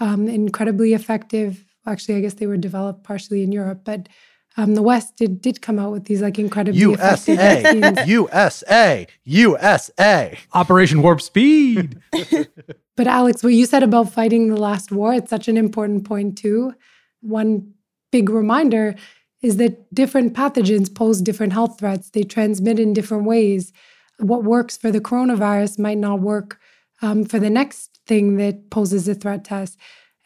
um, 0.00 0.26
incredibly 0.26 0.92
effective 0.92 1.64
actually, 1.86 2.16
I 2.16 2.20
guess 2.20 2.34
they 2.34 2.46
were 2.46 2.56
developed 2.56 3.04
partially 3.04 3.42
in 3.42 3.52
Europe, 3.52 3.82
but 3.84 4.08
um, 4.56 4.74
the 4.74 4.82
West 4.82 5.16
did 5.16 5.40
did 5.40 5.62
come 5.62 5.78
out 5.78 5.92
with 5.92 6.04
these 6.04 6.20
like 6.20 6.38
incredibly 6.38 6.80
effective. 6.80 7.38
USA, 7.38 7.60
effective 7.60 8.08
USA, 8.08 9.06
USA, 9.24 10.38
Operation 10.52 11.00
Warp 11.02 11.22
Speed. 11.22 11.98
but 12.96 13.06
Alex, 13.06 13.42
what 13.42 13.54
you 13.54 13.64
said 13.64 13.82
about 13.82 14.12
fighting 14.12 14.48
the 14.48 14.60
last 14.60 14.92
war, 14.92 15.14
it's 15.14 15.30
such 15.30 15.48
an 15.48 15.56
important 15.56 16.04
point 16.04 16.36
too. 16.36 16.74
One 17.22 17.72
big 18.10 18.28
reminder 18.28 18.94
is 19.40 19.56
that 19.56 19.92
different 19.92 20.34
pathogens 20.34 20.94
pose 20.94 21.20
different 21.20 21.52
health 21.52 21.78
threats. 21.78 22.10
They 22.10 22.22
transmit 22.22 22.78
in 22.78 22.92
different 22.92 23.24
ways. 23.24 23.72
What 24.18 24.44
works 24.44 24.76
for 24.76 24.92
the 24.92 25.00
coronavirus 25.00 25.78
might 25.78 25.98
not 25.98 26.20
work 26.20 26.60
um, 27.00 27.24
for 27.24 27.40
the 27.40 27.50
next 27.50 27.98
thing 28.06 28.36
that 28.36 28.70
poses 28.70 29.08
a 29.08 29.14
threat 29.14 29.44
to 29.46 29.56
us. 29.56 29.76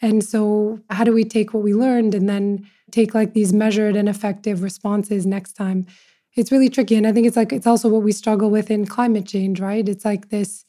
And 0.02 0.22
so, 0.22 0.80
how 0.90 1.04
do 1.04 1.12
we 1.12 1.24
take 1.24 1.54
what 1.54 1.62
we 1.62 1.72
learned 1.72 2.14
and 2.14 2.28
then 2.28 2.68
take 2.90 3.14
like 3.14 3.32
these 3.32 3.52
measured 3.52 3.96
and 3.96 4.08
effective 4.08 4.62
responses 4.62 5.24
next 5.24 5.54
time? 5.54 5.86
It's 6.34 6.52
really 6.52 6.68
tricky. 6.68 6.96
And 6.96 7.06
I 7.06 7.12
think 7.12 7.26
it's 7.26 7.36
like, 7.36 7.52
it's 7.52 7.66
also 7.66 7.88
what 7.88 8.02
we 8.02 8.12
struggle 8.12 8.50
with 8.50 8.70
in 8.70 8.84
climate 8.84 9.26
change, 9.26 9.58
right? 9.58 9.88
It's 9.88 10.04
like 10.04 10.28
this 10.28 10.66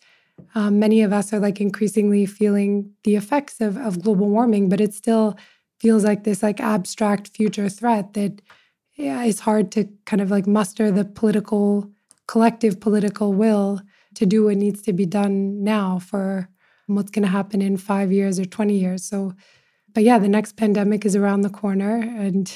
um, 0.56 0.80
many 0.80 1.02
of 1.02 1.12
us 1.12 1.34
are 1.34 1.40
like 1.40 1.60
increasingly 1.60 2.26
feeling 2.26 2.92
the 3.04 3.16
effects 3.16 3.60
of, 3.60 3.78
of 3.78 4.02
global 4.02 4.30
warming, 4.30 4.70
but 4.70 4.80
it's 4.80 4.98
still 4.98 5.36
feels 5.80 6.04
like 6.04 6.24
this 6.24 6.44
like 6.44 6.60
abstract 6.60 7.30
future 7.30 7.70
threat 7.70 8.14
that 8.14 8.42
yeah, 8.98 9.24
it's 9.24 9.42
hard 9.42 9.72
to 9.74 9.88
kind 10.06 10.22
of 10.22 10.32
like 10.32 10.48
muster 10.48 10.90
the 10.90 11.06
political, 11.06 11.92
collective 12.28 12.80
political 12.80 13.32
will 13.32 13.80
to 14.16 14.26
do 14.26 14.46
what 14.46 14.58
needs 14.58 14.82
to 14.82 14.94
be 14.94 15.06
done 15.06 15.64
now 15.64 16.00
for 16.00 16.50
what's 16.88 17.12
going 17.12 17.24
to 17.24 17.30
happen 17.30 17.62
in 17.62 17.78
five 17.78 18.12
years 18.12 18.40
or 18.40 18.46
20 18.46 18.76
years. 18.76 19.04
So, 19.04 19.34
but 19.94 20.04
yeah, 20.04 20.18
the 20.18 20.28
next 20.28 20.58
pandemic 20.58 21.06
is 21.06 21.16
around 21.16 21.42
the 21.42 21.50
corner. 21.50 21.98
And 21.98 22.52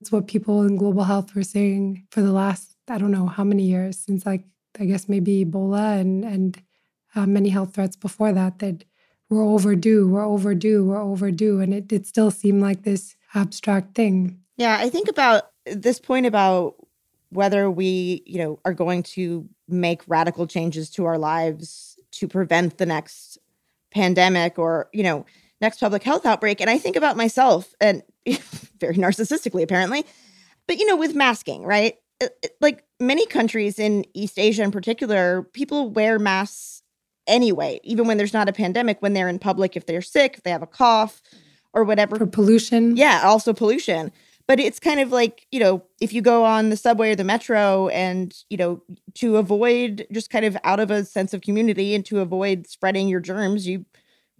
it's 0.00 0.12
what 0.12 0.26
people 0.26 0.62
in 0.62 0.76
global 0.76 1.04
health 1.04 1.34
were 1.34 1.42
saying 1.42 2.06
for 2.10 2.20
the 2.20 2.32
last, 2.32 2.76
I 2.88 2.98
don't 2.98 3.10
know 3.10 3.26
how 3.26 3.44
many 3.44 3.62
years, 3.62 3.98
since 3.98 4.26
like, 4.26 4.44
I 4.78 4.84
guess 4.84 5.08
maybe 5.08 5.44
Ebola 5.44 5.98
and, 5.98 6.24
and 6.24 6.62
uh, 7.14 7.26
many 7.26 7.48
health 7.48 7.74
threats 7.74 7.96
before 7.96 8.32
that, 8.32 8.58
that 8.58 8.84
we're 9.34 9.44
overdue, 9.44 10.08
we're 10.08 10.24
overdue, 10.24 10.84
we're 10.84 11.00
overdue. 11.00 11.60
And 11.60 11.74
it, 11.74 11.92
it 11.92 12.06
still 12.06 12.30
seemed 12.30 12.62
like 12.62 12.82
this 12.82 13.16
abstract 13.34 13.94
thing. 13.94 14.40
Yeah, 14.56 14.76
I 14.78 14.88
think 14.88 15.08
about 15.08 15.50
this 15.66 15.98
point 15.98 16.26
about 16.26 16.76
whether 17.30 17.70
we, 17.70 18.22
you 18.26 18.38
know, 18.38 18.60
are 18.64 18.72
going 18.72 19.02
to 19.02 19.48
make 19.68 20.02
radical 20.06 20.46
changes 20.46 20.88
to 20.90 21.04
our 21.04 21.18
lives 21.18 21.98
to 22.12 22.28
prevent 22.28 22.78
the 22.78 22.86
next 22.86 23.38
pandemic 23.90 24.58
or, 24.58 24.88
you 24.92 25.02
know, 25.02 25.26
next 25.60 25.80
public 25.80 26.02
health 26.02 26.24
outbreak. 26.24 26.60
And 26.60 26.70
I 26.70 26.78
think 26.78 26.96
about 26.96 27.16
myself 27.16 27.74
and 27.80 28.02
very 28.80 28.94
narcissistically, 28.94 29.62
apparently, 29.62 30.04
but, 30.66 30.78
you 30.78 30.86
know, 30.86 30.96
with 30.96 31.14
masking, 31.14 31.64
right? 31.64 31.96
Like 32.60 32.84
many 33.00 33.26
countries 33.26 33.78
in 33.78 34.04
East 34.14 34.38
Asia 34.38 34.62
in 34.62 34.70
particular, 34.70 35.42
people 35.42 35.90
wear 35.90 36.18
masks 36.18 36.73
anyway, 37.26 37.80
even 37.82 38.06
when 38.06 38.16
there's 38.16 38.32
not 38.32 38.48
a 38.48 38.52
pandemic, 38.52 39.00
when 39.00 39.14
they're 39.14 39.28
in 39.28 39.38
public, 39.38 39.76
if 39.76 39.86
they're 39.86 40.02
sick, 40.02 40.34
if 40.36 40.42
they 40.42 40.50
have 40.50 40.62
a 40.62 40.66
cough 40.66 41.22
or 41.72 41.84
whatever. 41.84 42.16
For 42.16 42.26
pollution. 42.26 42.96
Yeah, 42.96 43.22
also 43.24 43.52
pollution. 43.52 44.12
But 44.46 44.60
it's 44.60 44.78
kind 44.78 45.00
of 45.00 45.10
like, 45.10 45.46
you 45.50 45.58
know, 45.58 45.82
if 46.00 46.12
you 46.12 46.20
go 46.20 46.44
on 46.44 46.68
the 46.68 46.76
subway 46.76 47.12
or 47.12 47.16
the 47.16 47.24
metro 47.24 47.88
and, 47.88 48.34
you 48.50 48.58
know, 48.58 48.82
to 49.14 49.38
avoid 49.38 50.06
just 50.12 50.28
kind 50.28 50.44
of 50.44 50.56
out 50.64 50.80
of 50.80 50.90
a 50.90 51.04
sense 51.04 51.32
of 51.32 51.40
community 51.40 51.94
and 51.94 52.04
to 52.06 52.20
avoid 52.20 52.66
spreading 52.66 53.08
your 53.08 53.20
germs, 53.20 53.66
you 53.66 53.86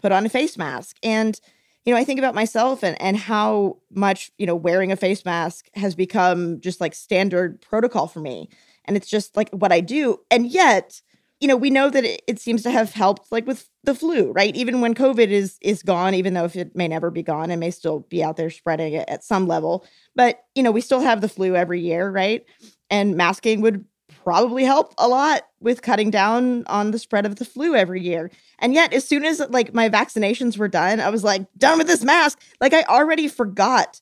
put 0.03 0.12
on 0.12 0.26
a 0.26 0.28
face 0.28 0.59
mask. 0.59 0.99
And, 1.03 1.41
you 1.87 1.95
know, 1.95 1.99
I 1.99 2.05
think 2.05 2.18
about 2.18 2.35
myself 2.35 2.82
and 2.82 3.01
and 3.01 3.16
how 3.16 3.78
much, 3.91 4.30
you 4.37 4.47
know, 4.47 4.55
wearing 4.55 4.93
a 4.93 4.97
face 4.97 5.24
mask 5.24 5.68
has 5.74 5.95
become 5.95 6.61
just 6.61 6.82
like 6.82 6.95
standard 6.95 7.62
protocol 7.62 8.07
for 8.07 8.20
me. 8.20 8.51
And 8.85 8.99
it's 8.99 9.09
just 9.09 9.35
like 9.39 9.49
what 9.51 9.72
I 9.72 9.80
do. 9.80 10.20
And 10.30 10.47
yet, 10.47 11.01
you 11.45 11.49
know, 11.49 11.57
we 11.57 11.69
know 11.69 11.91
that 11.91 12.07
it, 12.07 12.23
it, 12.27 12.41
seems 12.41 12.63
to 12.63 12.71
have 12.71 12.95
helped 12.95 13.31
like 13.31 13.47
with 13.47 13.69
the 13.83 13.95
flu, 13.95 14.33
right? 14.33 14.57
Even 14.57 14.81
when 14.81 14.95
COVID 14.95 15.29
is 15.29 15.59
is 15.61 15.83
gone, 15.83 16.15
even 16.15 16.33
though 16.33 16.47
if 16.47 16.57
it 16.57 16.75
may 16.75 16.89
never 16.89 17.11
be 17.11 17.23
gone 17.23 17.51
and 17.51 17.61
may 17.61 17.71
still 17.71 18.01
be 18.09 18.25
out 18.25 18.39
there 18.39 18.49
spreading 18.49 18.95
it 18.95 19.07
at 19.11 19.23
some 19.23 19.47
level. 19.47 19.85
But, 20.17 20.43
you 20.55 20.63
know, 20.63 20.71
we 20.71 20.81
still 20.81 21.01
have 21.01 21.21
the 21.21 21.29
flu 21.29 21.55
every 21.55 21.83
year, 21.83 22.09
right? 22.09 22.47
And 22.89 23.15
masking 23.15 23.61
would 23.61 23.85
probably 24.25 24.65
help 24.65 24.95
a 24.97 25.07
lot 25.07 25.43
with 25.61 25.83
cutting 25.83 26.11
down 26.11 26.65
on 26.65 26.93
the 26.93 26.99
spread 26.99 27.27
of 27.27 27.37
the 27.37 27.45
flu 27.45 27.75
every 27.75 28.01
year. 28.01 28.31
And 28.59 28.73
yet, 28.73 28.95
as 28.95 29.07
soon 29.07 29.27
as 29.27 29.39
like 29.51 29.75
my 29.75 29.91
vaccinations 29.91 30.57
were 30.57 30.69
done, 30.69 30.99
I 30.99 31.11
was 31.11 31.25
like, 31.25 31.47
done 31.59 31.77
with 31.77 31.89
this 31.89 32.03
mask. 32.03 32.41
Like 32.59 32.73
I 32.73 32.85
already 32.85 33.29
forgot. 33.29 34.01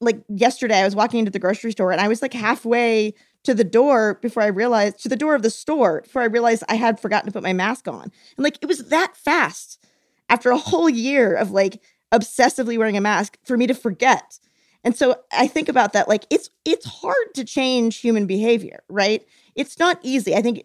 Like 0.00 0.22
yesterday, 0.30 0.78
I 0.78 0.86
was 0.86 0.96
walking 0.96 1.18
into 1.18 1.30
the 1.30 1.38
grocery 1.38 1.72
store 1.72 1.92
and 1.92 2.00
I 2.00 2.08
was 2.08 2.22
like 2.22 2.32
halfway 2.32 3.12
to 3.48 3.54
the 3.54 3.64
door 3.64 4.18
before 4.20 4.42
I 4.42 4.48
realized, 4.48 5.02
to 5.04 5.08
the 5.08 5.16
door 5.16 5.34
of 5.34 5.40
the 5.40 5.48
store 5.48 6.02
before 6.02 6.20
I 6.20 6.26
realized 6.26 6.64
I 6.68 6.74
had 6.74 7.00
forgotten 7.00 7.28
to 7.28 7.32
put 7.32 7.42
my 7.42 7.54
mask 7.54 7.88
on. 7.88 8.02
And 8.02 8.44
like 8.44 8.58
it 8.60 8.66
was 8.66 8.90
that 8.90 9.16
fast 9.16 9.82
after 10.28 10.50
a 10.50 10.58
whole 10.58 10.90
year 10.90 11.34
of 11.34 11.50
like 11.50 11.80
obsessively 12.12 12.76
wearing 12.76 12.98
a 12.98 13.00
mask 13.00 13.38
for 13.46 13.56
me 13.56 13.66
to 13.66 13.72
forget. 13.72 14.38
And 14.84 14.94
so 14.94 15.16
I 15.32 15.46
think 15.46 15.70
about 15.70 15.94
that 15.94 16.08
like 16.08 16.26
it's 16.28 16.50
it's 16.66 16.84
hard 16.84 17.34
to 17.36 17.42
change 17.42 17.96
human 17.96 18.26
behavior, 18.26 18.80
right? 18.90 19.24
It's 19.54 19.78
not 19.78 19.98
easy. 20.02 20.34
I 20.34 20.42
think 20.42 20.64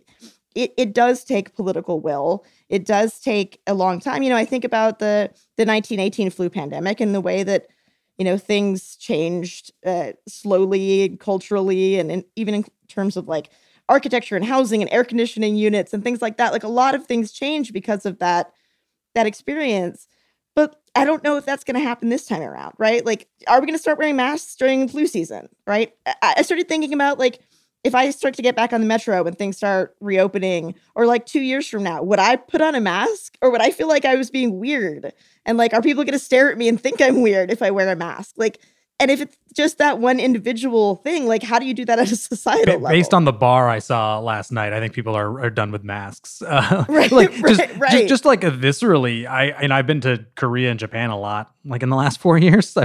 it, 0.53 0.73
it 0.75 0.93
does 0.93 1.23
take 1.23 1.55
political 1.55 2.01
will. 2.01 2.43
It 2.67 2.85
does 2.85 3.17
take 3.21 3.61
a 3.65 3.73
long 3.73 4.01
time. 4.01 4.23
You 4.23 4.29
know, 4.29 4.35
I 4.35 4.43
think 4.43 4.65
about 4.65 4.99
the 4.99 5.29
the 5.55 5.63
1918 5.63 6.31
flu 6.31 6.49
pandemic 6.49 6.99
and 6.99 7.15
the 7.15 7.21
way 7.21 7.43
that 7.43 7.67
you 8.17 8.25
know 8.25 8.37
things 8.37 8.95
changed 8.97 9.71
uh, 9.85 10.11
slowly 10.27 11.17
culturally 11.19 11.99
and, 11.99 12.11
and 12.11 12.23
even 12.35 12.53
in 12.55 12.65
terms 12.87 13.17
of 13.17 13.27
like 13.27 13.49
architecture 13.89 14.35
and 14.35 14.45
housing 14.45 14.81
and 14.81 14.91
air 14.93 15.03
conditioning 15.03 15.55
units 15.55 15.93
and 15.93 16.03
things 16.03 16.21
like 16.21 16.37
that 16.37 16.53
like 16.53 16.63
a 16.63 16.67
lot 16.67 16.95
of 16.95 17.05
things 17.05 17.31
changed 17.31 17.73
because 17.73 18.05
of 18.05 18.19
that 18.19 18.51
that 19.15 19.27
experience. 19.27 20.07
But 20.55 20.75
i 20.95 21.05
don't 21.05 21.23
know 21.23 21.37
if 21.37 21.45
that's 21.45 21.63
going 21.63 21.75
to 21.75 21.81
happen 21.81 22.09
this 22.09 22.27
time 22.27 22.43
around 22.43 22.73
right? 22.77 23.05
Like 23.05 23.27
are 23.47 23.59
we 23.59 23.65
going 23.65 23.77
to 23.77 23.81
start 23.81 23.97
wearing 23.97 24.15
masks 24.15 24.55
during 24.55 24.87
flu 24.87 25.07
season 25.07 25.49
right? 25.67 25.93
I, 26.05 26.35
I 26.37 26.41
started 26.43 26.67
thinking 26.69 26.93
about 26.93 27.19
like 27.19 27.39
if 27.83 27.93
I 27.93 28.09
start 28.11 28.33
to 28.35 28.41
get 28.41 28.55
back 28.55 28.71
on 28.71 28.81
the 28.81 28.87
metro 28.87 29.25
and 29.25 29.37
things 29.37 29.57
start 29.57 29.95
reopening, 29.99 30.75
or 30.95 31.05
like 31.05 31.25
two 31.25 31.41
years 31.41 31.67
from 31.67 31.83
now, 31.83 32.01
would 32.01 32.19
I 32.19 32.37
put 32.37 32.61
on 32.61 32.75
a 32.75 32.81
mask 32.81 33.37
or 33.41 33.51
would 33.51 33.61
I 33.61 33.71
feel 33.71 33.87
like 33.87 34.05
I 34.05 34.15
was 34.15 34.31
being 34.31 34.59
weird? 34.59 35.11
And 35.45 35.57
like, 35.57 35.73
are 35.73 35.81
people 35.81 36.03
going 36.03 36.13
to 36.13 36.19
stare 36.19 36.51
at 36.51 36.57
me 36.57 36.69
and 36.69 36.79
think 36.79 37.01
I'm 37.01 37.21
weird 37.21 37.51
if 37.51 37.61
I 37.61 37.71
wear 37.71 37.91
a 37.91 37.95
mask? 37.95 38.35
Like, 38.37 38.59
and 39.03 39.11
if 39.11 39.19
it's 39.19 39.37
just 39.53 39.79
that 39.79 39.99
one 39.99 40.17
individual 40.17 40.95
thing, 40.95 41.27
like 41.27 41.43
how 41.43 41.59
do 41.59 41.65
you 41.65 41.73
do 41.73 41.83
that 41.83 41.99
at 41.99 42.09
a 42.09 42.15
societal 42.31 42.75
level? 42.75 42.89
Based 42.89 43.13
on 43.13 43.25
the 43.25 43.33
bar 43.33 43.67
I 43.67 43.79
saw 43.79 44.17
last 44.19 44.49
night, 44.49 44.71
I 44.71 44.79
think 44.79 44.93
people 44.93 45.13
are, 45.13 45.41
are 45.41 45.49
done 45.49 45.71
with 45.71 45.83
masks. 45.83 46.41
Uh, 46.53 46.85
right, 46.89 47.11
like 47.11 47.29
right, 47.41 47.57
just, 47.57 47.77
right. 47.77 47.91
Just, 47.91 48.07
just 48.07 48.25
like 48.25 48.41
viscerally, 48.41 49.25
I 49.25 49.45
and 49.45 49.73
I've 49.73 49.87
been 49.87 50.01
to 50.01 50.23
Korea 50.35 50.69
and 50.69 50.79
Japan 50.79 51.09
a 51.09 51.17
lot, 51.17 51.51
like 51.65 51.81
in 51.81 51.89
the 51.89 51.95
last 51.95 52.19
four 52.19 52.37
years. 52.37 52.77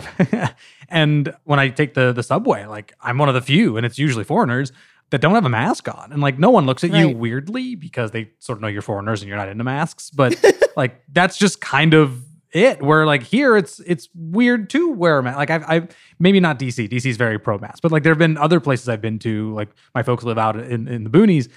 and 0.88 1.34
when 1.44 1.58
I 1.60 1.68
take 1.68 1.92
the 1.92 2.12
the 2.14 2.22
subway, 2.22 2.64
like 2.64 2.94
I'm 3.02 3.18
one 3.18 3.28
of 3.28 3.34
the 3.34 3.42
few, 3.42 3.76
and 3.76 3.84
it's 3.84 3.98
usually 3.98 4.24
foreigners 4.24 4.72
that 5.10 5.20
don't 5.20 5.34
have 5.34 5.44
a 5.44 5.50
mask 5.50 5.86
on. 5.88 6.12
And 6.12 6.22
like 6.22 6.38
no 6.38 6.48
one 6.48 6.64
looks 6.64 6.82
at 6.82 6.90
right. 6.90 7.00
you 7.00 7.16
weirdly 7.16 7.74
because 7.74 8.10
they 8.10 8.30
sort 8.38 8.56
of 8.56 8.62
know 8.62 8.68
you're 8.68 8.80
foreigners 8.80 9.20
and 9.20 9.28
you're 9.28 9.36
not 9.36 9.48
into 9.48 9.64
masks. 9.64 10.08
But 10.08 10.42
like 10.76 11.02
that's 11.12 11.36
just 11.36 11.60
kind 11.60 11.92
of 11.92 12.22
it. 12.52 12.82
Where 12.82 13.06
like 13.06 13.22
here 13.22 13.56
it's 13.56 13.80
it's 13.80 14.08
weird 14.14 14.70
to 14.70 14.90
wear 14.92 15.18
a 15.18 15.22
mask. 15.22 15.36
Like 15.36 15.50
I've, 15.50 15.64
I've 15.68 15.96
maybe 16.18 16.40
not 16.40 16.58
DC. 16.58 16.88
DC 16.88 17.06
is 17.06 17.16
very 17.16 17.38
pro 17.38 17.58
mask, 17.58 17.82
but 17.82 17.92
like 17.92 18.02
there 18.02 18.12
have 18.12 18.18
been 18.18 18.36
other 18.36 18.60
places 18.60 18.88
I've 18.88 19.00
been 19.00 19.18
to. 19.20 19.54
Like 19.54 19.68
my 19.94 20.02
folks 20.02 20.24
live 20.24 20.38
out 20.38 20.58
in, 20.58 20.88
in 20.88 21.04
the 21.04 21.10
boonies. 21.10 21.48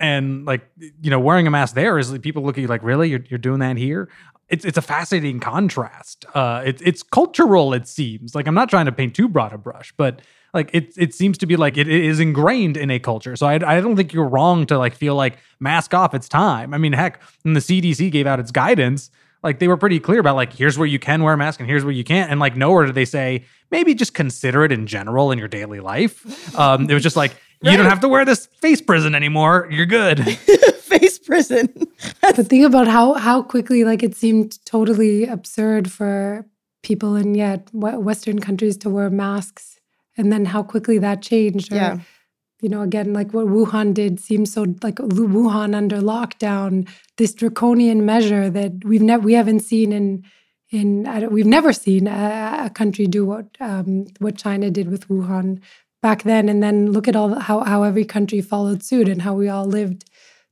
And 0.00 0.44
like 0.44 0.62
you 1.00 1.10
know, 1.10 1.20
wearing 1.20 1.46
a 1.46 1.50
mask 1.50 1.74
there 1.74 1.98
is 1.98 2.10
like, 2.10 2.22
people 2.22 2.42
look 2.42 2.58
at 2.58 2.62
you 2.62 2.66
like, 2.66 2.82
really, 2.82 3.10
you're, 3.10 3.24
you're 3.28 3.38
doing 3.38 3.60
that 3.60 3.76
here? 3.76 4.08
It's 4.48 4.64
it's 4.64 4.76
a 4.76 4.82
fascinating 4.82 5.40
contrast. 5.40 6.24
Uh, 6.34 6.62
it's 6.64 6.82
it's 6.82 7.02
cultural. 7.02 7.72
It 7.72 7.86
seems 7.86 8.34
like 8.34 8.46
I'm 8.46 8.54
not 8.54 8.68
trying 8.68 8.86
to 8.86 8.92
paint 8.92 9.14
too 9.14 9.28
broad 9.28 9.52
a 9.52 9.58
brush, 9.58 9.94
but 9.96 10.20
like 10.54 10.70
it 10.74 10.92
it 10.96 11.14
seems 11.14 11.38
to 11.38 11.46
be 11.46 11.56
like 11.56 11.76
it, 11.76 11.88
it 11.88 12.04
is 12.04 12.20
ingrained 12.20 12.76
in 12.76 12.90
a 12.90 12.98
culture. 12.98 13.36
So 13.36 13.46
I, 13.46 13.54
I 13.54 13.80
don't 13.80 13.96
think 13.96 14.12
you're 14.12 14.28
wrong 14.28 14.66
to 14.66 14.76
like 14.76 14.94
feel 14.94 15.14
like 15.14 15.38
mask 15.60 15.94
off. 15.94 16.14
It's 16.14 16.28
time. 16.28 16.74
I 16.74 16.78
mean, 16.78 16.92
heck, 16.92 17.22
when 17.42 17.54
the 17.54 17.60
CDC 17.60 18.10
gave 18.10 18.26
out 18.26 18.38
its 18.38 18.50
guidance, 18.50 19.10
like 19.42 19.58
they 19.58 19.68
were 19.68 19.76
pretty 19.76 20.00
clear 20.00 20.20
about 20.20 20.36
like 20.36 20.52
here's 20.52 20.78
where 20.78 20.86
you 20.86 20.98
can 20.98 21.22
wear 21.22 21.34
a 21.34 21.36
mask 21.36 21.60
and 21.60 21.68
here's 21.68 21.84
where 21.84 21.92
you 21.92 22.04
can't. 22.04 22.30
And 22.30 22.40
like 22.40 22.56
nowhere 22.56 22.86
did 22.86 22.94
they 22.94 23.04
say 23.04 23.44
maybe 23.70 23.94
just 23.94 24.14
consider 24.14 24.64
it 24.64 24.72
in 24.72 24.86
general 24.86 25.32
in 25.32 25.38
your 25.38 25.48
daily 25.48 25.80
life. 25.80 26.56
Um, 26.58 26.88
it 26.88 26.94
was 26.94 27.02
just 27.02 27.16
like, 27.16 27.34
you 27.62 27.76
don't 27.76 27.86
have 27.86 28.00
to 28.00 28.08
wear 28.08 28.24
this 28.24 28.46
face 28.46 28.80
prison 28.80 29.14
anymore. 29.14 29.68
You're 29.70 29.86
good. 29.86 30.24
face 30.92 31.18
prison. 31.18 31.72
but 32.20 32.46
think 32.48 32.66
about 32.66 32.88
how 32.88 33.14
how 33.14 33.42
quickly 33.42 33.84
like 33.84 34.02
it 34.02 34.16
seemed 34.16 34.64
totally 34.64 35.26
absurd 35.26 35.90
for 35.90 36.44
people 36.82 37.14
in 37.14 37.34
yet 37.34 37.68
Western 37.72 38.40
countries 38.40 38.76
to 38.78 38.90
wear 38.90 39.10
masks, 39.10 39.78
and 40.16 40.32
then 40.32 40.44
how 40.44 40.62
quickly 40.62 40.98
that 40.98 41.22
changed. 41.22 41.72
Or, 41.72 41.76
yeah. 41.76 41.98
You 42.62 42.68
know, 42.68 42.82
again, 42.82 43.12
like 43.12 43.34
what 43.34 43.46
Wuhan 43.46 43.92
did 43.92 44.20
seems 44.20 44.52
so 44.52 44.62
like 44.84 44.94
Wuhan 44.94 45.74
under 45.74 45.96
lockdown, 45.96 46.88
this 47.16 47.34
draconian 47.34 48.06
measure 48.06 48.48
that 48.48 48.84
we've 48.84 49.02
never 49.02 49.24
we 49.24 49.32
haven't 49.34 49.60
seen 49.60 49.92
in 49.92 50.24
in 50.70 51.28
we've 51.30 51.44
never 51.44 51.72
seen 51.72 52.06
a, 52.06 52.62
a 52.66 52.70
country 52.70 53.08
do 53.08 53.24
what 53.26 53.46
um, 53.58 54.06
what 54.20 54.36
China 54.36 54.70
did 54.70 54.88
with 54.88 55.08
Wuhan 55.08 55.60
back 56.02 56.22
then, 56.22 56.48
and 56.48 56.62
then 56.62 56.92
look 56.92 57.08
at 57.08 57.16
all 57.16 57.38
how 57.40 57.60
how 57.64 57.82
every 57.82 58.04
country 58.04 58.40
followed 58.40 58.84
suit 58.84 59.08
and 59.08 59.22
how 59.22 59.34
we 59.34 59.48
all 59.48 59.66
lived 59.66 60.08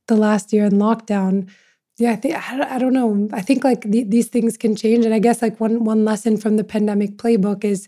the 0.07 0.17
last 0.17 0.51
year 0.51 0.65
in 0.65 0.73
lockdown. 0.73 1.49
Yeah, 1.97 2.11
I 2.11 2.17
think 2.17 2.51
I, 2.51 2.77
don't 2.77 2.93
know. 2.93 3.29
I 3.31 3.41
think 3.41 3.63
like 3.63 3.83
the, 3.83 4.03
these 4.03 4.27
things 4.27 4.57
can 4.57 4.75
change, 4.75 5.05
and 5.05 5.13
I 5.13 5.19
guess 5.19 5.41
like 5.41 5.61
one 5.61 5.85
one 5.85 6.03
lesson 6.03 6.35
from 6.35 6.57
the 6.57 6.65
pandemic 6.65 7.17
playbook 7.17 7.63
is 7.63 7.87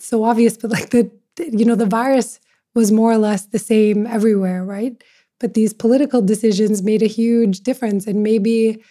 so 0.00 0.24
obvious, 0.24 0.56
but 0.56 0.72
like 0.72 0.90
the 0.90 1.08
you 1.38 1.64
know 1.64 1.76
the 1.76 1.86
virus 1.86 2.40
was 2.74 2.92
more 2.92 3.12
or 3.12 3.18
less 3.18 3.46
the 3.46 3.58
same 3.58 4.06
everywhere, 4.06 4.64
right? 4.64 5.02
But 5.40 5.54
these 5.54 5.72
political 5.72 6.22
decisions 6.22 6.82
made 6.82 7.02
a 7.02 7.06
huge 7.06 7.60
difference, 7.60 8.06
and 8.06 8.22
maybe 8.22 8.82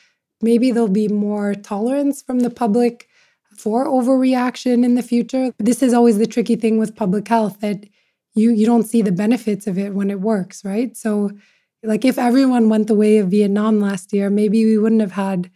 maybe 0.41 0.71
there'll 0.71 0.89
be 0.89 1.07
more 1.07 1.55
tolerance 1.55 2.21
from 2.21 2.41
the 2.41 2.49
public 2.49 3.07
for 3.57 3.85
overreaction 3.87 4.83
in 4.83 4.95
the 4.95 5.01
future. 5.03 5.53
This 5.57 5.81
is 5.81 5.93
always 5.93 6.17
the 6.17 6.27
tricky 6.27 6.55
thing 6.55 6.77
with 6.77 6.95
public 6.95 7.27
health 7.27 7.59
that 7.61 7.85
you 8.35 8.51
you 8.51 8.65
don't 8.65 8.83
see 8.83 9.01
the 9.01 9.11
benefits 9.11 9.67
of 9.67 9.77
it 9.77 9.93
when 9.93 10.09
it 10.09 10.21
works, 10.21 10.65
right? 10.65 10.95
So 10.97 11.31
like 11.83 12.05
if 12.05 12.17
everyone 12.17 12.69
went 12.69 12.87
the 12.87 12.95
way 12.95 13.17
of 13.17 13.29
Vietnam 13.29 13.79
last 13.79 14.13
year, 14.13 14.29
maybe 14.29 14.65
we 14.65 14.77
wouldn't 14.77 15.01
have 15.01 15.11
had 15.11 15.51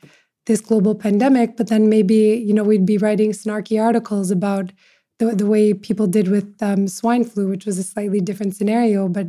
this 0.46 0.62
global 0.62 0.96
pandemic, 0.96 1.58
but 1.58 1.68
then 1.68 1.90
maybe, 1.90 2.42
you 2.46 2.54
know, 2.54 2.64
we'd 2.64 2.86
be 2.86 2.98
writing 2.98 3.32
snarky 3.32 3.82
articles 3.82 4.32
about 4.32 4.72
the, 5.20 5.36
the 5.36 5.46
way 5.46 5.74
people 5.74 6.08
did 6.08 6.28
with 6.28 6.62
um, 6.62 6.88
swine 6.88 7.24
flu, 7.24 7.48
which 7.48 7.66
was 7.66 7.78
a 7.78 7.84
slightly 7.84 8.20
different 8.20 8.56
scenario, 8.56 9.08
but 9.08 9.28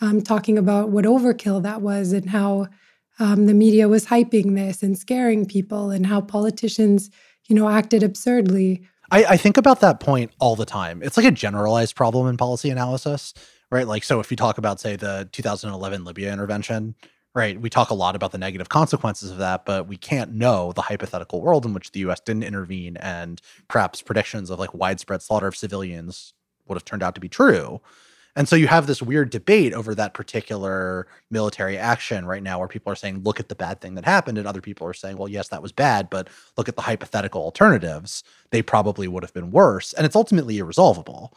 um, 0.00 0.22
talking 0.22 0.58
about 0.58 0.90
what 0.90 1.04
overkill 1.04 1.62
that 1.62 1.82
was 1.82 2.12
and 2.12 2.30
how 2.30 2.68
um, 3.18 3.46
the 3.46 3.54
media 3.54 3.88
was 3.88 4.06
hyping 4.06 4.54
this 4.54 4.82
and 4.82 4.96
scaring 4.96 5.44
people 5.44 5.90
and 5.90 6.06
how 6.06 6.20
politicians, 6.20 7.10
you 7.48 7.56
know, 7.56 7.68
acted 7.68 8.02
absurdly. 8.02 8.82
I, 9.10 9.24
I 9.24 9.36
think 9.36 9.56
about 9.56 9.80
that 9.80 10.00
point 10.00 10.32
all 10.38 10.54
the 10.54 10.66
time. 10.66 11.02
It's 11.02 11.16
like 11.16 11.26
a 11.26 11.32
generalized 11.32 11.96
problem 11.96 12.28
in 12.28 12.36
policy 12.36 12.70
analysis, 12.70 13.34
right? 13.70 13.86
Like, 13.86 14.04
so 14.04 14.20
if 14.20 14.30
you 14.30 14.36
talk 14.36 14.58
about, 14.58 14.80
say, 14.80 14.96
the 14.96 15.28
2011 15.32 16.04
Libya 16.04 16.32
intervention, 16.32 16.94
right, 17.38 17.60
we 17.60 17.70
talk 17.70 17.90
a 17.90 17.94
lot 17.94 18.16
about 18.16 18.32
the 18.32 18.38
negative 18.38 18.68
consequences 18.68 19.30
of 19.30 19.38
that, 19.38 19.64
but 19.64 19.86
we 19.86 19.96
can't 19.96 20.32
know 20.32 20.72
the 20.72 20.82
hypothetical 20.82 21.40
world 21.40 21.64
in 21.64 21.72
which 21.72 21.92
the 21.92 22.00
US 22.00 22.20
didn't 22.20 22.42
intervene 22.42 22.96
and 22.98 23.40
perhaps 23.68 24.02
predictions 24.02 24.50
of 24.50 24.58
like 24.58 24.74
widespread 24.74 25.22
slaughter 25.22 25.46
of 25.46 25.56
civilians 25.56 26.34
would 26.66 26.76
have 26.76 26.84
turned 26.84 27.02
out 27.02 27.14
to 27.14 27.20
be 27.20 27.28
true. 27.28 27.80
And 28.36 28.48
so 28.48 28.54
you 28.54 28.68
have 28.68 28.86
this 28.86 29.02
weird 29.02 29.30
debate 29.30 29.72
over 29.72 29.94
that 29.94 30.14
particular 30.14 31.08
military 31.30 31.76
action 31.76 32.24
right 32.24 32.42
now 32.42 32.58
where 32.58 32.68
people 32.68 32.92
are 32.92 32.96
saying, 32.96 33.22
look 33.24 33.40
at 33.40 33.48
the 33.48 33.54
bad 33.56 33.80
thing 33.80 33.94
that 33.96 34.04
happened. 34.04 34.38
And 34.38 34.46
other 34.46 34.60
people 34.60 34.86
are 34.86 34.94
saying, 34.94 35.16
well, 35.16 35.28
yes, 35.28 35.48
that 35.48 35.62
was 35.62 35.72
bad, 35.72 36.08
but 36.08 36.28
look 36.56 36.68
at 36.68 36.76
the 36.76 36.82
hypothetical 36.82 37.42
alternatives. 37.42 38.22
They 38.50 38.62
probably 38.62 39.08
would 39.08 39.24
have 39.24 39.34
been 39.34 39.50
worse. 39.50 39.92
And 39.92 40.06
it's 40.06 40.14
ultimately 40.14 40.58
irresolvable. 40.58 41.34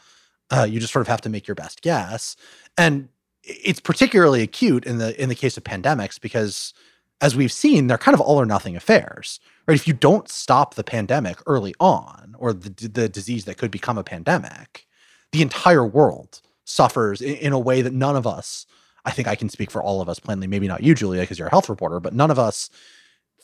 Uh, 0.51 0.67
you 0.69 0.79
just 0.79 0.93
sort 0.93 1.01
of 1.01 1.07
have 1.07 1.21
to 1.21 1.29
make 1.29 1.47
your 1.47 1.55
best 1.55 1.81
guess. 1.81 2.35
And 2.77 3.09
it's 3.43 3.79
particularly 3.79 4.41
acute 4.41 4.85
in 4.85 4.97
the 4.97 5.19
in 5.21 5.29
the 5.29 5.35
case 5.35 5.57
of 5.57 5.63
pandemics 5.63 6.19
because 6.19 6.73
as 7.21 7.35
we've 7.35 7.51
seen, 7.51 7.87
they're 7.87 7.97
kind 7.99 8.15
of 8.15 8.21
all 8.21 8.41
or 8.41 8.45
nothing 8.45 8.75
affairs. 8.75 9.39
Right? 9.67 9.75
If 9.75 9.87
you 9.87 9.93
don't 9.93 10.27
stop 10.27 10.73
the 10.73 10.83
pandemic 10.83 11.37
early 11.45 11.75
on, 11.79 12.35
or 12.39 12.51
the, 12.51 12.69
the 12.87 13.07
disease 13.07 13.45
that 13.45 13.57
could 13.57 13.69
become 13.69 13.97
a 13.97 14.03
pandemic, 14.03 14.87
the 15.31 15.43
entire 15.43 15.85
world 15.85 16.41
suffers 16.65 17.21
in, 17.21 17.35
in 17.35 17.53
a 17.53 17.59
way 17.59 17.83
that 17.83 17.93
none 17.93 18.15
of 18.15 18.25
us, 18.25 18.65
I 19.05 19.11
think 19.11 19.27
I 19.27 19.35
can 19.35 19.49
speak 19.49 19.69
for 19.69 19.83
all 19.83 20.01
of 20.01 20.09
us 20.09 20.19
plainly, 20.19 20.47
maybe 20.47 20.67
not 20.67 20.81
you, 20.81 20.95
Julia, 20.95 21.21
because 21.21 21.37
you're 21.37 21.47
a 21.47 21.51
health 21.51 21.69
reporter, 21.69 21.99
but 21.99 22.13
none 22.13 22.31
of 22.31 22.39
us 22.39 22.71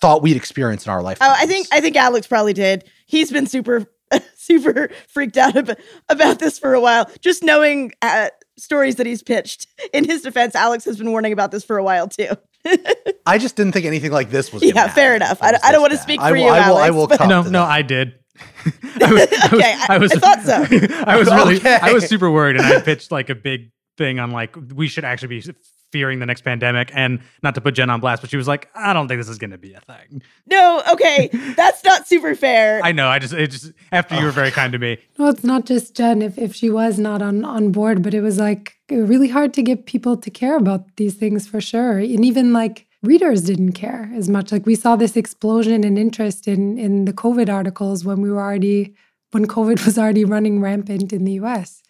thought 0.01 0.23
we'd 0.23 0.35
experience 0.35 0.85
in 0.85 0.91
our 0.91 1.03
life. 1.03 1.19
Oh, 1.21 1.35
I 1.37 1.45
think 1.45 1.67
I 1.71 1.79
think 1.79 1.95
Alex 1.95 2.25
probably 2.25 2.53
did. 2.53 2.83
He's 3.05 3.31
been 3.31 3.45
super 3.45 3.85
super 4.35 4.89
freaked 5.07 5.37
out 5.37 5.55
about, 5.55 5.79
about 6.09 6.39
this 6.39 6.57
for 6.57 6.73
a 6.73 6.81
while. 6.81 7.09
Just 7.21 7.43
knowing 7.43 7.91
uh, 8.01 8.29
stories 8.57 8.95
that 8.95 9.05
he's 9.05 9.23
pitched. 9.23 9.67
In 9.93 10.03
his 10.03 10.21
defense, 10.21 10.55
Alex 10.55 10.85
has 10.85 10.97
been 10.97 11.11
warning 11.11 11.33
about 11.33 11.51
this 11.51 11.63
for 11.63 11.77
a 11.77 11.83
while 11.83 12.07
too. 12.07 12.29
I 13.25 13.37
just 13.37 13.55
didn't 13.55 13.73
think 13.73 13.85
anything 13.85 14.11
like 14.11 14.29
this 14.29 14.51
was. 14.51 14.63
Yeah, 14.63 14.87
fair 14.89 15.15
enough. 15.15 15.39
I, 15.41 15.57
I 15.63 15.71
don't 15.71 15.81
want 15.81 15.93
to 15.93 15.99
speak 15.99 16.19
for 16.19 16.25
I 16.25 16.29
you, 16.37 16.47
I 16.47 16.69
will, 16.69 16.77
Alex. 16.77 16.87
I 16.87 16.89
will 16.91 17.29
no, 17.29 17.41
no, 17.43 17.49
no, 17.49 17.63
I 17.63 17.81
did. 17.81 18.13
I 19.01 19.11
was, 19.11 19.53
okay, 19.53 19.75
I, 19.89 19.97
was, 19.97 20.11
I, 20.11 20.19
thought 20.19 20.41
so. 20.43 21.03
I 21.07 21.17
was 21.17 21.27
really, 21.27 21.57
okay. 21.57 21.79
I 21.81 21.93
was 21.93 22.07
super 22.07 22.29
worried, 22.29 22.57
and 22.57 22.65
I 22.65 22.81
pitched 22.81 23.11
like 23.11 23.29
a 23.29 23.35
big 23.35 23.71
thing 23.97 24.19
on 24.19 24.29
like 24.31 24.55
we 24.75 24.87
should 24.87 25.05
actually 25.05 25.39
be 25.39 25.53
fearing 25.91 26.19
the 26.19 26.25
next 26.25 26.41
pandemic, 26.41 26.91
and 26.93 27.19
not 27.43 27.55
to 27.55 27.61
put 27.61 27.75
Jenn 27.75 27.89
on 27.89 27.99
blast, 27.99 28.21
but 28.21 28.29
she 28.29 28.38
was 28.38 28.47
like, 28.47 28.69
I 28.75 28.93
don't 28.93 29.07
think 29.07 29.19
this 29.19 29.29
is 29.29 29.38
going 29.38 29.51
to 29.51 29.57
be 29.57 29.73
a 29.73 29.81
thing. 29.81 30.21
No, 30.45 30.81
okay, 30.91 31.29
that's 31.55 31.83
not 31.83 32.07
super 32.07 32.35
fair. 32.35 32.81
I 32.83 32.91
know. 32.91 33.07
I 33.07 33.19
just, 33.19 33.33
it 33.33 33.51
just 33.51 33.71
after 33.91 34.15
you 34.15 34.25
were 34.25 34.31
very 34.31 34.51
kind 34.51 34.71
to 34.73 34.79
me. 34.79 34.97
No, 35.19 35.29
it's 35.29 35.43
not 35.43 35.65
just 35.65 35.95
Jenn. 35.95 36.21
If 36.21 36.38
if 36.38 36.53
she 36.53 36.69
was 36.69 36.99
not 36.99 37.23
on 37.23 37.43
on 37.43 37.71
board, 37.71 38.03
but 38.03 38.13
it 38.13 38.21
was 38.21 38.38
like 38.38 38.77
really 38.89 39.29
hard 39.29 39.51
to 39.55 39.63
get 39.63 39.88
people 39.88 40.15
to 40.15 40.29
care 40.29 40.57
about 40.57 40.95
these 40.97 41.15
things 41.15 41.47
for 41.47 41.59
sure, 41.59 41.97
and 41.97 42.23
even 42.23 42.53
like 42.53 42.85
readers 43.01 43.41
didn't 43.41 43.73
care 43.73 44.11
as 44.15 44.29
much. 44.29 44.51
Like 44.51 44.65
we 44.65 44.75
saw 44.75 44.95
this 44.95 45.17
explosion 45.17 45.83
in 45.83 45.97
interest 45.97 46.47
in 46.47 46.77
in 46.77 47.05
the 47.05 47.13
COVID 47.13 47.51
articles 47.51 48.05
when 48.05 48.21
we 48.21 48.29
were 48.29 48.41
already 48.41 48.95
when 49.31 49.47
COVID 49.47 49.85
was 49.85 49.97
already 49.97 50.25
running 50.25 50.61
rampant 50.61 51.11
in 51.11 51.25
the 51.25 51.33
US. 51.33 51.81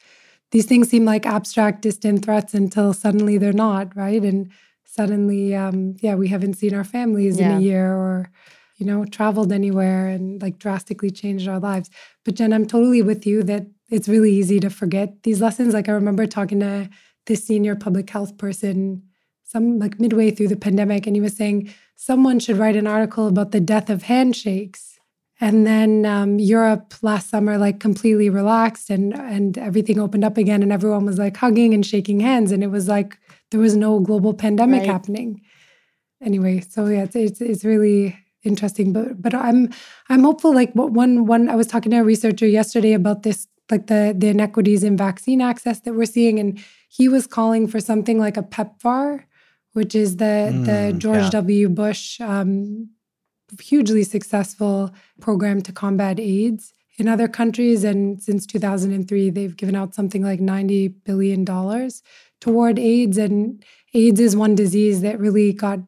These 0.52 0.66
things 0.66 0.90
seem 0.90 1.06
like 1.06 1.26
abstract, 1.26 1.82
distant 1.82 2.24
threats 2.24 2.54
until 2.54 2.94
suddenly 2.94 3.38
they're 3.38 3.54
not, 3.54 3.96
right? 3.96 4.22
And 4.24 4.50
suddenly, 4.86 5.56
um, 5.56 5.96
yeah, 6.00 6.16
we 6.16 6.30
haven't 6.30 6.56
seen 6.56 6.74
our 6.74 6.84
families 6.84 7.40
Yeah. 7.40 7.52
in 7.52 7.58
a 7.58 7.62
year 7.62 7.94
or, 7.94 8.32
you 8.78 8.86
know, 8.86 9.06
traveled 9.06 9.52
anywhere 9.52 10.08
and 10.08 10.42
like 10.42 10.58
drastically 10.60 11.10
changed 11.12 11.48
our 11.48 11.60
lives. 11.60 11.90
But 12.24 12.36
Jenn, 12.36 12.54
I'm 12.54 12.66
totally 12.66 13.02
with 13.02 13.26
you 13.28 13.44
that 13.44 13.68
it's 13.90 14.08
really 14.08 14.32
easy 14.34 14.60
to 14.62 14.70
forget 14.70 15.24
these 15.24 15.42
lessons. 15.42 15.74
Like 15.74 15.90
I 15.90 15.94
remember 15.94 16.26
talking 16.26 16.60
to 16.62 16.90
this 17.26 17.44
senior 17.46 17.76
public 17.76 18.10
health 18.10 18.38
person 18.38 19.04
some 19.44 19.80
like 19.80 20.00
midway 20.00 20.30
through 20.30 20.50
the 20.50 20.58
pandemic 20.58 21.08
and 21.08 21.16
he 21.16 21.22
was 21.22 21.36
saying 21.36 21.74
someone 21.96 22.38
should 22.40 22.58
write 22.58 22.76
an 22.76 22.86
article 22.88 23.28
about 23.28 23.52
the 23.52 23.62
death 23.62 23.90
of 23.90 24.04
handshakes 24.04 24.97
and 25.40 25.68
then 25.68 26.06
um, 26.06 26.40
Europe 26.40 26.94
last 27.02 27.30
summer 27.30 27.58
like 27.58 27.80
completely 27.80 28.30
relaxed 28.30 28.90
and 28.90 29.14
and 29.14 29.58
everything 29.58 30.00
opened 30.00 30.24
up 30.24 30.38
again 30.38 30.64
and 30.64 30.72
everyone 30.72 31.06
was 31.06 31.18
like 31.20 31.38
hugging 31.38 31.74
and 31.74 31.86
shaking 31.86 32.20
hands 32.20 32.52
and 32.52 32.64
it 32.64 32.72
was 32.72 32.88
like 32.88 33.18
there 33.52 33.60
was 33.60 33.76
no 33.76 34.00
global 34.00 34.34
pandemic 34.34 34.80
Right. 34.82 34.90
happening. 34.90 35.42
Anyway, 36.22 36.62
so 36.62 36.86
yeah, 36.88 37.04
it's, 37.04 37.16
it's 37.16 37.42
it's 37.42 37.64
really 37.64 38.18
interesting. 38.44 38.92
But 38.94 39.22
but 39.22 39.34
I'm 39.36 39.70
I'm 40.10 40.24
hopeful. 40.24 40.54
Like 40.54 40.74
what 40.74 40.92
one 40.92 41.26
one 41.28 41.48
I 41.50 41.56
was 41.56 41.68
talking 41.68 41.92
to 41.92 41.98
a 42.00 42.04
researcher 42.04 42.48
yesterday 42.48 42.94
about 42.94 43.22
this 43.24 43.48
like 43.70 43.88
the 43.88 44.16
the 44.18 44.30
inequities 44.30 44.84
in 44.84 44.98
vaccine 44.98 45.42
access 45.42 45.80
that 45.82 45.94
we're 45.94 46.06
seeing, 46.06 46.40
and 46.40 46.60
he 46.90 47.08
was 47.08 47.28
calling 47.28 47.68
for 47.68 47.80
something 47.80 48.18
like 48.18 48.36
a 48.38 48.42
PEPFAR, 48.44 49.26
which 49.74 49.94
is 49.94 50.18
the 50.18 50.50
the 50.66 50.94
Mm, 50.94 50.98
George 50.98 51.24
yeah. 51.26 51.30
W. 51.42 51.70
Bush 51.70 52.20
um, 52.22 52.90
hugely 53.60 54.04
successful 54.04 54.92
program 55.20 55.62
to 55.62 55.72
combat 55.72 56.20
AIDS 56.20 56.74
in 56.98 57.08
other 57.08 57.28
countries. 57.28 57.84
And 57.84 58.22
since 58.22 58.46
2003, 58.46 59.30
they've 59.30 59.56
given 59.56 59.76
out 59.76 59.96
something 59.96 60.24
like 60.24 60.40
$90 60.40 60.94
billion 61.04 61.46
toward 62.40 62.80
AIDS. 62.80 63.18
And 63.18 63.64
AIDS 63.94 64.20
is 64.20 64.36
one 64.36 64.56
disease 64.56 65.02
that 65.02 65.20
really 65.20 65.54
got 65.54 65.80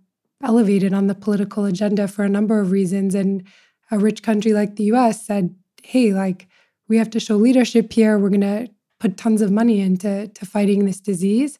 elevated 0.43 0.93
on 0.93 1.07
the 1.07 1.15
political 1.15 1.65
agenda 1.65 2.07
for 2.07 2.23
a 2.23 2.29
number 2.29 2.59
of 2.59 2.71
reasons. 2.71 3.15
And 3.15 3.43
a 3.91 3.99
rich 3.99 4.23
country 4.23 4.53
like 4.53 4.75
the 4.75 4.85
US 4.85 5.25
said, 5.25 5.55
hey, 5.83 6.13
like, 6.13 6.47
we 6.87 6.97
have 6.97 7.09
to 7.11 7.19
show 7.19 7.35
leadership 7.35 7.91
here. 7.91 8.17
We're 8.17 8.29
going 8.29 8.41
to 8.41 8.67
put 8.99 9.17
tons 9.17 9.41
of 9.41 9.51
money 9.51 9.79
into 9.79 10.27
to 10.27 10.45
fighting 10.45 10.85
this 10.85 10.99
disease. 10.99 11.59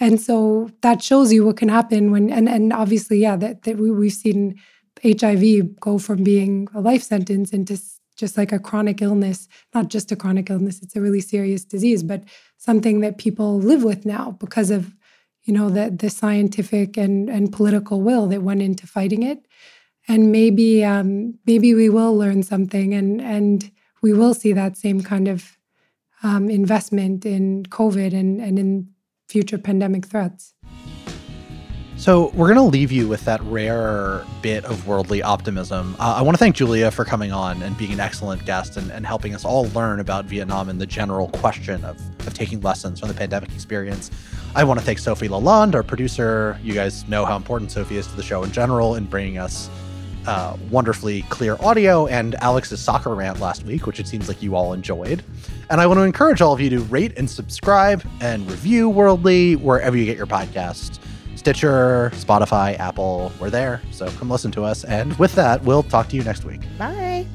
And 0.00 0.20
so 0.20 0.70
that 0.82 1.02
shows 1.02 1.32
you 1.32 1.44
what 1.44 1.56
can 1.56 1.68
happen 1.68 2.12
when, 2.12 2.30
and, 2.30 2.48
and 2.48 2.72
obviously, 2.72 3.18
yeah, 3.18 3.36
that, 3.36 3.62
that 3.62 3.78
we, 3.78 3.90
we've 3.90 4.12
seen 4.12 4.60
HIV 5.02 5.78
go 5.80 5.98
from 5.98 6.22
being 6.22 6.68
a 6.74 6.80
life 6.80 7.02
sentence 7.02 7.50
into 7.52 7.78
just 8.16 8.36
like 8.36 8.52
a 8.52 8.58
chronic 8.58 9.00
illness, 9.00 9.48
not 9.74 9.88
just 9.88 10.10
a 10.12 10.16
chronic 10.16 10.50
illness, 10.50 10.82
it's 10.82 10.96
a 10.96 11.00
really 11.00 11.20
serious 11.20 11.64
disease, 11.64 12.02
but 12.02 12.24
something 12.56 13.00
that 13.00 13.16
people 13.16 13.58
live 13.58 13.84
with 13.84 14.04
now 14.04 14.32
because 14.40 14.70
of, 14.70 14.94
you 15.44 15.54
know, 15.54 15.70
the, 15.70 15.90
the 15.90 16.10
scientific 16.10 16.96
and, 16.96 17.30
and 17.30 17.52
political 17.52 18.02
will 18.02 18.26
that 18.26 18.42
went 18.42 18.60
into 18.60 18.86
fighting 18.86 19.22
it. 19.22 19.46
And 20.08 20.32
maybe, 20.32 20.84
um, 20.84 21.38
maybe 21.46 21.74
we 21.74 21.88
will 21.88 22.16
learn 22.16 22.42
something 22.42 22.92
and, 22.92 23.20
and 23.20 23.70
we 24.02 24.12
will 24.12 24.34
see 24.34 24.52
that 24.52 24.76
same 24.76 25.00
kind 25.02 25.28
of 25.28 25.56
um, 26.22 26.50
investment 26.50 27.24
in 27.24 27.64
COVID 27.64 28.12
and, 28.12 28.40
and 28.40 28.58
in 28.58 28.88
future 29.28 29.58
pandemic 29.58 30.06
threats. 30.06 30.54
So, 31.98 32.28
we're 32.28 32.46
going 32.46 32.58
to 32.58 32.62
leave 32.62 32.92
you 32.92 33.08
with 33.08 33.24
that 33.24 33.42
rare 33.42 34.24
bit 34.40 34.64
of 34.64 34.86
worldly 34.86 35.20
optimism. 35.20 35.96
Uh, 35.98 36.14
I 36.16 36.22
want 36.22 36.36
to 36.36 36.38
thank 36.38 36.54
Julia 36.54 36.92
for 36.92 37.04
coming 37.04 37.32
on 37.32 37.60
and 37.60 37.76
being 37.76 37.92
an 37.92 37.98
excellent 37.98 38.46
guest 38.46 38.76
and, 38.76 38.92
and 38.92 39.04
helping 39.04 39.34
us 39.34 39.44
all 39.44 39.66
learn 39.70 39.98
about 39.98 40.24
Vietnam 40.24 40.68
and 40.68 40.80
the 40.80 40.86
general 40.86 41.28
question 41.30 41.84
of, 41.84 42.00
of 42.24 42.34
taking 42.34 42.60
lessons 42.60 43.00
from 43.00 43.08
the 43.08 43.14
pandemic 43.14 43.52
experience. 43.52 44.12
I 44.54 44.62
want 44.62 44.78
to 44.78 44.86
thank 44.86 45.00
Sophie 45.00 45.28
Lalonde, 45.28 45.74
our 45.74 45.82
producer. 45.82 46.56
You 46.62 46.72
guys 46.72 47.06
know 47.08 47.24
how 47.24 47.34
important 47.34 47.72
Sophie 47.72 47.96
is 47.96 48.06
to 48.06 48.14
the 48.14 48.22
show 48.22 48.44
in 48.44 48.52
general 48.52 48.94
in 48.94 49.04
bringing 49.04 49.38
us 49.38 49.68
uh, 50.28 50.56
wonderfully 50.70 51.22
clear 51.22 51.56
audio 51.60 52.06
and 52.06 52.36
Alex's 52.36 52.80
soccer 52.80 53.12
rant 53.12 53.40
last 53.40 53.64
week, 53.64 53.88
which 53.88 53.98
it 53.98 54.06
seems 54.06 54.28
like 54.28 54.40
you 54.40 54.54
all 54.54 54.72
enjoyed. 54.72 55.24
And 55.68 55.80
I 55.80 55.88
want 55.88 55.98
to 55.98 56.02
encourage 56.02 56.42
all 56.42 56.52
of 56.52 56.60
you 56.60 56.70
to 56.70 56.80
rate 56.80 57.14
and 57.16 57.28
subscribe 57.28 58.04
and 58.20 58.48
review 58.48 58.88
Worldly 58.88 59.56
wherever 59.56 59.96
you 59.96 60.04
get 60.04 60.16
your 60.16 60.26
podcasts. 60.26 61.00
Stitcher, 61.38 62.10
Spotify, 62.14 62.76
Apple, 62.78 63.32
we're 63.38 63.48
there. 63.48 63.80
So 63.92 64.10
come 64.10 64.28
listen 64.28 64.50
to 64.52 64.64
us. 64.64 64.82
And 64.84 65.16
with 65.18 65.34
that, 65.36 65.62
we'll 65.62 65.84
talk 65.84 66.08
to 66.08 66.16
you 66.16 66.24
next 66.24 66.44
week. 66.44 66.60
Bye. 66.76 67.26